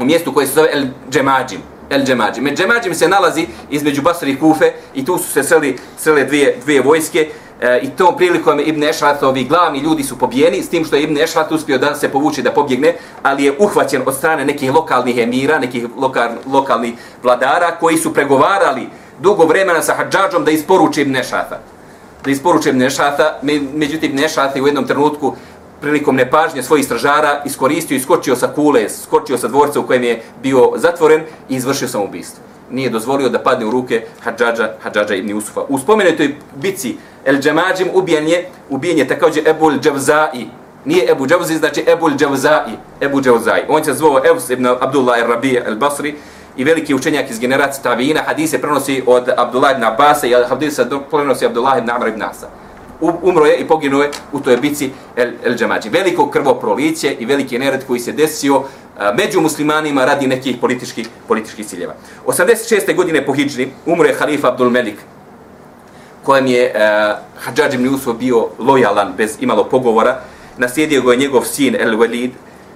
u 0.00 0.04
mjestu 0.04 0.34
koje 0.34 0.46
se 0.46 0.52
zove 0.52 0.68
El 0.72 0.84
Džemađim. 1.10 1.60
El 1.90 2.04
Džemađim. 2.04 2.46
El 2.46 2.54
Džemađim 2.54 2.94
se 2.94 3.08
nalazi 3.08 3.46
između 3.70 4.02
Basra 4.02 4.28
i 4.28 4.38
Kufe 4.38 4.72
i 4.94 5.04
tu 5.04 5.18
su 5.18 5.32
se 5.32 5.42
sreli, 5.42 5.78
srele 5.98 6.24
dvije, 6.24 6.56
dvije 6.64 6.82
vojske 6.82 7.28
e, 7.62 7.80
i 7.82 7.90
tom 7.90 8.16
prilikom 8.16 8.60
Ibn 8.60 8.82
Ešratovi 8.82 9.44
glavni 9.44 9.78
ljudi 9.78 10.02
su 10.02 10.18
pobijeni, 10.18 10.62
s 10.62 10.68
tim 10.68 10.84
što 10.84 10.96
je 10.96 11.02
Ibn 11.02 11.18
Ešrat 11.18 11.52
uspio 11.52 11.78
da 11.78 11.94
se 11.94 12.08
povuči, 12.08 12.42
da 12.42 12.52
pobjegne, 12.52 12.94
ali 13.22 13.44
je 13.44 13.56
uhvaćen 13.58 14.02
od 14.06 14.14
strane 14.14 14.44
nekih 14.44 14.74
lokalnih 14.74 15.18
emira, 15.18 15.58
nekih 15.58 15.86
lokal, 15.96 16.28
lokalnih 16.46 16.94
vladara, 17.22 17.76
koji 17.80 17.96
su 17.96 18.14
pregovarali 18.14 18.88
dugo 19.20 19.46
vremena 19.46 19.82
sa 19.82 19.94
Hadžađom 19.94 20.44
da 20.44 20.50
isporuči 20.50 21.00
Ibn 21.00 21.16
Ešrata. 21.16 21.60
Da 22.24 22.30
isporuči 22.30 22.68
Ibn 22.68 22.82
Ešrata, 22.82 23.38
međutim 23.74 24.10
Ibn 24.10 24.24
Ešrat 24.24 24.56
je 24.56 24.62
u 24.62 24.66
jednom 24.66 24.86
trenutku 24.86 25.34
prilikom 25.80 26.16
nepažnje 26.16 26.62
svojih 26.62 26.84
stražara 26.84 27.42
iskoristio 27.44 27.96
i 27.96 28.00
skočio 28.00 28.36
sa 28.36 28.48
kule, 28.48 28.88
skočio 28.88 29.38
sa 29.38 29.48
dvorca 29.48 29.80
u 29.80 29.86
kojem 29.86 30.02
je 30.02 30.22
bio 30.42 30.72
zatvoren 30.76 31.20
i 31.48 31.54
izvršio 31.54 31.88
samoubistvo 31.88 32.52
nije 32.72 32.90
dozvolio 32.90 33.28
da 33.28 33.38
padne 33.38 33.66
u 33.66 33.70
ruke 33.70 34.02
Hadžađa, 34.20 34.72
Hadžađa 34.82 35.14
ibn 35.14 35.36
Usufa. 35.36 35.60
U 35.68 35.78
spomenutoj 35.78 36.34
bici 36.56 36.96
El 37.24 37.40
Džemađim 37.40 37.88
ubijen 37.94 38.28
je, 38.28 38.48
ubijen 38.70 38.98
je 38.98 39.08
također 39.08 39.48
Ebul 39.48 39.78
Džavzai. 39.80 40.46
Nije 40.84 41.10
Ebu 41.10 41.26
Džavzi, 41.26 41.56
znači 41.56 41.84
Ebul 41.86 42.10
Džavzai. 42.16 42.72
Ebu 43.00 43.20
Džavzai. 43.20 43.62
On 43.68 43.84
se 43.84 43.94
zvao 43.94 44.20
Evs 44.24 44.50
ibn 44.50 44.66
Abdullah 44.66 45.18
el 45.18 45.26
Rabija 45.26 45.62
el 45.66 45.76
Basri 45.76 46.14
i 46.56 46.64
veliki 46.64 46.94
učenjak 46.94 47.30
iz 47.30 47.40
generacije 47.40 47.82
Tavina. 47.82 48.22
Hadise 48.26 48.60
prenosi 48.60 49.02
od 49.06 49.28
Abdullah 49.36 49.72
ibn 49.72 49.84
Abasa 49.84 50.26
i 50.26 50.34
hadise 50.48 50.86
prenosi 51.10 51.46
Abdullah 51.46 51.78
ibn 51.78 51.90
Amr 51.90 52.08
ibn 52.08 52.22
Asa 52.22 52.61
umro 53.02 53.46
je 53.46 53.56
i 53.56 53.68
poginuo 53.68 54.02
je 54.02 54.10
u 54.32 54.40
toj 54.40 54.56
bici 54.56 54.90
El, 55.16 55.32
El 55.44 55.54
Džamađi. 55.54 55.88
Veliko 55.88 56.30
krvoproliće 56.30 57.16
i 57.18 57.26
veliki 57.26 57.58
nered 57.58 57.86
koji 57.86 58.00
se 58.00 58.12
desio 58.12 58.62
među 59.14 59.40
muslimanima 59.40 60.04
radi 60.04 60.26
nekih 60.26 60.56
političkih, 60.60 61.08
političkih 61.28 61.66
ciljeva. 61.66 61.94
86. 62.26 62.96
godine 62.96 63.26
po 63.26 63.32
Hidžri 63.32 63.68
umro 63.86 64.08
je 64.08 64.14
halifa 64.14 64.48
Abdul 64.48 64.70
Melik, 64.70 64.96
kojem 66.22 66.46
je 66.46 66.74
uh, 66.74 67.18
Hadžađ 67.44 67.74
ibn 67.74 67.88
Yusuf 67.88 68.18
bio 68.18 68.48
lojalan 68.58 69.12
bez 69.16 69.36
imalo 69.40 69.64
pogovora. 69.64 70.20
Naslijedio 70.56 71.02
ga 71.02 71.12
je 71.12 71.18
njegov 71.18 71.44
sin 71.44 71.76
El 71.80 71.96
Walid, 71.96 72.30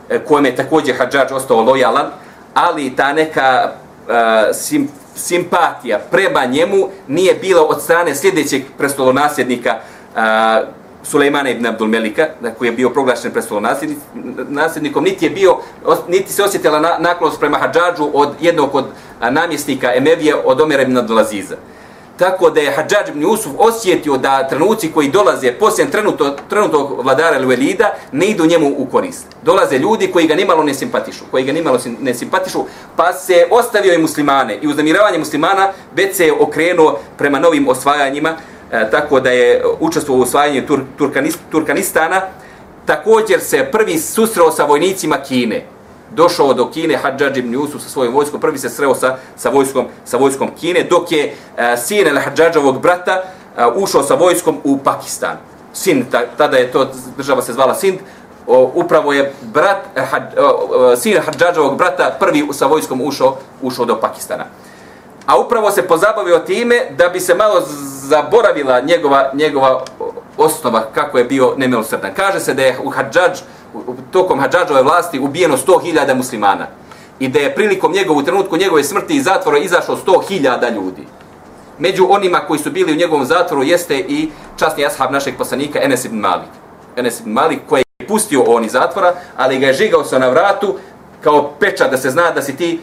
e, 0.09 0.19
kojem 0.19 0.45
je 0.45 0.57
također 0.57 0.97
Hadžađ 0.99 1.33
ostao 1.33 1.63
lojalan, 1.63 2.07
ali 2.55 2.97
ta 2.97 3.13
neka 3.13 3.73
uh, 4.09 4.13
sim, 4.53 4.89
simpatija 5.15 5.99
prema 6.11 6.45
njemu 6.45 6.89
nije 7.09 7.35
bila 7.35 7.63
od 7.63 7.83
strane 7.83 8.15
sljedećeg 8.15 8.63
prestolonasljednika 8.79 9.71
uh, 9.71 9.96
Sulejmana 11.03 11.51
ibn 11.51 11.67
Abdul 11.67 11.89
Melika, 11.89 12.27
koji 12.59 12.69
je 12.69 12.73
bio 12.73 12.91
proglašen 12.91 13.33
nasljednikom, 14.49 15.05
niti 15.05 15.25
je 15.25 15.31
bio, 15.31 15.57
niti 16.09 16.33
se 16.33 16.43
osjetila 16.43 16.81
na, 16.81 16.97
naklonost 16.99 17.41
prema 17.41 17.59
Hadžađu 17.59 18.11
od 18.13 18.29
jednog 18.41 18.75
od 18.75 18.85
namjesnika 19.31 19.95
Emevije, 19.95 20.35
od 20.45 20.61
Omera 20.61 20.83
ibn 20.83 20.97
Abdul 20.97 21.19
Aziza. 21.19 21.57
Tako 22.17 22.51
da 22.51 22.61
je 22.61 22.71
Hadžađ 22.71 23.09
ibn 23.09 23.25
Usuf 23.27 23.53
osjetio 23.59 24.17
da 24.17 24.49
trenuci 24.49 24.93
koji 24.93 25.09
dolaze 25.09 25.53
poslije 25.53 25.91
trenuto, 25.91 26.37
trenutog 26.49 27.05
vladara 27.05 27.39
Luelida 27.39 27.95
ne 28.13 28.27
idu 28.27 28.47
njemu 28.47 28.75
u 28.79 28.87
korist. 28.87 29.27
Dolaze 29.43 29.79
ljudi 29.79 30.11
koji 30.13 30.27
ga 30.27 30.35
nimalo 30.35 30.63
ne 30.63 30.75
simpatišu, 30.75 31.25
koji 31.31 31.45
ga 31.45 31.53
nimalo 31.53 31.79
ne 32.01 32.15
simpatišu, 32.15 32.65
pa 32.97 33.13
se 33.13 33.47
ostavio 33.51 33.95
i 33.95 33.99
muslimane 33.99 34.59
i 34.63 34.69
uznamiravanje 34.69 35.19
muslimana 35.19 35.69
već 35.97 36.17
se 36.17 36.33
okrenuo 36.41 36.99
prema 37.19 37.39
novim 37.39 37.69
osvajanjima, 37.69 38.37
e, 38.73 38.91
tako 38.91 39.21
da 39.21 39.31
je 39.31 39.63
učestvovao 39.81 40.21
u 40.21 40.23
osvajanju 40.23 40.67
Tur, 40.67 40.81
Turkanist, 40.99 41.39
Turkanistana, 41.51 42.21
također 42.87 43.41
se 43.41 43.69
prvi 43.73 43.99
susreo 43.99 44.51
sa 44.51 44.65
vojnicima 44.65 45.17
Kine. 45.17 45.65
Došao 46.15 46.55
do 46.55 46.71
Kine 46.71 46.97
Hadžadž 46.97 47.39
ibn 47.39 47.55
Yusuf 47.55 47.79
sa 47.79 47.89
svojom 47.89 48.15
vojskom, 48.15 48.41
prvi 48.41 48.59
se 48.59 48.69
sreo 48.71 48.95
sa, 48.95 49.17
sa, 49.37 49.51
vojskom, 49.51 49.87
sa 50.05 50.17
vojskom 50.17 50.51
Kine, 50.61 50.83
dok 50.91 51.13
je 51.13 51.25
e, 51.25 51.77
sin 51.77 52.07
El 52.07 52.19
Hadžadžovog 52.19 52.81
brata 52.81 53.23
e, 53.23 53.67
ušao 53.75 54.03
sa 54.03 54.15
vojskom 54.15 54.61
u 54.65 54.79
Pakistan. 54.79 55.37
Sin, 55.73 56.05
ta, 56.11 56.23
tada 56.37 56.57
je 56.57 56.73
to, 56.73 56.91
država 57.17 57.43
se 57.43 57.53
zvala 57.53 57.75
Sind, 57.75 57.99
o, 58.47 58.71
upravo 58.75 59.13
je 59.13 59.33
brat, 59.43 59.85
e, 59.97 60.01
had, 60.01 60.35
e, 60.37 60.41
o, 60.41 60.49
o, 60.49 60.97
sin 60.97 61.19
Hadžadžovog 61.19 61.77
brata 61.79 62.17
prvi 62.21 62.47
sa 62.53 62.67
vojskom 62.67 63.01
ušao, 63.01 63.37
ušao 63.63 63.85
do 63.85 64.01
Pakistana 64.01 64.47
a 65.27 65.39
upravo 65.39 65.71
se 65.71 65.83
pozabavio 65.83 66.39
time 66.39 66.77
da 66.91 67.09
bi 67.09 67.21
se 67.21 67.35
malo 67.35 67.63
zaboravila 68.09 68.81
njegova, 68.81 69.31
njegova 69.35 69.85
osnova 70.37 70.83
kako 70.95 71.19
je 71.19 71.25
bio 71.25 71.55
nemilosrdan. 71.57 72.11
Kaže 72.17 72.41
se 72.41 72.55
da 72.55 72.63
je 72.63 72.79
u 72.85 72.91
Hadžadž, 72.91 73.41
tokom 74.11 74.41
Hadžadžove 74.41 74.83
vlasti 74.83 75.21
ubijeno 75.21 75.57
100.000 75.57 76.15
muslimana 76.15 76.67
i 77.19 77.29
da 77.29 77.39
je 77.39 77.55
prilikom 77.55 77.93
njegovu 77.93 78.23
trenutku 78.23 78.57
njegove 78.57 78.85
smrti 78.85 79.17
iz 79.17 79.25
zatvora 79.25 79.59
izašlo 79.59 79.99
100.000 80.07 80.75
ljudi. 80.75 81.07
Među 81.79 82.07
onima 82.11 82.39
koji 82.39 82.61
su 82.61 82.71
bili 82.71 82.93
u 82.93 82.97
njegovom 82.97 83.25
zatvoru 83.25 83.63
jeste 83.63 83.99
i 83.99 84.31
časni 84.57 84.87
ashab 84.87 85.13
našeg 85.13 85.37
poslanika 85.39 85.79
Enes 85.83 86.05
ibn 86.05 86.17
Malik. 86.17 86.49
Enes 86.97 87.21
ibn 87.21 87.31
Malik 87.31 87.61
koji 87.69 87.85
je 87.99 88.07
pustio 88.07 88.43
on 88.43 88.65
iz 88.65 88.73
zatvora, 88.73 89.15
ali 89.37 89.59
ga 89.59 89.67
je 89.67 89.73
žigao 89.73 90.05
sa 90.05 90.19
na 90.19 90.29
vratu 90.29 90.77
kao 91.21 91.53
pečat 91.61 91.91
da 91.91 91.97
se 91.97 92.11
zna 92.11 92.31
da 92.31 92.43
si 92.43 92.57
ti 92.57 92.81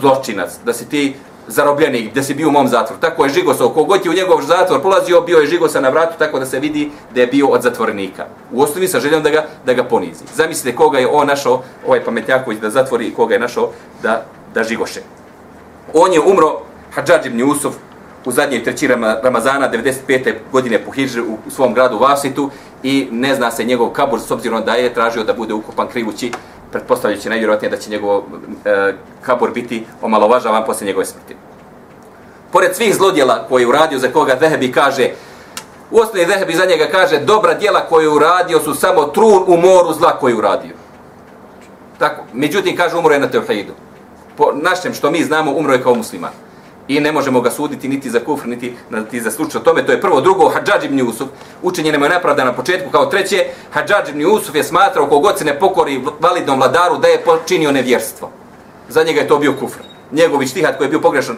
zločinac, 0.00 0.50
da 0.64 0.72
si 0.72 0.88
ti 0.88 1.16
zarobljenik, 1.48 2.10
gdje 2.10 2.22
si 2.22 2.34
bio 2.34 2.48
u 2.48 2.52
mom 2.52 2.68
zatvoru. 2.68 3.00
Tako 3.00 3.24
je 3.24 3.30
Žigosa, 3.30 3.64
kogod 3.64 4.04
je 4.04 4.10
u 4.10 4.14
njegov 4.14 4.42
zatvor 4.42 4.82
polazio, 4.82 5.20
bio 5.20 5.38
je 5.38 5.46
Žigosa 5.46 5.80
na 5.80 5.88
vratu, 5.88 6.18
tako 6.18 6.38
da 6.38 6.46
se 6.46 6.60
vidi 6.60 6.90
da 7.14 7.20
je 7.20 7.26
bio 7.26 7.48
od 7.48 7.62
zatvornika. 7.62 8.26
U 8.52 8.62
osnovi 8.62 8.88
sa 8.88 9.00
željom 9.00 9.22
da 9.22 9.30
ga, 9.30 9.44
da 9.66 9.74
ga 9.74 9.84
ponizi. 9.84 10.24
Zamislite 10.34 10.76
koga 10.76 10.98
je 10.98 11.08
on 11.12 11.26
našao, 11.26 11.62
ovaj 11.86 12.04
pametjaković 12.04 12.58
da 12.58 12.70
zatvori 12.70 13.06
i 13.06 13.14
koga 13.14 13.34
je 13.34 13.40
našao 13.40 13.70
da, 14.02 14.24
da 14.54 14.64
Žigoše. 14.64 15.00
On 15.94 16.12
je 16.12 16.20
umro, 16.20 16.60
Hadžađ 16.94 17.26
ibn 17.26 17.40
Jusuf, 17.40 17.74
u 18.26 18.32
zadnjoj 18.32 18.64
treći 18.64 18.86
Ramazana 19.22 19.70
95. 19.70 20.34
godine 20.52 20.78
po 20.78 20.90
Hidži 20.90 21.20
u 21.20 21.50
svom 21.50 21.74
gradu 21.74 21.98
Vasitu 21.98 22.50
i 22.82 23.08
ne 23.10 23.34
zna 23.34 23.50
se 23.50 23.64
njegov 23.64 23.90
kabur 23.90 24.20
s 24.20 24.30
obzirom 24.30 24.64
da 24.64 24.74
je 24.74 24.94
tražio 24.94 25.24
da 25.24 25.32
bude 25.32 25.54
ukopan 25.54 25.88
krivući, 25.88 26.32
pretpostavljajući 26.72 27.28
najvjerojatnije 27.28 27.70
da 27.70 27.76
će 27.76 27.90
njegov 27.90 28.22
e, 28.64 28.94
kabur 29.22 29.50
biti 29.50 29.86
omalovažavan 30.02 30.64
posle 30.66 30.86
njegove 30.86 31.04
smrti. 31.04 31.36
Pored 32.52 32.76
svih 32.76 32.94
zlodjela 32.94 33.44
koje 33.48 33.62
je 33.62 33.68
uradio, 33.68 33.98
za 33.98 34.08
koga 34.08 34.36
Vehebi 34.40 34.72
kaže, 34.72 35.10
u 35.90 35.98
osnovi 35.98 36.24
Vehebi 36.24 36.54
za 36.54 36.64
njega 36.64 36.86
kaže, 36.90 37.20
dobra 37.20 37.54
djela 37.54 37.80
koje 37.88 38.04
je 38.04 38.08
uradio 38.08 38.60
su 38.60 38.74
samo 38.74 39.04
trun 39.04 39.44
u 39.46 39.56
moru 39.56 39.92
zla 39.92 40.18
koje 40.18 40.32
je 40.32 40.38
uradio. 40.38 40.74
Tako, 41.98 42.22
međutim, 42.32 42.76
kaže, 42.76 42.96
umro 42.96 43.14
je 43.14 43.20
na 43.20 43.30
Teoheidu. 43.30 43.72
Po 44.36 44.52
našem 44.54 44.94
što 44.94 45.10
mi 45.10 45.24
znamo, 45.24 45.52
umro 45.52 45.72
je 45.72 45.82
kao 45.82 45.94
musliman 45.94 46.45
i 46.88 47.00
ne 47.00 47.12
možemo 47.12 47.40
ga 47.40 47.50
suditi 47.50 47.88
niti 47.88 48.10
za 48.10 48.20
kufr, 48.20 48.48
niti, 48.48 48.74
niti 48.90 49.20
za 49.20 49.30
slučaj 49.30 49.62
tome. 49.62 49.86
To 49.86 49.92
je 49.92 50.00
prvo. 50.00 50.20
Drugo, 50.20 50.48
Hadžađ 50.48 50.84
ibn 50.84 50.98
Jusuf, 50.98 51.28
učenje 51.62 51.92
nema 51.92 52.08
nepravda 52.08 52.44
na 52.44 52.52
početku. 52.52 52.90
Kao 52.90 53.06
treće, 53.06 53.44
Hadžađ 53.70 54.08
ibn 54.08 54.20
Jusuf 54.20 54.54
je 54.54 54.64
smatrao 54.64 55.06
kogod 55.06 55.38
se 55.38 55.44
ne 55.44 55.58
pokori 55.58 56.00
validnom 56.20 56.58
vladaru 56.58 56.98
da 56.98 57.08
je 57.08 57.20
počinio 57.20 57.72
nevjerstvo. 57.72 58.30
Za 58.88 59.02
njega 59.02 59.20
je 59.20 59.28
to 59.28 59.38
bio 59.38 59.52
kufr. 59.52 59.78
Njegov 60.12 60.42
ištihad 60.42 60.76
koji 60.76 60.86
je 60.86 60.90
bio 60.90 61.00
pogrešan. 61.00 61.36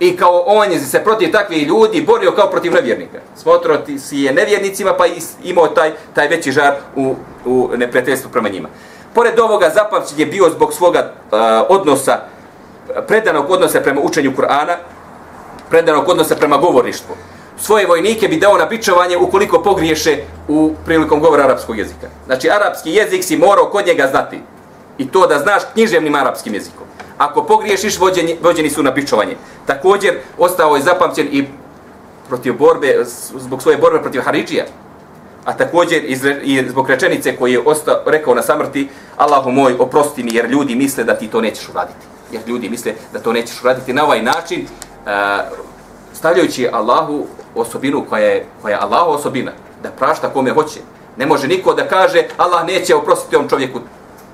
I 0.00 0.16
kao 0.16 0.42
on 0.46 0.72
je 0.72 0.80
se 0.80 1.04
protiv 1.04 1.32
takvih 1.32 1.66
ljudi 1.66 2.02
borio 2.06 2.32
kao 2.32 2.50
protiv 2.50 2.72
nevjernika. 2.72 3.18
Smotrao 3.36 3.78
si 3.98 4.18
je 4.18 4.32
nevjernicima 4.32 4.94
pa 4.98 5.04
imao 5.44 5.66
taj, 5.66 5.92
taj 6.14 6.28
veći 6.28 6.52
žar 6.52 6.74
u, 6.96 7.14
u 7.44 7.70
neprijateljstvu 7.76 8.30
prema 8.30 8.48
njima. 8.48 8.68
Pored 9.14 9.38
ovoga 9.38 9.70
zapamćen 9.74 10.20
je 10.20 10.26
bio 10.26 10.50
zbog 10.50 10.72
svoga 10.72 11.12
uh, 11.30 11.38
odnosa 11.68 12.20
predanog 13.06 13.50
odnosa 13.50 13.80
prema 13.80 14.00
učenju 14.00 14.32
Kur'ana, 14.36 14.76
predanog 15.70 16.08
odnosa 16.08 16.36
prema 16.36 16.56
govorništvu. 16.56 17.16
Svoje 17.60 17.86
vojnike 17.86 18.28
bi 18.28 18.36
dao 18.36 18.58
na 18.58 18.66
bičovanje 18.66 19.16
ukoliko 19.16 19.62
pogriješe 19.62 20.16
u 20.48 20.72
prilikom 20.84 21.20
govora 21.20 21.44
arapskog 21.44 21.78
jezika. 21.78 22.08
Znači, 22.26 22.50
arapski 22.50 22.90
jezik 22.90 23.24
si 23.24 23.36
morao 23.36 23.70
kod 23.70 23.86
njega 23.86 24.06
znati. 24.06 24.40
I 24.98 25.08
to 25.08 25.26
da 25.26 25.38
znaš 25.38 25.62
književnim 25.72 26.14
arapskim 26.14 26.54
jezikom. 26.54 26.86
Ako 27.18 27.44
pogriješiš, 27.44 27.98
vođeni, 27.98 28.38
vođeni 28.42 28.70
su 28.70 28.82
na 28.82 28.90
bičovanje. 28.90 29.36
Također, 29.66 30.14
ostao 30.38 30.76
je 30.76 30.82
zapamćen 30.82 31.28
i 31.30 31.44
protiv 32.28 32.58
borbe, 32.58 33.04
zbog 33.34 33.62
svoje 33.62 33.78
borbe 33.78 34.00
protiv 34.00 34.20
Haridžija. 34.20 34.64
A 35.44 35.56
također 35.56 36.04
i 36.42 36.68
zbog 36.68 36.90
rečenice 36.90 37.36
koji 37.36 37.52
je 37.52 37.60
ostao, 37.64 38.02
rekao 38.06 38.34
na 38.34 38.42
samrti, 38.42 38.88
Allahu 39.16 39.50
moj, 39.50 39.74
oprosti 39.78 40.22
mi 40.22 40.34
jer 40.34 40.50
ljudi 40.50 40.74
misle 40.74 41.04
da 41.04 41.14
ti 41.14 41.28
to 41.28 41.40
nećeš 41.40 41.68
uraditi 41.68 42.17
jer 42.32 42.42
ljudi 42.46 42.68
misle 42.68 42.94
da 43.12 43.18
to 43.18 43.32
nećeš 43.32 43.62
uraditi 43.62 43.92
na 43.92 44.04
ovaj 44.04 44.22
način, 44.22 44.66
eh, 45.06 45.38
stavljajući 46.12 46.68
Allahu 46.72 47.26
osobinu 47.54 48.04
koja 48.08 48.24
je, 48.24 48.46
koja 48.62 48.72
je 48.72 48.80
Allahu 48.80 49.10
osobina, 49.10 49.52
da 49.82 49.90
prašta 49.90 50.28
kome 50.28 50.50
hoće. 50.50 50.80
Ne 51.16 51.26
može 51.26 51.48
niko 51.48 51.74
da 51.74 51.88
kaže 51.88 52.22
Allah 52.36 52.66
neće 52.66 52.94
oprostiti 52.94 53.36
ovom 53.36 53.48
čovjeku. 53.48 53.80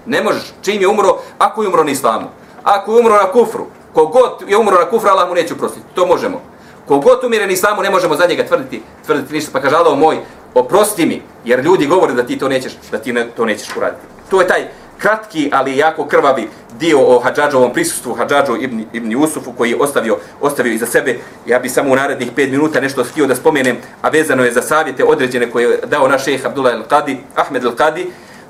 Ne 0.06 0.22
možeš. 0.22 0.52
Čim 0.62 0.80
je 0.80 0.88
umro, 0.88 1.18
ako 1.38 1.62
je 1.62 1.68
umro 1.68 1.84
na 1.84 1.90
islamu, 1.90 2.26
ako 2.62 2.92
je 2.92 3.00
umro 3.00 3.14
na 3.14 3.32
kufru, 3.32 3.66
kogod 3.92 4.44
je 4.48 4.56
umro 4.56 4.78
na 4.78 4.90
kufru, 4.90 5.10
Allah 5.10 5.28
mu 5.28 5.34
neće 5.34 5.54
oprostiti. 5.54 5.86
To 5.94 6.06
možemo. 6.06 6.40
Kogod 6.88 7.24
umire 7.24 7.46
na 7.46 7.52
islamu, 7.52 7.82
ne 7.82 7.90
možemo 7.90 8.16
za 8.16 8.26
njega 8.26 8.46
tvrditi, 8.46 8.82
tvrditi 9.06 9.34
ništa. 9.34 9.50
Pa 9.52 9.60
kaže 9.60 9.76
Allah 9.76 9.98
moj, 9.98 10.18
oprosti 10.54 11.06
mi, 11.06 11.22
jer 11.44 11.60
ljudi 11.60 11.86
govore 11.86 12.12
da 12.12 12.26
ti 12.26 12.38
to 12.38 12.48
nećeš, 12.48 12.72
da 12.90 12.98
ti 12.98 13.12
ne, 13.12 13.26
to 13.36 13.44
nećeš 13.44 13.76
uraditi. 13.76 14.02
To 14.30 14.40
je 14.40 14.46
taj 14.46 14.68
kratki, 15.04 15.50
ali 15.52 15.76
jako 15.76 16.06
krvavi 16.06 16.48
dio 16.78 17.00
o 17.00 17.18
Hadžadžovom 17.20 17.72
prisustvu, 17.72 18.14
Hadžadžu 18.14 18.56
ibn, 18.56 18.84
ibn 18.92 19.16
Usufu, 19.16 19.52
koji 19.52 19.70
je 19.70 19.76
ostavio, 19.76 20.18
ostavio 20.40 20.72
iza 20.72 20.86
sebe. 20.86 21.18
Ja 21.46 21.58
bi 21.58 21.68
samo 21.68 21.92
u 21.92 21.96
narednih 21.96 22.30
pet 22.36 22.50
minuta 22.50 22.80
nešto 22.80 23.04
htio 23.04 23.26
da 23.26 23.36
spomenem, 23.36 23.76
a 24.02 24.08
vezano 24.08 24.44
je 24.44 24.52
za 24.52 24.62
savjete 24.62 25.04
određene 25.04 25.50
koje 25.50 25.64
je 25.64 25.80
dao 25.86 26.08
naš 26.08 26.24
šeheh 26.24 26.46
Abdullah 26.46 26.74
al-Qadi, 26.74 27.16
Ahmed 27.34 27.64
al-Qadi, 27.64 28.06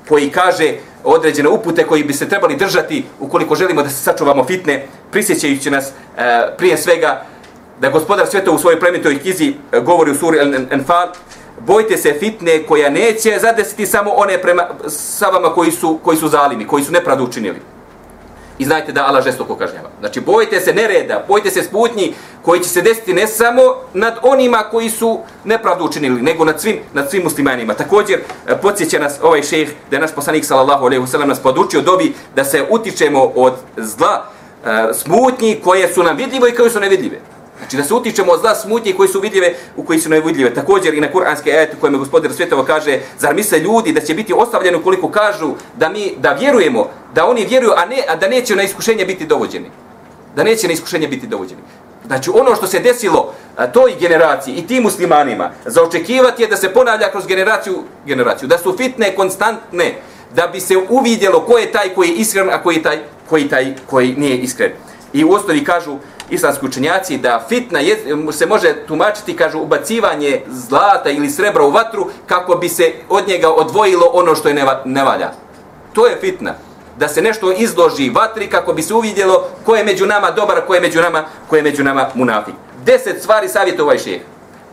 koji 0.07 0.29
kaže 0.29 0.73
određene 1.03 1.49
upute 1.49 1.83
koji 1.83 2.03
bi 2.03 2.13
se 2.13 2.29
trebali 2.29 2.55
držati 2.55 3.03
ukoliko 3.19 3.55
želimo 3.55 3.83
da 3.83 3.89
se 3.89 4.03
sačuvamo 4.03 4.43
fitne, 4.45 4.87
prisjećajući 5.11 5.71
nas 5.71 5.87
e, 5.87 5.91
prije 6.57 6.77
svega 6.77 7.25
da 7.81 7.89
gospodar 7.89 8.27
sveta 8.27 8.51
u 8.51 8.57
svojoj 8.59 8.79
plemenitoj 8.79 9.19
knjizi 9.19 9.53
e, 9.71 9.79
govori 9.79 10.11
u 10.11 10.15
suri 10.15 10.39
Al-Anfal, 10.39 11.07
bojte 11.59 11.97
se 11.97 12.15
fitne 12.19 12.63
koja 12.63 12.89
neće 12.89 13.39
zadesiti 13.41 13.85
samo 13.85 14.11
one 14.11 14.41
prema 14.41 14.67
sa 14.87 15.27
vama 15.27 15.53
koji 15.53 15.71
su, 15.71 15.99
koji 16.03 16.17
su 16.17 16.27
zalimi, 16.27 16.67
koji 16.67 16.83
su 16.83 16.91
nepravdu 16.91 17.23
učinili. 17.23 17.59
I 18.57 18.65
znajte 18.65 18.91
da 18.91 19.05
Allah 19.07 19.23
žestoko 19.23 19.55
kažnjava. 19.55 19.89
Znači, 19.99 20.21
bojte 20.21 20.59
se 20.59 20.73
nereda, 20.73 21.25
bojte 21.27 21.51
se 21.51 21.63
sputnji 21.63 22.13
koji 22.41 22.59
će 22.59 22.69
se 22.69 22.81
desiti 22.81 23.13
ne 23.13 23.27
samo 23.27 23.61
nad 23.93 24.17
onima 24.21 24.63
koji 24.71 24.89
su 24.89 25.19
nepravdu 25.43 25.85
učinili, 25.85 26.21
nego 26.21 26.45
nad 26.45 26.61
svim, 26.61 26.79
nad 26.93 27.09
svim 27.09 27.23
muslimanima. 27.23 27.73
Također, 27.73 28.19
e, 28.47 28.57
podsjeća 28.61 28.99
nas 28.99 29.19
ovaj 29.21 29.43
šejh 29.43 29.69
da 29.89 29.95
je 29.95 30.01
naš 30.01 30.15
poslanik, 30.15 30.45
sallallahu 30.45 30.85
alaihi 30.85 31.03
wasallam, 31.03 31.25
nas 31.25 31.39
podučio 31.39 31.81
dobi 31.81 32.13
da 32.35 32.43
se 32.43 32.65
utičemo 32.69 33.31
od 33.35 33.53
zla, 33.77 34.25
e, 34.65 34.93
smutnji 34.93 35.59
koje 35.63 35.93
su 35.93 36.03
nam 36.03 36.17
vidljive 36.17 36.49
i 36.49 36.55
koje 36.55 36.69
su 36.69 36.79
nevidljive. 36.79 37.34
Znači 37.65 37.77
da 37.77 37.83
se 37.83 37.93
utičemo 37.93 38.31
od 38.31 38.39
zla 38.39 38.55
smutnje 38.55 38.93
koji 38.93 39.09
su 39.09 39.19
vidljive, 39.19 39.53
u 39.75 39.83
koji 39.83 39.99
su 39.99 40.09
nevidljive. 40.09 40.53
Također 40.53 40.93
i 40.93 41.01
na 41.01 41.11
kuranske 41.11 41.51
ajete 41.51 41.77
kojima 41.81 41.97
gospodar 41.97 42.33
svjetova 42.33 42.65
kaže, 42.65 42.99
zar 43.19 43.35
misle 43.35 43.59
ljudi 43.59 43.91
da 43.91 44.01
će 44.01 44.13
biti 44.13 44.33
ostavljeni 44.33 44.77
ukoliko 44.77 45.09
kažu 45.09 45.53
da 45.77 45.89
mi 45.89 46.13
da 46.17 46.33
vjerujemo, 46.33 46.89
da 47.15 47.25
oni 47.25 47.45
vjeruju, 47.45 47.71
a, 47.75 47.85
ne, 47.85 48.03
a 48.07 48.15
da 48.15 48.27
neće 48.27 48.55
na 48.55 48.63
iskušenje 48.63 49.05
biti 49.05 49.25
dovođeni. 49.25 49.71
Da 50.35 50.43
neće 50.43 50.67
na 50.67 50.73
iskušenje 50.73 51.07
biti 51.07 51.27
dovođeni. 51.27 51.61
Znači 52.05 52.29
ono 52.33 52.55
što 52.55 52.67
se 52.67 52.79
desilo 52.79 53.33
a, 53.57 53.67
toj 53.67 53.95
generaciji 53.99 54.53
i 54.53 54.67
tim 54.67 54.83
muslimanima, 54.83 55.51
za 55.65 55.83
očekivati 55.83 56.41
je 56.43 56.47
da 56.47 56.57
se 56.57 56.73
ponavlja 56.73 57.11
kroz 57.11 57.27
generaciju, 57.27 57.83
generaciju, 58.05 58.47
da 58.47 58.57
su 58.57 58.77
fitne, 58.77 59.15
konstantne, 59.15 59.93
da 60.35 60.47
bi 60.47 60.59
se 60.59 60.77
uvidjelo 60.89 61.39
ko 61.39 61.57
je 61.57 61.71
taj 61.71 61.89
koji 61.89 62.09
je 62.09 62.15
iskren, 62.15 62.49
a 62.49 62.63
koji 62.63 62.75
je 62.75 62.83
taj 62.83 62.99
koji, 63.29 63.49
taj 63.49 63.75
koji 63.85 64.15
nije 64.17 64.37
iskren. 64.37 64.71
I 65.13 65.23
u 65.23 65.31
osnovi 65.31 65.63
kažu, 65.63 65.97
islamski 66.29 66.65
učenjaci 66.65 67.17
da 67.17 67.45
fitna 67.49 67.79
je, 67.79 67.97
se 68.31 68.45
može 68.45 68.73
tumačiti, 68.87 69.35
kažu, 69.35 69.59
ubacivanje 69.59 70.41
zlata 70.47 71.09
ili 71.09 71.29
srebra 71.29 71.63
u 71.63 71.71
vatru 71.71 72.07
kako 72.25 72.55
bi 72.55 72.69
se 72.69 72.93
od 73.09 73.27
njega 73.27 73.49
odvojilo 73.49 74.09
ono 74.13 74.35
što 74.35 74.47
je 74.47 74.53
neva, 74.53 74.81
nevalja. 74.85 75.31
To 75.93 76.07
je 76.07 76.17
fitna. 76.21 76.53
Da 76.97 77.07
se 77.07 77.21
nešto 77.21 77.51
izloži 77.51 78.09
vatri 78.09 78.49
kako 78.49 78.73
bi 78.73 78.81
se 78.81 78.93
uvidjelo 78.93 79.47
ko 79.65 79.75
je 79.75 79.83
među 79.83 80.05
nama 80.05 80.31
dobar, 80.31 80.61
ko 80.67 80.75
je 80.75 80.81
među 80.81 81.01
nama, 81.01 81.23
ko 81.49 81.55
je 81.55 81.63
među 81.63 81.83
nama 81.83 82.09
munafik. 82.13 82.55
Deset 82.85 83.19
stvari 83.21 83.49
savjeta 83.49 83.83
ovaj 83.83 83.97
šeheh 83.97 84.21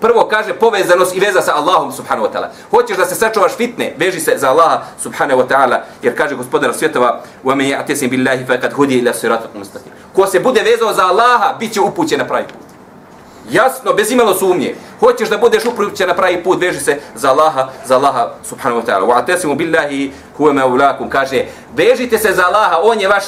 Prvo 0.02 0.28
kaže 0.30 0.54
povezanost 0.54 1.16
i 1.16 1.20
veza 1.20 1.42
sa 1.42 1.56
Allahom 1.56 1.92
subhanahu 1.92 2.28
wa 2.28 2.32
ta'ala. 2.32 2.50
Hoćeš 2.72 2.98
da 2.98 3.06
se 3.06 3.16
sačuvaš 3.16 3.52
fitne, 3.58 3.94
veži 3.98 4.20
se 4.20 4.38
za 4.38 4.50
Allaha 4.50 4.82
subhanahu 5.04 5.42
wa 5.42 5.48
ta'ala, 5.48 5.82
jer 6.04 6.18
kaže 6.18 6.36
gospodar 6.36 6.74
svjetova 6.74 7.22
وَمَنْ 7.44 7.66
يَعْتَسِمْ 7.66 8.10
بِاللَّهِ 8.10 8.46
فَكَدْ 8.46 8.74
هُدِي 8.74 9.02
إِلَى 9.02 9.14
سِرَاتُ 9.14 9.50
مُسْتَقِيمُ 9.56 9.92
Ko 10.16 10.28
se 10.28 10.40
bude 10.40 10.62
vezao 10.62 10.94
za 10.94 11.06
Allaha, 11.06 11.56
bit 11.60 11.74
će 11.74 11.82
upućen 11.82 12.20
na 12.20 12.26
pravi 12.26 12.46
put. 12.46 12.68
Jasno, 13.52 13.94
bez 13.94 14.12
imalo 14.12 14.34
sumnje. 14.34 14.76
Hoćeš 15.00 15.30
da 15.30 15.38
budeš 15.38 15.66
upućen 15.66 16.08
na 16.08 16.14
pravi 16.14 16.44
put, 16.44 16.62
veži 16.62 16.80
se 16.80 17.00
za 17.16 17.30
Allaha, 17.30 17.70
za 17.86 17.96
Allaha 17.96 18.30
subhanahu 18.44 18.82
wa 18.82 18.86
ta'ala. 18.86 19.06
وَعْتَسِمُ 19.06 19.58
بِاللَّهِ 19.58 20.12
هُوَ 20.40 20.54
مَوْلَاكُمْ 20.54 21.10
Kaže, 21.10 21.46
vežite 21.76 22.18
se 22.18 22.34
za 22.34 22.46
Allaha, 22.46 22.78
on 22.84 23.02
je 23.02 23.08
vaš 23.08 23.24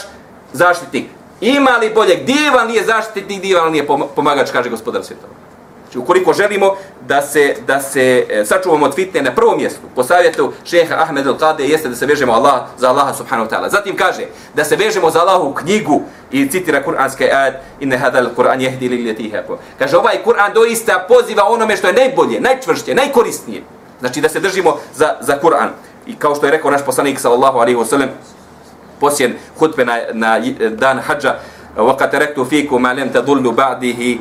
zaštitnik. 0.53 1.05
Ima 1.41 1.71
li 1.71 1.89
boljeg, 1.89 2.25
divan 2.25 2.67
li 2.67 2.75
je 2.75 2.85
zaštitnik, 2.85 3.41
divan 3.41 3.71
li 3.71 3.77
je 3.77 3.87
pomagač, 4.15 4.51
kaže 4.51 4.69
gospodar 4.69 5.03
svjetova. 5.03 5.42
Znači, 5.93 5.99
ukoliko 5.99 6.33
želimo 6.33 6.75
da 7.07 7.21
se, 7.21 7.55
da 7.67 7.81
se 7.81 8.25
e, 8.29 8.45
sačuvamo 8.45 8.85
od 8.85 8.95
fitne 8.95 9.21
na 9.21 9.31
prvom 9.31 9.57
mjestu, 9.57 9.81
po 9.95 10.03
savjetu 10.03 10.53
šeha 10.65 10.95
Ahmed 10.95 11.25
al-Qade 11.25 11.61
jeste 11.61 11.89
da 11.89 11.95
se 11.95 12.05
vežemo 12.05 12.33
Allah, 12.33 12.61
za 12.77 12.89
Allaha 12.89 13.13
subhanahu 13.13 13.49
wa 13.49 13.55
ta'ala. 13.55 13.69
Zatim 13.69 13.95
kaže 13.95 14.25
da 14.53 14.63
se 14.63 14.75
vežemo 14.75 15.09
za 15.09 15.19
Allahu 15.19 15.53
knjigu 15.53 16.01
i 16.31 16.49
citira 16.49 16.83
kuranske 16.83 17.31
ajed 17.33 17.53
inne 17.79 17.97
hadal 17.97 18.29
Kur'an 18.35 18.61
jehdi 18.61 18.89
li 18.89 18.97
li 18.97 19.33
Kaže 19.79 19.97
ovaj 19.97 20.17
Kur'an 20.25 20.53
doista 20.53 21.05
poziva 21.07 21.43
onome 21.49 21.77
što 21.77 21.87
je 21.87 21.93
najbolje, 21.93 22.41
najčvršće, 22.41 22.95
najkorisnije. 22.95 23.63
Znači 23.99 24.21
da 24.21 24.29
se 24.29 24.39
držimo 24.39 24.77
za, 24.95 25.15
za 25.21 25.39
Kur'an. 25.41 25.69
I 26.07 26.15
kao 26.15 26.35
što 26.35 26.45
je 26.45 26.51
rekao 26.51 26.71
naš 26.71 26.85
poslanik 26.85 27.19
sallallahu 27.19 27.57
alaihi 27.57 27.79
wa 27.79 27.85
sallam, 27.85 28.09
posjen 28.99 29.33
hutbe 29.59 29.85
na, 29.85 29.97
na 30.13 30.39
dan 30.69 30.99
hađa, 30.99 31.35
وَقَدْ 31.77 32.09
تَرَكْتُ 32.11 32.39
فِيكُمْ 32.49 32.81
مَا 32.81 32.93
لَمْ 32.93 33.09
تَضُلُّ 33.13 33.55
بَعْدِهِ 33.55 33.99
Eh, 33.99 34.17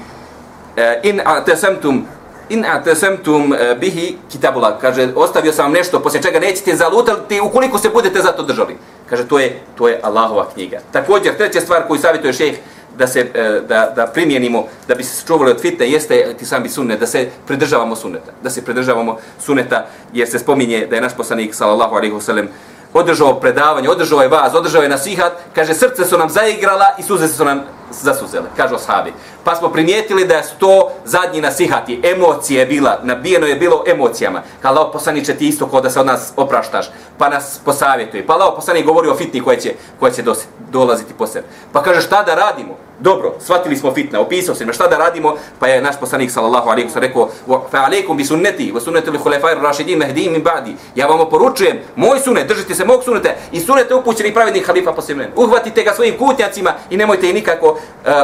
Eh, 0.76 1.00
in 1.04 1.22
atesemtum 1.26 2.06
in 2.50 2.66
atesemtum 2.66 3.54
eh, 3.54 3.76
bihi 3.80 4.18
kitabullah. 4.32 4.82
Kaže 4.82 5.10
ostavio 5.16 5.54
sam 5.54 5.72
nešto 5.72 6.00
poslije 6.00 6.24
čega 6.24 6.40
nećete 6.40 6.76
zalutati 6.76 7.42
ukoliko 7.42 7.78
se 7.78 7.90
budete 7.90 8.22
za 8.22 8.32
to 8.32 8.44
držali. 8.44 8.78
Kaže 9.10 9.28
to 9.28 9.40
je 9.40 9.60
to 9.78 9.88
je 9.88 10.00
Allahova 10.04 10.50
knjiga. 10.54 10.80
Također 10.92 11.38
treća 11.38 11.62
stvar 11.62 11.88
koju 11.88 12.02
savjetuje 12.02 12.34
šejh 12.34 12.58
da 12.98 13.08
se 13.08 13.20
eh, 13.20 13.62
da, 13.68 13.94
da 13.96 14.08
primjenimo 14.08 14.64
da 14.88 14.96
bi 14.96 15.04
se 15.04 15.28
čuvali 15.28 15.52
od 15.52 15.62
fitne 15.62 15.90
jeste 15.90 16.34
ti 16.40 16.46
sami 16.46 16.70
sunnet 16.70 17.00
da 17.00 17.08
se 17.08 17.30
pridržavamo 17.48 17.96
sunneta. 17.96 18.32
Da 18.44 18.50
se 18.50 18.66
pridržavamo 18.66 19.18
sunneta 19.40 19.86
jer 20.14 20.30
se 20.30 20.40
spominje 20.40 20.88
da 20.90 20.96
je 20.96 21.02
naš 21.02 21.14
poslanik 21.18 21.56
sallallahu 21.56 21.96
alejhi 21.96 22.16
ve 22.16 22.22
sellem 22.22 22.50
održao 22.94 23.40
predavanje 23.40 23.90
održao 23.90 24.22
je 24.22 24.28
vas 24.28 24.54
održao 24.54 24.82
je 24.82 24.90
nasihat. 24.90 25.34
Kaže 25.56 25.74
srce 25.74 26.06
su 26.06 26.18
nam 26.18 26.30
zaigrala 26.30 26.86
i 27.00 27.04
suze 27.04 27.28
su 27.28 27.46
nam 27.46 27.62
zasuzele, 28.02 28.46
kažu 28.58 28.76
ashabi. 28.76 29.14
Pa 29.44 29.56
smo 29.56 29.70
primijetili 29.70 30.28
da 30.28 30.36
je 30.36 30.44
to 30.60 30.92
zadnji 31.06 31.42
nasihati, 31.42 32.02
emocije 32.04 32.60
je 32.60 32.66
bila, 32.66 33.00
nabijeno 33.04 33.48
je 33.48 33.56
bilo 33.56 33.84
emocijama. 33.88 34.42
Kao 34.62 34.72
Allah 34.72 34.90
poslaniče 34.94 35.36
ti 35.36 35.48
isto 35.48 35.68
kao 35.68 35.82
da 35.82 35.90
se 35.90 36.00
od 36.00 36.06
nas 36.06 36.34
opraštaš, 36.36 36.90
pa 37.18 37.30
nas 37.30 37.60
posavjetuje. 37.66 38.28
Pa 38.28 38.34
Allah 38.34 38.54
poslanik 38.56 38.86
govori 38.86 39.10
o 39.10 39.16
fitni 39.16 39.42
koja 39.42 39.60
će, 39.60 39.74
koja 40.00 40.12
će 40.12 40.24
dolaziti 40.72 41.14
po 41.18 41.28
sebi. 41.28 41.48
Pa 41.72 41.84
kaže 41.84 42.02
šta 42.02 42.24
da 42.24 42.36
radimo? 42.36 42.78
Dobro, 43.00 43.34
shvatili 43.40 43.78
smo 43.78 43.94
fitna, 43.94 44.20
opisao 44.20 44.56
se 44.56 44.74
šta 44.74 44.88
da 44.88 44.98
radimo, 44.98 45.36
pa 45.60 45.68
je 45.68 45.82
naš 45.82 46.00
poslanik 46.00 46.32
sallallahu 46.32 46.70
alejhi 46.70 46.88
ve 46.88 46.94
sellem 46.94 47.08
rekao: 47.08 47.30
"Fa 47.72 47.78
alejkum 47.78 48.18
bi 48.18 48.26
sunnati 48.26 48.74
wa 48.74 48.80
sunnati 48.80 49.10
al-khulafa'ir 49.10 49.62
rashidin 49.62 50.00
mahdiyyin 50.00 50.32
min 50.32 50.44
ba'di." 50.44 50.74
Ja 50.96 51.08
vam 51.08 51.30
poručujem, 51.30 51.80
moj 51.96 52.20
sunnet, 52.20 52.48
držite 52.48 52.76
se 52.76 52.86
mog 52.86 53.04
sunneta 53.04 53.30
i 53.52 53.60
sunneta 53.60 53.96
upućenih 53.96 54.34
pravednih 54.34 54.68
halifa 54.68 54.94
posle 54.94 55.16
mene. 55.16 55.32
Uhvatite 55.36 55.84
ga 55.84 55.94
svojim 55.94 56.18
kutnjacima 56.18 56.74
i 56.90 56.98
nemojte 56.98 57.28
ih 57.28 57.34
nikako 57.34 57.68
uh, 57.68 57.78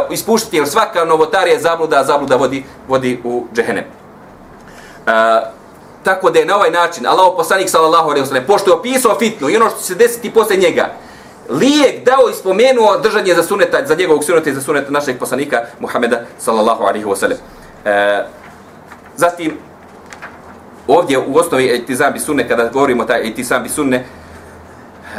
ispuštati, 0.10 0.58
jer 0.58 0.68
svaka 0.68 1.06
novotarija 1.06 1.54
je 1.54 1.60
zabluda, 1.60 2.04
zabluda 2.04 2.36
vodi, 2.36 2.64
vodi 2.88 3.22
u 3.24 3.46
džehennem. 3.56 3.86
Uh, 5.06 5.12
tako 6.04 6.30
da 6.30 6.40
je 6.40 6.46
na 6.46 6.56
ovaj 6.56 6.72
način 6.72 7.08
Allahov 7.08 7.36
poslanik 7.36 7.70
sallallahu 7.70 8.10
alejhi 8.10 8.22
ve 8.22 8.28
sellem 8.28 8.46
pošto 8.48 8.70
je 8.70 8.76
opisao 8.76 9.20
fitnu 9.20 9.50
i 9.50 9.56
ono 9.56 9.70
što 9.70 9.80
će 9.80 9.86
se 9.86 9.96
desiti 9.96 10.34
posle 10.34 10.56
njega, 10.56 10.90
lijek 11.50 12.06
dao 12.06 12.30
i 12.30 12.34
spomenuo 12.34 12.98
držanje 12.98 13.36
za 13.36 13.44
suneta, 13.44 13.86
za 13.86 13.96
njegovog 13.96 14.24
suneta 14.24 14.50
i 14.50 14.54
za 14.54 14.62
suneta 14.62 14.92
našeg 14.92 15.20
poslanika 15.20 15.58
Muhameda 15.80 16.22
sallallahu 16.38 16.84
alaihi 16.84 17.06
wasallam. 17.06 17.36
E, 17.86 18.24
zatim, 19.16 19.58
ovdje 20.88 21.18
u 21.18 21.38
osnovi 21.38 21.76
etizam 21.76 22.14
bi 22.14 22.20
sunne, 22.20 22.48
kada 22.48 22.70
govorimo 22.74 23.06
taj 23.06 23.28
etizam 23.28 23.64
bi 23.64 23.70
sunne, 23.70 24.06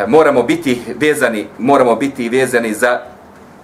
moramo 0.06 0.42
biti 0.42 0.82
vezani, 1.00 1.46
moramo 1.58 1.96
biti 1.96 2.28
vezani 2.28 2.74
za 2.74 3.00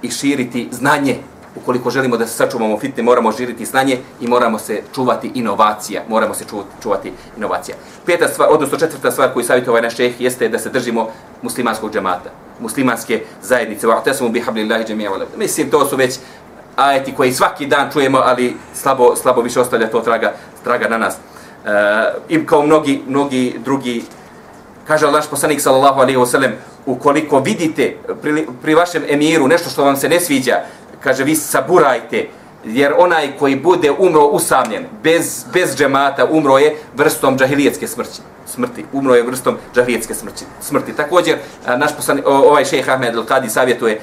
i 0.03 0.11
širiti 0.11 0.69
znanje. 0.71 1.17
Ukoliko 1.57 1.91
želimo 1.91 2.17
da 2.17 2.27
se 2.27 2.37
sačuvamo 2.37 2.79
fitne, 2.79 3.03
moramo 3.03 3.33
širiti 3.33 3.65
znanje 3.65 3.99
i 4.21 4.29
moramo 4.29 4.59
se 4.59 4.83
čuvati 4.95 5.31
inovacija. 5.35 6.03
Moramo 6.09 6.35
se 6.35 6.45
čuvati, 6.51 6.69
čuvati 6.83 7.13
inovacija. 7.37 7.77
Peta 8.07 8.29
stvar, 8.29 8.49
odnosno 8.53 8.79
četvrta 8.79 9.11
stvar 9.11 9.33
koju 9.33 9.45
savjetuje 9.45 9.71
ovaj 9.71 9.83
naš 9.83 9.97
šeh 9.97 10.21
jeste 10.21 10.49
da 10.49 10.59
se 10.59 10.71
držimo 10.71 11.09
muslimanskog 11.43 11.93
džemata 11.93 12.46
muslimanske 12.61 13.23
zajednice. 13.43 13.87
Wa'tasimu 13.87 14.31
bihablillahi 14.33 14.85
jami'a 14.89 15.11
wala. 15.11 15.25
Mislim 15.37 15.71
to 15.71 15.87
su 15.87 15.97
već 15.97 16.19
ajeti 16.77 17.15
koji 17.15 17.33
svaki 17.33 17.67
dan 17.67 17.91
čujemo, 17.93 18.19
ali 18.19 18.57
slabo 18.75 19.17
slabo 19.17 19.43
više 19.43 19.61
ostavlja 19.61 19.91
to 19.91 20.01
traga 20.01 20.33
traga 20.65 20.89
na 20.89 20.99
nas. 20.99 21.15
E, 21.15 21.19
I 22.29 22.47
kao 22.47 22.63
mnogi 22.63 23.03
mnogi 23.07 23.55
drugi 23.65 24.05
kaže 24.87 25.07
Allah 25.07 25.25
poslanik 25.31 25.61
sallallahu 25.61 26.01
alejhi 26.01 26.19
ve 26.19 26.27
sellem 26.27 26.53
ukoliko 26.87 27.41
vidite 27.41 27.97
pri, 28.23 28.47
pri 28.63 28.75
vašem 28.75 29.03
emiru 29.09 29.49
nešto 29.49 29.71
što 29.71 29.85
vam 29.85 29.97
se 29.97 30.09
ne 30.09 30.21
sviđa, 30.21 30.61
kaže 31.01 31.25
vi 31.25 31.37
saburajte 31.37 32.29
jer 32.67 32.93
onaj 32.99 33.37
koji 33.39 33.57
bude 33.57 33.91
umro 33.99 34.25
usamljen 34.25 34.85
bez, 35.03 35.45
bez 35.53 35.77
džemata 35.77 36.25
umro 36.31 36.59
je 36.59 36.77
vrstom 36.95 37.39
džahilijetske 37.39 37.89
smrti 37.89 38.21
smrti 38.47 38.85
umro 38.93 39.15
je 39.15 39.23
vrstom 39.23 39.57
džahilijetske 39.75 40.15
smrti 40.15 40.45
smrti 40.61 40.97
također 40.97 41.37
naš 41.77 41.97
poslan, 41.97 42.23
ovaj 42.25 42.65
šejh 42.65 42.89
Ahmed 42.89 43.15
al-Kadi 43.15 43.49
savjetuje 43.49 44.01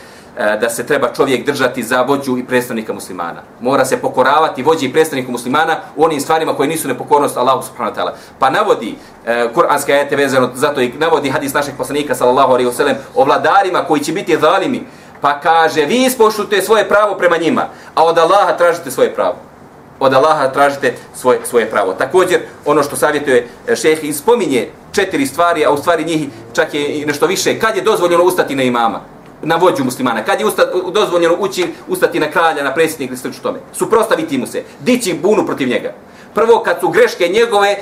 da 0.61 0.69
se 0.69 0.85
treba 0.85 1.13
čovjek 1.13 1.45
držati 1.45 1.83
za 1.83 2.01
vođu 2.01 2.37
i 2.37 2.43
predstavnika 2.43 2.93
muslimana. 2.93 3.41
Mora 3.61 3.85
se 3.85 3.97
pokoravati 3.97 4.63
vođi 4.63 4.85
i 4.85 4.93
predstavniku 4.93 5.31
muslimana 5.31 5.77
u 5.95 6.03
onim 6.03 6.21
stvarima 6.21 6.53
koje 6.53 6.69
nisu 6.69 6.87
nepokornost 6.87 7.37
Allahu 7.37 7.63
subhanahu 7.63 7.95
wa 7.95 7.99
ta'ala. 7.99 8.11
Pa 8.39 8.49
navodi 8.49 8.95
e, 9.25 9.47
kuranske 9.53 9.93
ajete 9.93 10.15
vezano 10.15 10.49
zato 10.53 10.81
i 10.81 10.93
navodi 10.97 11.29
hadis 11.29 11.53
našeg 11.53 11.73
poslanika 11.77 12.15
sallallahu 12.15 12.51
alaihi 12.51 12.69
wa 12.69 12.73
sellem 12.73 12.95
o 13.15 13.23
vladarima 13.23 13.83
koji 13.83 14.01
će 14.01 14.11
biti 14.13 14.37
zalimi 14.41 14.83
Pa 15.23 15.39
kaže, 15.39 15.85
vi 15.85 16.03
ispoštujte 16.03 16.61
svoje 16.61 16.89
pravo 16.89 17.15
prema 17.17 17.37
njima, 17.37 17.67
a 17.95 18.03
od 18.03 18.17
Allaha 18.17 18.57
tražite 18.57 18.91
svoje 18.91 19.13
pravo. 19.15 19.35
Od 19.99 20.13
Allaha 20.13 20.47
tražite 20.51 20.95
svoje, 21.15 21.39
svoje 21.43 21.69
pravo. 21.69 21.93
Također, 21.93 22.39
ono 22.65 22.83
što 22.83 22.95
savjetuje 22.95 23.47
e, 23.67 23.75
šeheh 23.75 24.03
ispominje 24.03 24.69
četiri 24.91 25.25
stvari, 25.25 25.65
a 25.65 25.71
u 25.71 25.77
stvari 25.77 26.03
njih 26.03 26.27
čak 26.53 26.73
je 26.73 27.05
nešto 27.05 27.27
više. 27.27 27.59
Kad 27.59 27.75
je 27.75 27.81
dozvoljeno 27.81 28.23
ustati 28.23 28.55
na 28.55 28.63
imama? 28.63 28.99
na 29.45 29.55
vođu 29.55 29.83
muslimana, 29.83 30.23
kad 30.23 30.39
je 30.39 30.45
usta, 30.45 30.63
dozvoljeno 30.93 31.35
ući, 31.39 31.67
ustati 31.87 32.19
na 32.19 32.31
kralja, 32.31 32.63
na 32.63 32.73
predsjednik 32.73 33.09
ili 33.09 33.17
slično 33.17 33.43
tome. 33.43 33.59
Suprostaviti 33.73 34.37
mu 34.37 34.47
se, 34.47 34.63
dići 34.79 35.13
bunu 35.13 35.45
protiv 35.45 35.67
njega. 35.67 35.93
Prvo, 36.33 36.59
kad 36.59 36.79
su 36.79 36.89
greške 36.89 37.27
njegove 37.27 37.69
e, 37.69 37.79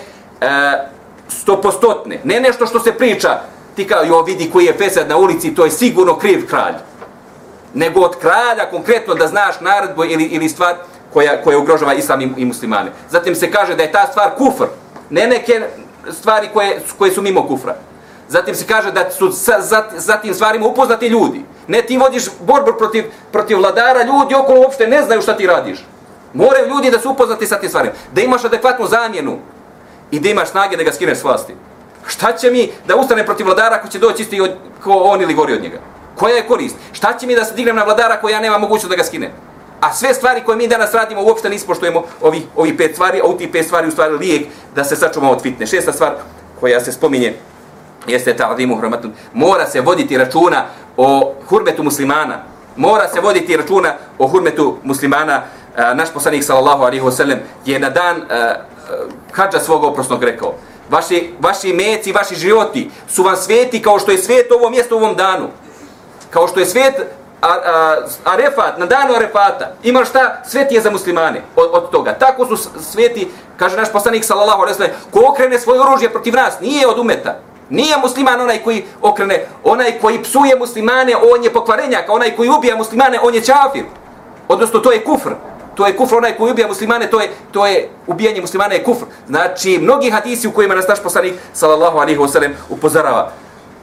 stopostotne, 1.28 2.20
ne 2.24 2.40
nešto 2.40 2.66
što 2.66 2.80
se 2.80 2.94
priča, 2.94 3.40
ti 3.76 3.88
kao, 3.88 4.04
jo, 4.04 4.22
vidi 4.22 4.50
koji 4.52 4.66
je 4.66 4.74
fesad 4.74 5.10
na 5.10 5.18
ulici, 5.18 5.56
to 5.56 5.66
je 5.66 5.72
sigurno 5.72 6.18
kriv 6.18 6.48
kralj 6.50 6.74
nego 7.74 8.00
od 8.00 8.16
kralja 8.20 8.70
konkretno 8.72 9.16
da 9.16 9.28
znaš 9.28 9.60
naredbu 9.60 10.06
ili, 10.06 10.24
ili 10.24 10.50
stvar 10.50 10.76
koja, 11.14 11.42
koja 11.44 11.58
ugrožava 11.58 11.94
islam 11.94 12.22
i, 12.22 12.34
i 12.38 12.46
muslimane. 12.46 12.92
Zatim 13.10 13.36
se 13.36 13.52
kaže 13.52 13.76
da 13.76 13.84
je 13.84 13.92
ta 13.92 14.08
stvar 14.08 14.32
kufr, 14.38 14.66
ne 15.10 15.28
neke 15.28 15.62
stvari 16.12 16.50
koje, 16.54 16.82
koje 16.98 17.12
su 17.12 17.22
mimo 17.22 17.48
kufra. 17.48 17.76
Zatim 18.28 18.56
se 18.56 18.66
kaže 18.68 18.92
da 18.92 19.12
su 19.12 19.32
sa, 19.32 19.62
za, 19.62 19.84
za 19.96 20.18
tim 20.18 20.34
stvarima 20.34 20.68
upoznati 20.68 21.08
ljudi. 21.08 21.46
Ne 21.68 21.82
ti 21.82 21.98
vodiš 21.98 22.24
borbu 22.40 22.72
protiv, 22.78 23.06
protiv 23.32 23.58
vladara, 23.58 24.04
ljudi 24.04 24.36
okolo 24.36 24.62
uopšte 24.62 24.88
ne 24.88 25.04
znaju 25.04 25.22
šta 25.22 25.38
ti 25.38 25.48
radiš. 25.48 25.86
Moraju 26.34 26.68
ljudi 26.68 26.92
da 26.92 27.00
su 27.00 27.10
upoznati 27.10 27.48
sa 27.48 27.60
tim 27.60 27.70
stvarima. 27.70 27.94
Da 28.14 28.22
imaš 28.22 28.46
adekvatnu 28.46 28.88
zamjenu 28.88 29.38
i 30.12 30.20
da 30.20 30.30
imaš 30.30 30.50
snage 30.50 30.78
da 30.78 30.84
ga 30.84 30.94
skineš 30.94 31.18
s 31.18 31.24
vlasti. 31.24 31.56
Šta 32.08 32.38
će 32.38 32.52
mi 32.52 32.72
da 32.88 32.96
ustane 32.96 33.26
protiv 33.26 33.46
vladara 33.46 33.76
ako 33.76 33.88
će 33.88 34.00
doći 34.00 34.22
isti 34.22 34.42
od, 34.42 34.52
ko 34.84 34.92
on 34.92 35.22
ili 35.22 35.34
gori 35.34 35.54
od 35.54 35.62
njega? 35.62 35.80
Koja 36.16 36.36
je 36.36 36.48
korist? 36.48 36.76
Šta 36.92 37.18
će 37.18 37.28
mi 37.28 37.36
da 37.36 37.46
se 37.46 37.54
dignem 37.54 37.76
na 37.76 37.84
vladara 37.84 38.22
koja 38.22 38.40
nema 38.40 38.58
mogućnost 38.58 38.90
da 38.90 38.96
ga 38.96 39.04
skinem? 39.04 39.32
A 39.82 39.94
sve 39.94 40.14
stvari 40.14 40.42
koje 40.46 40.58
mi 40.58 40.68
danas 40.68 40.94
radimo 40.94 41.24
uopšte 41.24 41.50
ne 41.50 41.56
ispoštujemo 41.56 42.04
ovi, 42.22 42.48
ovi 42.56 42.78
pet 42.78 42.94
stvari, 42.94 43.22
a 43.22 43.26
u 43.26 43.38
ti 43.38 43.52
pet 43.52 43.66
stvari 43.66 43.88
u 43.88 43.92
stvari 43.92 44.14
lijek 44.14 44.48
da 44.76 44.84
se 44.84 44.96
sačuvamo 44.96 45.32
od 45.32 45.42
fitne. 45.42 45.68
Šesta 45.68 45.94
stvar 45.94 46.14
koja 46.60 46.80
se 46.80 46.92
spominje 46.92 47.34
jeste 48.08 48.36
ta 48.36 48.52
adimu. 48.52 48.82
Mora 49.34 49.68
se 49.68 49.82
voditi 49.82 50.18
računa 50.18 50.66
o 50.98 51.34
hurmetu 51.50 51.84
muslimana. 51.84 52.44
Mora 52.76 53.08
se 53.08 53.22
voditi 53.22 53.58
računa 53.58 53.94
o 54.18 54.28
hurmetu 54.28 54.78
muslimana. 54.84 55.44
E, 55.78 55.96
naš 55.96 56.14
poslanik 56.14 56.44
sallallahu 56.44 56.84
alaihi 56.84 57.04
wasallam 57.04 57.38
je 57.66 57.80
na 57.80 57.90
dan 57.90 58.18
uh, 58.18 58.24
hađa 59.32 59.60
svog 59.60 59.84
oprosnog 59.84 60.24
rekao 60.24 60.54
vaši, 60.92 61.34
vaši 61.40 61.74
meci, 61.74 62.12
vaši 62.12 62.36
životi 62.36 62.90
su 63.08 63.24
vam 63.24 63.36
sveti 63.36 63.82
kao 63.82 64.00
što 64.00 64.12
je 64.12 64.18
svet 64.18 64.52
ovo 64.52 64.70
mjesto 64.70 64.96
u 64.96 65.00
ovom 65.00 65.16
danu 65.16 65.48
kao 66.32 66.48
što 66.48 66.60
je 66.60 66.66
svet 66.66 66.96
a, 67.42 67.48
a, 67.48 67.96
Arefat, 68.24 68.78
na 68.78 68.86
danu 68.86 69.16
Arefata, 69.16 69.72
ima 69.84 70.06
šta? 70.06 70.42
Svet 70.48 70.72
je 70.72 70.82
za 70.82 70.92
muslimane 70.92 71.42
od, 71.56 71.70
od 71.74 71.90
toga. 71.90 72.14
Tako 72.14 72.46
su 72.46 72.70
sveti, 72.82 73.32
kaže 73.58 73.78
naš 73.78 73.92
poslanik 73.92 74.26
sallallahu 74.26 74.62
alejhi 74.62 74.80
ve 74.80 74.86
sellem, 74.86 75.02
ko 75.12 75.32
okrene 75.32 75.60
svoje 75.60 75.82
oružje 75.82 76.10
protiv 76.10 76.34
nas, 76.34 76.60
nije 76.62 76.88
od 76.88 77.00
umeta. 77.00 77.40
Nije 77.70 77.98
musliman 77.98 78.42
onaj 78.42 78.64
koji 78.64 78.86
okrene, 79.02 79.46
onaj 79.64 80.00
koji 80.02 80.24
psuje 80.24 80.56
muslimane, 80.60 81.16
on 81.34 81.44
je 81.44 81.54
pokvarenjak, 81.54 82.06
onaj 82.10 82.36
koji 82.36 82.50
ubija 82.50 82.76
muslimane, 82.76 83.20
on 83.24 83.36
je 83.36 83.44
čafir. 83.44 83.84
Odnosno, 84.48 84.80
to 84.80 84.92
je 84.92 85.04
kufr. 85.04 85.30
To 85.76 85.88
je 85.88 85.98
kufr, 85.98 86.16
onaj 86.16 86.38
koji 86.38 86.52
ubija 86.52 86.68
muslimane, 86.68 87.10
to 87.10 87.22
je, 87.22 87.32
to 87.52 87.68
je 87.68 87.90
ubijanje 88.08 88.42
muslimane 88.42 88.76
je 88.76 88.84
kufr. 88.84 89.06
Znači, 89.28 89.80
mnogi 89.82 90.10
hadisi 90.10 90.48
u 90.48 90.52
kojima 90.52 90.76
nas 90.76 90.88
naš 90.88 91.04
poslanik, 91.04 91.34
sallallahu 91.54 91.98
alaihi 91.98 92.20
wa 92.20 92.32
sallam, 92.32 92.52
upozorava. 92.70 93.32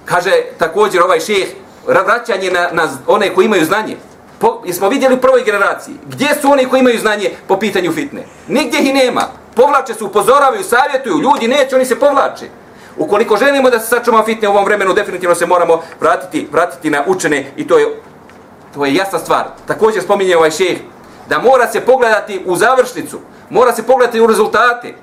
Kaže 0.04 0.32
također 0.58 1.02
ovaj 1.02 1.20
šeheh, 1.20 1.48
vraćanje 1.88 2.50
na, 2.50 2.68
na 2.72 2.88
one 3.06 3.34
koji 3.34 3.44
imaju 3.44 3.64
znanje. 3.64 3.96
Po, 4.38 4.62
smo 4.72 4.88
vidjeli 4.88 5.14
u 5.14 5.20
prvoj 5.20 5.42
generaciji. 5.44 5.94
Gdje 6.06 6.28
su 6.40 6.52
oni 6.52 6.64
koji 6.64 6.80
imaju 6.80 6.98
znanje 6.98 7.30
po 7.48 7.56
pitanju 7.56 7.92
fitne? 7.92 8.24
Nigdje 8.48 8.80
ih 8.80 8.94
nema. 8.94 9.22
Povlače 9.54 9.94
se, 9.94 10.04
upozoravaju, 10.04 10.64
savjetuju. 10.64 11.20
Ljudi 11.22 11.48
neće, 11.48 11.76
oni 11.76 11.84
se 11.84 11.98
povlače. 11.98 12.46
Ukoliko 12.96 13.36
želimo 13.36 13.70
da 13.70 13.80
se 13.80 13.86
sačuvamo 13.86 14.24
fitne 14.24 14.48
u 14.48 14.52
ovom 14.52 14.64
vremenu, 14.64 14.92
definitivno 14.92 15.34
se 15.34 15.46
moramo 15.46 15.82
vratiti, 16.00 16.48
vratiti 16.52 16.90
na 16.90 17.04
učene 17.06 17.52
i 17.56 17.66
to 17.66 17.78
je, 17.78 17.86
to 18.74 18.84
je 18.84 18.94
jasna 18.94 19.18
stvar. 19.18 19.44
Također 19.66 20.02
spominje 20.02 20.36
ovaj 20.36 20.50
šeh 20.50 20.78
da 21.28 21.38
mora 21.38 21.68
se 21.68 21.80
pogledati 21.80 22.42
u 22.46 22.56
završnicu, 22.56 23.20
mora 23.50 23.72
se 23.72 23.82
pogledati 23.82 24.20
u 24.20 24.26
rezultate. 24.26 24.94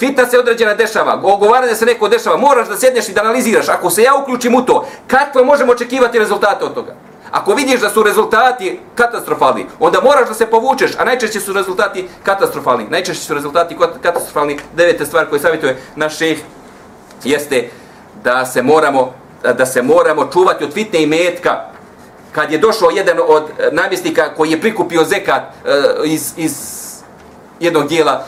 Fitna 0.00 0.26
se 0.26 0.38
određena 0.38 0.74
dešava, 0.74 1.20
ogovaranje 1.22 1.74
se 1.74 1.86
neko 1.86 2.08
dešava, 2.08 2.36
moraš 2.36 2.68
da 2.68 2.76
sedneš 2.76 3.08
i 3.08 3.12
da 3.12 3.20
analiziraš. 3.20 3.68
Ako 3.68 3.90
se 3.90 4.02
ja 4.02 4.14
uključim 4.14 4.54
u 4.54 4.62
to, 4.62 4.86
kakve 5.06 5.44
možemo 5.44 5.72
očekivati 5.72 6.18
rezultate 6.18 6.64
od 6.64 6.74
toga? 6.74 6.94
Ako 7.30 7.54
vidiš 7.54 7.80
da 7.80 7.90
su 7.90 8.02
rezultati 8.02 8.80
katastrofalni, 8.94 9.66
onda 9.80 10.00
moraš 10.00 10.28
da 10.28 10.34
se 10.34 10.46
povučeš, 10.46 10.90
a 10.98 11.04
najčešće 11.04 11.40
su 11.40 11.52
rezultati 11.52 12.08
katastrofalni. 12.22 12.86
Najčešće 12.90 13.24
su 13.24 13.34
rezultati 13.34 13.76
katastrofalni. 14.02 14.58
Devete 14.76 15.06
stvar 15.06 15.26
koje 15.26 15.40
savjetuje 15.40 15.76
naš 15.96 16.18
šeh 16.18 16.38
jeste 17.24 17.68
da 18.24 18.46
se 18.46 18.62
moramo 18.62 19.12
da 19.42 19.66
se 19.66 19.82
moramo 19.82 20.28
čuvati 20.32 20.64
od 20.64 20.72
fitne 20.72 21.02
i 21.02 21.06
metka. 21.06 21.50
Kad 22.32 22.52
je 22.52 22.58
došao 22.58 22.90
jedan 22.90 23.18
od 23.28 23.42
eh, 23.42 23.68
namjesnika 23.72 24.34
koji 24.36 24.50
je 24.50 24.60
prikupio 24.60 25.04
zekat 25.04 25.42
eh, 25.42 25.70
iz, 26.04 26.32
iz 26.36 26.56
jednog 27.60 27.88
dijela 27.88 28.26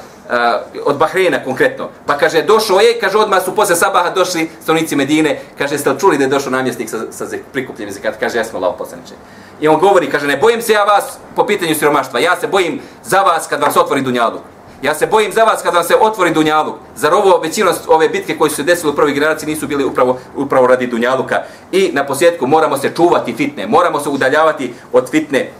od 0.85 0.97
Bahreina 0.99 1.45
konkretno. 1.45 1.89
Pa 2.07 2.19
kaže, 2.19 2.43
došao 2.43 2.81
je, 2.81 2.99
kaže, 3.01 3.19
odmah 3.19 3.45
su 3.45 3.55
posle 3.55 3.77
sabaha 3.77 4.11
došli 4.11 4.49
stanovnici 4.63 4.97
Medine, 4.97 5.41
kaže, 5.59 5.79
ste 5.79 5.91
čuli 6.01 6.19
da 6.19 6.25
je 6.25 6.31
došao 6.31 6.51
namjesnik 6.51 6.91
sa, 6.91 6.99
sa 7.11 7.27
prikupljenim 7.53 7.95
zekat? 7.95 8.17
Kaže, 8.21 8.39
jesmo 8.39 8.59
lao 8.59 8.77
poslaniče. 8.77 9.15
I 9.61 9.69
on 9.69 9.81
govori, 9.81 10.11
kaže, 10.11 10.27
ne 10.27 10.37
bojim 10.37 10.63
se 10.63 10.73
ja 10.73 10.85
vas 10.85 11.19
po 11.37 11.47
pitanju 11.47 11.75
siromaštva, 11.75 12.21
ja 12.21 12.37
se 12.41 12.47
bojim 12.47 12.81
za 13.05 13.21
vas 13.21 13.47
kad 13.47 13.61
vam 13.61 13.73
se 13.73 13.81
otvori 13.81 14.03
dunjaluk. 14.03 14.43
Ja 14.83 14.95
se 14.95 15.07
bojim 15.07 15.33
za 15.33 15.45
vas 15.45 15.63
kad 15.63 15.75
vam 15.75 15.85
se 15.85 15.97
otvori 16.01 16.31
dunjaluk. 16.31 16.75
Zar 16.97 17.15
ovo 17.15 17.39
većina 17.39 17.73
ove 17.89 18.09
bitke 18.09 18.39
koje 18.39 18.51
su 18.51 18.57
se 18.57 18.63
desile 18.63 18.93
u 18.93 18.97
prvoj 18.97 19.13
generaciji 19.13 19.49
nisu 19.49 19.67
bili 19.67 19.85
upravo, 19.85 20.19
upravo 20.37 20.67
radi 20.67 20.87
dunjaluka. 20.87 21.43
I 21.73 21.91
na 21.93 22.07
posljedku 22.07 22.47
moramo 22.47 22.79
se 22.79 22.93
čuvati 22.97 23.35
fitne, 23.35 23.67
moramo 23.67 24.01
se 24.01 24.09
udaljavati 24.09 24.75
od 24.93 25.11
fitne 25.11 25.51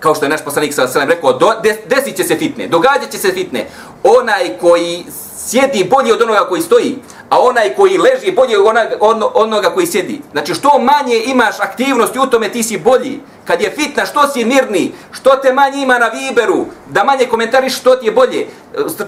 kao 0.00 0.14
što 0.14 0.24
je 0.24 0.28
naš 0.28 0.44
poslanik 0.44 0.74
sa 0.74 0.88
selem 0.88 1.08
rekao, 1.08 1.32
do, 1.32 1.52
des, 1.62 1.76
desit 1.86 2.16
će 2.16 2.24
se 2.24 2.36
fitne, 2.36 2.66
događat 2.66 3.10
će 3.10 3.18
se 3.18 3.32
fitne. 3.32 3.66
Onaj 4.02 4.58
koji 4.60 5.04
sjedi 5.36 5.84
bolje 5.90 6.12
od 6.12 6.22
onoga 6.22 6.48
koji 6.48 6.62
stoji, 6.62 6.98
a 7.30 7.40
onaj 7.40 7.74
koji 7.74 7.98
leži 7.98 8.32
bolje 8.32 8.58
od 8.58 8.66
onoga, 8.66 8.96
on, 9.00 9.22
onoga 9.34 9.70
koji 9.70 9.86
sjedi. 9.86 10.20
Znači 10.32 10.54
što 10.54 10.78
manje 10.78 11.22
imaš 11.26 11.60
aktivnosti 11.60 12.18
u 12.18 12.26
tome, 12.26 12.48
ti 12.48 12.62
si 12.62 12.78
bolji. 12.78 13.20
Kad 13.44 13.60
je 13.60 13.70
fitna, 13.70 14.06
što 14.06 14.28
si 14.28 14.44
mirni, 14.44 14.92
što 15.10 15.30
te 15.30 15.52
manje 15.52 15.82
ima 15.82 15.98
na 15.98 16.08
Viberu, 16.08 16.66
da 16.88 17.04
manje 17.04 17.26
komentariš 17.26 17.76
što 17.76 17.96
ti 17.96 18.06
je 18.06 18.12
bolje. 18.12 18.46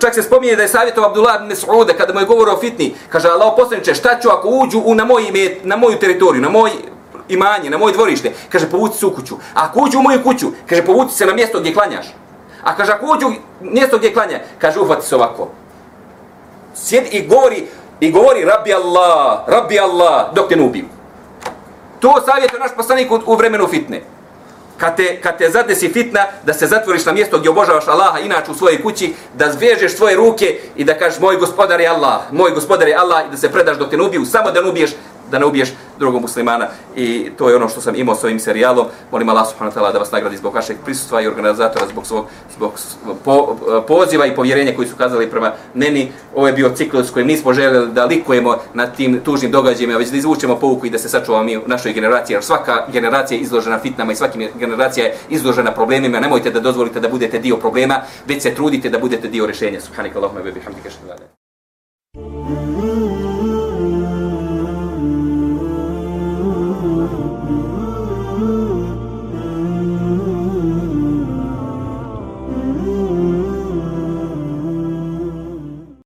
Čak 0.01 0.15
se 0.15 0.23
spominje 0.23 0.57
da 0.57 0.63
je 0.63 0.69
savjetov 0.69 1.05
Abdullah 1.05 1.41
ibn 1.43 1.57
Sauda 1.57 1.93
kada 1.93 2.13
mu 2.13 2.21
je 2.21 2.27
govorio 2.27 2.55
o 2.55 2.61
fitni, 2.61 2.95
kaže 3.09 3.29
Allah 3.29 3.53
poslaniče, 3.57 3.95
šta 3.95 4.21
ću 4.23 4.29
ako 4.29 4.49
uđu 4.49 4.83
u, 4.85 4.95
na, 4.95 5.05
moj, 5.05 5.23
na 5.63 5.77
moju 5.77 5.99
teritoriju, 5.99 6.43
na 6.43 6.49
moj 6.49 6.71
imanje, 7.33 7.71
na 7.71 7.79
moje 7.79 7.93
dvorište, 7.93 8.33
kaže 8.49 8.71
povuci 8.71 8.99
se 8.99 9.07
u 9.07 9.15
kuću. 9.15 9.35
A 9.55 9.65
ako 9.65 9.81
uđu 9.81 9.99
u 9.99 10.03
moju 10.03 10.23
kuću, 10.23 10.47
kaže 10.69 10.85
povuci 10.85 11.17
se 11.17 11.27
na 11.27 11.35
mjesto 11.35 11.61
gdje 11.61 11.75
klanjaš. 11.75 12.07
A 12.63 12.77
kaže 12.77 12.93
ako 12.93 13.07
uđu 13.07 13.33
mjesto 13.61 13.99
gdje 13.99 14.13
klanja, 14.13 14.41
kaže 14.59 14.81
uhvati 14.81 15.07
se 15.07 15.17
ovako. 15.17 15.49
Sjedi 16.75 17.09
i 17.09 17.27
govori, 17.27 17.67
i 18.01 18.11
govori 18.11 18.45
Rabbi 18.45 18.75
Allah, 18.75 19.39
Rabbi 19.47 19.79
Allah, 19.79 20.35
dok 20.35 20.49
te 20.49 20.57
ne 20.57 20.63
ubiju. 20.63 20.85
To 22.01 22.15
savjetuje 22.27 22.61
naš 22.61 22.71
poslanik 22.77 23.11
u, 23.11 23.21
u 23.27 23.37
vremenu 23.37 23.69
fitne. 23.69 24.03
Kad 24.79 24.97
te, 24.97 25.21
kad 25.21 25.39
te 25.39 25.51
zadesi 25.51 25.89
fitna, 25.89 26.27
da 26.43 26.53
se 26.53 26.67
zatvoriš 26.67 27.07
na 27.07 27.13
mjesto 27.13 27.39
gdje 27.39 27.51
obožavaš 27.51 27.89
Allaha, 27.89 28.19
inače 28.19 28.51
u 28.51 28.55
svojoj 28.55 28.83
kući, 28.83 29.15
da 29.35 29.53
zvežeš 29.53 29.97
svoje 29.97 30.17
ruke 30.17 30.59
i 30.77 30.85
da 30.85 30.99
kažeš 30.99 31.21
moj 31.21 31.37
gospodar 31.37 31.81
je 31.81 31.89
Allah, 31.89 32.21
moj 32.33 32.51
gospodar 32.51 32.89
je 32.89 32.97
Allah 32.97 33.27
i 33.27 33.31
da 33.31 33.37
se 33.37 33.53
predaš 33.53 33.79
dok 33.79 33.91
te 33.91 33.97
ne 33.97 34.03
ubiju, 34.03 34.25
samo 34.25 34.51
da 34.51 34.63
ne 34.63 34.69
ubiješ 34.69 34.91
da 35.31 35.39
ne 35.39 35.47
ubiješ 35.47 35.73
drugog 35.99 36.23
muslimana 36.23 36.69
i 36.97 37.31
to 37.39 37.49
je 37.49 37.57
ono 37.57 37.69
što 37.69 37.81
sam 37.81 37.95
imao 37.95 38.15
s 38.15 38.25
ovim 38.25 38.41
serijalom. 38.41 38.87
Molim 39.11 39.29
Allah 39.29 39.49
subhanahu 39.49 39.77
wa 39.77 39.81
ta'ala 39.81 39.93
da 39.93 39.99
vas 39.99 40.13
nagradi 40.13 40.37
zbog 40.37 40.55
vašeg 40.55 40.77
prisustva 40.85 41.21
i 41.21 41.27
organizatora 41.27 41.87
zbog 41.87 42.07
svog 42.07 42.27
zbog 42.57 42.73
po, 43.25 43.57
poziva 43.89 44.27
i 44.27 44.35
povjerenja 44.35 44.73
koji 44.77 44.89
su 44.89 44.97
kazali 44.97 45.31
prema 45.31 45.53
meni. 45.75 46.13
Ovo 46.35 46.47
je 46.47 46.53
bio 46.53 46.71
ciklus 46.75 47.11
kojim 47.11 47.29
nismo 47.29 47.53
željeli 47.53 47.93
da 47.93 48.05
likujemo 48.05 48.57
na 48.75 48.87
tim 48.87 49.21
tužnim 49.25 49.51
događajima, 49.51 49.99
već 49.99 50.09
da 50.11 50.17
izvučemo 50.17 50.57
pouku 50.57 50.87
i 50.87 50.91
da 50.91 50.99
se 50.99 51.09
sačuvamo 51.09 51.45
mi 51.45 51.57
u 51.57 51.63
našoj 51.67 51.93
generaciji, 51.93 52.35
jer 52.35 52.45
svaka 52.45 52.87
generacija 52.93 53.39
je 53.39 53.43
izložena 53.43 53.79
fitnama 53.79 54.13
i 54.13 54.17
svaka 54.17 54.39
generacija 54.59 55.07
je 55.07 55.15
izložena 55.29 55.73
problemima. 55.73 56.21
Nemojte 56.21 56.51
da 56.51 56.61
dozvolite 56.61 57.01
da 57.01 57.09
budete 57.09 57.39
dio 57.39 57.57
problema, 57.57 58.01
već 58.27 58.43
se 58.43 58.55
trudite 58.55 58.89
da 58.89 58.99
budete 58.99 59.29
dio 59.29 59.47
rješenja. 59.47 59.81
Subhanakallahumma 59.81 60.41
wa 60.41 60.55
bihamdika 60.55 60.89
ashhadu 60.89 61.40